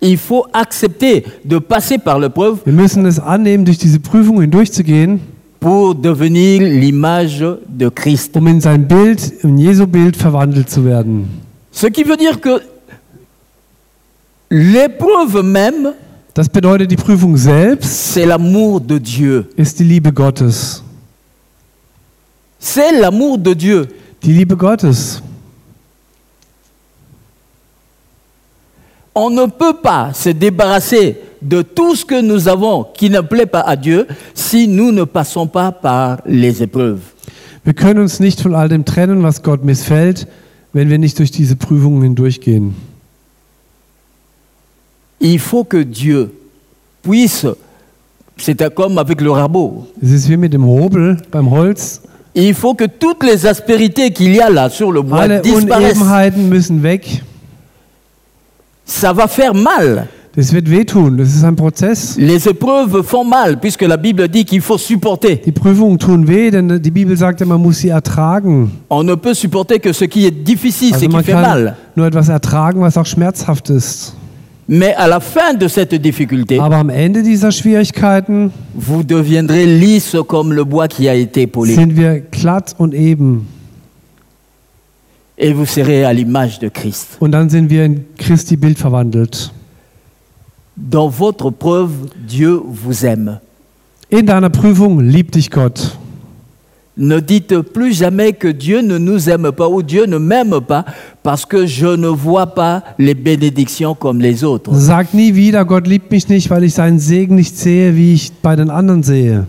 Il 0.00 0.18
faut 0.18 0.44
accepter 0.52 1.22
de 1.44 1.60
passer 1.60 1.98
par 1.98 2.18
l'épreuve 2.18 2.58
Wir 2.64 2.72
müssen 2.72 3.06
es 3.06 3.20
annehmen, 3.20 3.64
durch 3.64 3.78
diese 3.78 4.00
Prüfung 4.00 4.40
hindurchzugehen, 4.40 5.20
pour 5.62 5.94
devenir 5.94 6.60
l'image 6.60 7.44
de 7.68 7.88
Christ. 7.88 8.36
um 8.36 8.46
in 8.48 8.60
sein 8.60 8.86
Bild, 8.86 9.20
in 9.44 9.56
Jesu 9.58 9.86
Bild 9.86 10.16
verwandelt 10.16 10.68
zu 10.68 10.84
werden. 10.84 11.26
Ce 11.72 11.86
qui 11.86 12.02
veut 12.04 12.16
dire 12.18 12.38
que 12.40 12.60
l'épreuve 14.50 15.42
même, 15.42 15.94
Das 16.34 16.48
bedeutet, 16.48 16.86
die 16.90 16.96
Prüfung 16.96 17.36
selbst 17.36 17.90
c'est 17.90 18.24
l'amour 18.26 18.80
de 18.80 18.98
Dieu. 18.98 19.44
ist 19.56 19.78
die 19.78 19.84
Liebe 19.84 20.12
Gottes. 20.12 20.82
C'est 22.58 22.92
l'amour 23.00 23.38
de 23.38 23.54
Dieu. 23.54 23.86
Die 24.22 24.32
Liebe 24.32 24.56
Gottes. 24.56 25.22
On 29.14 29.28
ne 29.30 29.46
peut 29.46 29.74
pas 29.82 30.12
se 30.14 30.30
débarrasser 30.30 31.18
de 31.42 31.60
tout 31.62 31.94
ce 31.94 32.04
que 32.04 32.20
nous 32.20 32.48
avons 32.48 32.84
qui 32.94 33.10
ne 33.10 33.20
plaît 33.20 33.46
pas 33.46 33.60
à 33.60 33.76
Dieu 33.76 34.06
si 34.34 34.66
nous 34.68 34.90
ne 34.92 35.04
passons 35.04 35.46
pas 35.46 35.70
par 35.72 36.20
les 36.24 36.62
épreuves. 36.62 37.00
Wir 37.64 37.74
können 37.74 38.00
uns 38.02 38.18
nicht 38.20 38.40
von 38.40 38.54
all 38.54 38.68
dem 38.68 38.84
trennen, 38.84 39.22
was 39.22 39.42
Gott 39.42 39.62
missfällt, 39.64 40.26
wenn 40.72 40.88
wir 40.90 40.98
nicht 40.98 41.18
durch 41.18 41.30
diese 41.30 41.54
Prüfungen 41.56 42.02
hindurchgehen. 42.02 42.74
Il 45.20 45.38
faut 45.38 45.62
que 45.64 45.84
Dieu 45.84 46.30
puisse, 47.02 47.56
c'est 48.36 48.74
comme 48.74 48.98
avec 48.98 49.20
le 49.20 49.30
rabot, 49.30 49.86
Es 50.02 50.10
ist 50.10 50.28
wie 50.28 50.36
mit 50.36 50.52
dem 50.52 50.66
Hobel 50.66 51.18
beim 51.30 51.50
Holz. 51.50 52.00
il 52.34 52.54
faut 52.54 52.74
que 52.74 52.84
toutes 52.86 53.22
les 53.22 53.46
aspérités 53.46 54.10
qu'il 54.10 54.34
y 54.34 54.40
a 54.40 54.50
là 54.50 54.68
sur 54.70 54.90
le 54.90 55.02
bois 55.02 55.20
Alle 55.20 55.40
disparaissent. 55.42 55.98
Unebenheiten 55.98 56.48
müssen 56.48 56.82
weg. 56.82 57.22
Ça 58.84 59.12
va 59.12 59.26
faire 59.28 59.54
mal. 59.54 60.08
Das 60.34 60.50
wird 60.54 60.70
wehtun. 60.70 61.18
Das 61.18 61.28
ist 61.34 61.44
ein 61.44 61.56
Prozess. 61.56 62.16
Les 62.16 62.46
épreuves 62.48 63.02
font 63.04 63.24
mal 63.28 63.58
puisque 63.58 63.82
la 63.82 63.98
Bible 63.98 64.28
dit 64.28 64.44
qu'il 64.46 64.62
faut 64.62 64.78
supporter. 64.78 65.36
Die 65.36 65.52
Prüfungen 65.52 65.98
tun 65.98 66.26
weh, 66.26 66.50
denn 66.50 66.80
die 66.80 66.90
Bibel 66.90 67.14
sagt 67.18 67.40
ja, 67.40 67.46
man 67.46 67.60
muss 67.60 67.78
sie 67.80 67.88
ertragen. 67.90 68.70
On 68.88 69.04
ne 69.04 69.14
peut 69.14 69.34
supporter 69.34 69.78
que 69.78 69.92
ce 69.92 70.06
qui 70.06 70.24
est 70.26 70.30
difficile, 70.30 70.90
ce 70.90 70.94
Also 70.94 71.06
qui 71.06 71.12
man 71.12 71.22
fait 71.24 71.32
kann 71.32 71.42
mal. 71.42 71.76
nur 71.94 72.06
etwas 72.06 72.30
ertragen, 72.30 72.80
was 72.80 72.96
auch 72.96 73.04
schmerzhaft 73.04 73.68
ist. 73.68 74.14
Mais 74.68 74.94
à 74.96 75.06
la 75.06 75.20
fin 75.20 75.52
de 75.58 75.68
cette 75.68 75.94
difficulté, 76.00 76.58
Aber 76.58 76.76
am 76.76 76.88
Ende 76.88 77.22
dieser 77.22 77.50
Schwierigkeiten 77.52 78.52
vous 78.74 79.02
deviendrez 79.02 79.66
lisse 79.66 80.16
comme 80.26 80.54
le 80.54 80.64
bois 80.64 80.88
qui 80.88 81.10
a 81.10 81.14
été 81.14 81.46
poli. 81.46 81.74
sind 81.74 81.94
wir 81.94 82.20
glatt 82.20 82.74
und 82.78 82.94
eben. 82.94 83.46
Et 85.44 85.52
vous 85.52 85.66
serez 85.66 86.04
à 86.04 86.12
l'image 86.12 86.60
de 86.60 86.68
Christ. 86.68 87.16
Und 87.18 87.32
dann 87.32 87.50
sind 87.50 87.68
wir 87.68 87.84
in 87.84 88.04
Christi 88.16 88.56
Bild 88.56 88.78
verwandelt. 88.78 89.50
Dans 90.76 91.08
votre 91.08 91.50
preuve, 91.50 91.90
Dieu 92.28 92.60
vous 92.64 93.04
aime. 93.04 93.40
In 94.08 94.24
deiner 94.24 94.50
Prüfung 94.50 95.00
liebt 95.00 95.34
dich 95.34 95.50
Gott. 95.50 95.98
Ne 96.96 97.20
dites 97.20 97.58
plus 97.60 97.98
jamais 97.98 98.34
que 98.34 98.46
Dieu 98.46 98.82
ne 98.82 98.98
nous 98.98 99.28
aime 99.28 99.50
pas 99.50 99.68
ou 99.68 99.82
Dieu 99.82 100.06
ne 100.06 100.18
m'aime 100.18 100.60
pas 100.60 100.84
parce 101.24 101.44
que 101.44 101.66
je 101.66 101.88
ne 101.88 102.06
vois 102.06 102.54
pas 102.54 102.84
les 102.98 103.14
bénédictions 103.14 103.96
comme 103.96 104.20
les 104.20 104.44
autres. 104.44 104.72
Sag 104.76 105.12
nie 105.12 105.34
wieder, 105.34 105.64
Gott 105.64 105.88
liebt 105.88 106.12
mich 106.12 106.28
nicht, 106.28 106.50
weil 106.50 106.62
ich 106.62 106.74
seinen 106.74 107.00
Segen 107.00 107.34
nicht 107.34 107.58
sehe, 107.58 107.96
wie 107.96 108.14
ich 108.14 108.30
bei 108.42 108.54
den 108.54 108.70
anderen 108.70 109.02
sehe. 109.02 109.48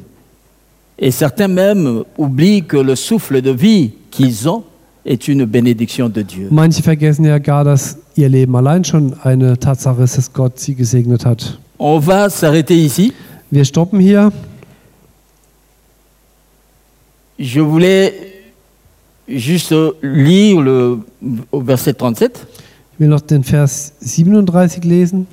Et 0.97 1.11
certains 1.11 1.49
même 1.49 2.03
oublient 2.17 2.65
que 2.65 2.77
le 2.77 2.95
souffle 2.95 3.43
de 3.43 3.51
vie 3.51 3.91
qu'ils 4.09 4.49
ont 4.49 4.63
est 5.05 5.27
une 5.27 5.45
bénédiction 5.45 6.09
de 6.09 6.21
Dieu. 6.21 6.47
Manche 6.51 6.81
vergessen 6.81 7.25
ja 7.25 7.37
gar, 7.39 7.63
dass 7.63 7.97
ihr 8.15 8.29
Leben 8.29 8.55
allein 8.55 8.83
schon 8.83 9.13
eine 9.23 9.57
Tatsache 9.59 10.03
ist, 10.03 10.17
dass 10.17 10.31
Gott 10.33 10.59
sie 10.59 10.75
gesegnet 10.75 11.25
hat. 11.25 11.59
On 11.77 11.99
va 11.99 12.29
s'arrêter 12.29 12.75
ici. 12.75 13.11
Wir 13.51 13.65
stoppen 13.65 13.99
hier. 13.99 14.31
Je 17.37 17.59
voulais 17.61 18.13
juste 19.27 19.73
lire 20.01 20.61
le 20.61 20.99
verset 21.65 21.97
37, 21.99 22.31
Ich 22.93 22.99
will 22.99 23.09
noch 23.09 23.21
den 23.21 23.43
Vers 23.43 23.93
37 23.99 24.83
lesen. 24.83 25.25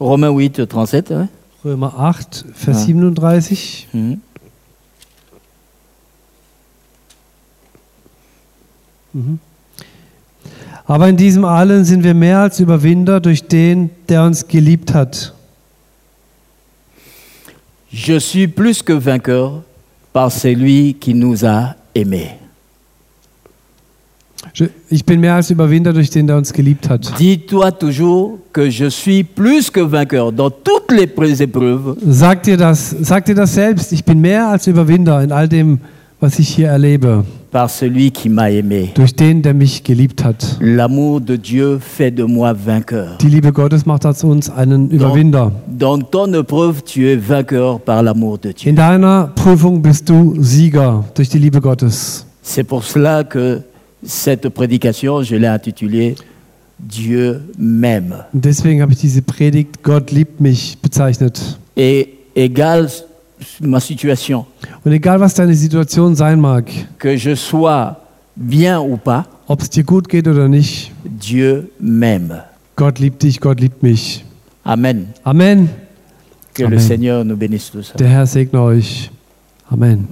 Romains 0.00 0.30
8, 0.32 0.56
37. 0.56 1.10
ouais. 1.10 1.28
Römer 1.64 1.92
8, 1.98 2.46
Vers 2.54 2.78
Ja. 2.80 2.86
37. 2.86 3.88
Mhm. 3.92 4.20
Aber 10.86 11.08
in 11.08 11.16
diesem 11.16 11.44
allen 11.44 11.84
sind 11.84 12.02
wir 12.02 12.14
mehr 12.14 12.38
als 12.40 12.60
Überwinder 12.60 13.20
durch 13.20 13.46
den, 13.46 13.90
der 14.08 14.24
uns 14.24 14.48
geliebt 14.48 14.94
hat. 14.94 15.34
Je 17.90 18.18
suis 18.20 18.46
plus 18.46 18.82
que 18.82 18.92
vainqueur 18.92 19.62
par 20.12 20.30
celui 20.30 20.94
qui 20.94 21.14
nous 21.14 21.44
a 21.44 21.74
aimés. 21.94 22.30
Ich 24.88 25.04
bin 25.04 25.20
mehr 25.20 25.34
als 25.34 25.50
Überwinder 25.50 25.92
durch 25.92 26.10
den, 26.10 26.26
der 26.26 26.36
uns 26.36 26.52
geliebt 26.52 26.88
hat. 26.88 27.12
Dis-toi 27.18 27.70
toujours 27.72 28.38
que 28.52 28.70
je 28.70 28.90
suis 28.90 29.24
plus 29.24 29.70
que 29.70 29.80
vainqueur 29.80 30.32
dans 30.32 30.50
toutes 30.50 30.90
les 30.92 31.42
épreuves 31.42 31.96
Sag 32.06 32.42
dir 32.42 32.56
das, 32.56 32.90
sag 33.00 33.24
dir 33.24 33.34
das 33.34 33.54
selbst. 33.54 33.92
Ich 33.92 34.04
bin 34.04 34.20
mehr 34.20 34.48
als 34.48 34.66
Überwinder 34.66 35.22
in 35.22 35.32
all 35.32 35.48
dem, 35.48 35.80
was 36.20 36.38
ich 36.38 36.48
hier 36.48 36.68
erlebe. 36.68 37.24
Par 37.50 37.70
celui 37.70 38.10
qui 38.10 38.28
m'a 38.28 38.50
aimé. 38.50 38.90
Durch 38.94 39.14
den, 39.14 39.42
der 39.42 39.54
mich 39.54 39.82
geliebt 39.82 40.24
hat. 40.24 40.58
L'amour 40.60 41.20
de 41.20 41.36
Dieu 41.36 41.78
fait 41.78 42.10
de 42.10 42.24
moi 42.24 42.52
vainqueur. 42.52 43.16
Die 43.20 43.28
Liebe 43.28 43.52
Gottes 43.52 43.86
macht 43.86 44.04
aus 44.06 44.24
uns 44.24 44.50
einen 44.50 44.90
Überwinder. 44.90 45.52
Dans 45.66 45.98
ton 45.98 46.32
épreuve, 46.34 46.82
tu 46.82 47.06
es 47.06 47.16
vainqueur 47.16 47.80
par 47.80 48.02
l'amour 48.02 48.38
de 48.38 48.52
Dieu. 48.52 48.70
In 48.70 48.76
deiner 48.76 49.32
Prüfung 49.34 49.80
bist 49.80 50.08
du 50.08 50.36
Sieger 50.40 51.04
durch 51.14 51.28
die 51.28 51.38
Liebe 51.38 51.60
Gottes. 51.60 52.26
C'est 52.42 52.64
pour 52.64 52.84
cela 52.84 53.24
que 53.24 53.62
cette 54.02 54.48
prédication, 54.48 55.22
je 55.22 55.36
l'ai 55.36 55.48
intitulée 55.48 56.14
Dieu 56.78 57.40
m'aime. 57.58 58.24
Deswegen 58.32 58.80
habe 58.82 58.92
ich 58.92 58.98
diese 58.98 59.22
Predigt 59.22 59.82
Gott 59.82 60.12
liebt 60.12 60.40
mich 60.40 60.78
bezeichnet. 60.80 61.58
Et 61.76 62.08
égale 62.34 62.88
ma 63.60 63.80
situation, 63.80 64.44
Und 64.84 64.92
egal 64.92 65.20
was 65.20 65.34
deine 65.34 65.54
Situation 65.54 66.14
sein 66.14 66.40
mag, 66.40 66.70
que 66.98 67.16
je 67.16 67.34
sois 67.34 67.96
bien 68.36 68.78
ou 68.78 68.96
pas, 68.96 69.24
ob 69.46 69.60
es 69.62 69.70
dir 69.70 69.84
gut 69.84 70.08
geht 70.08 70.26
oder 70.28 70.48
nicht, 70.48 70.92
Dieu 71.04 71.68
m'aime. 71.80 72.44
Gott 72.76 72.98
liebt 72.98 73.22
dich, 73.22 73.40
Gott 73.40 73.60
liebt 73.60 73.82
mich. 73.82 74.24
Amen. 74.64 75.08
Amen. 75.24 75.70
Que 76.54 76.64
Amen. 76.64 76.78
le 76.78 76.80
Seigneur 76.80 77.24
nous 77.24 77.36
bénisse 77.36 77.70
tous. 77.72 77.92
Der 77.94 78.08
Herr 78.08 78.26
segne 78.26 78.60
euch. 78.60 79.10
Amen. 79.70 80.08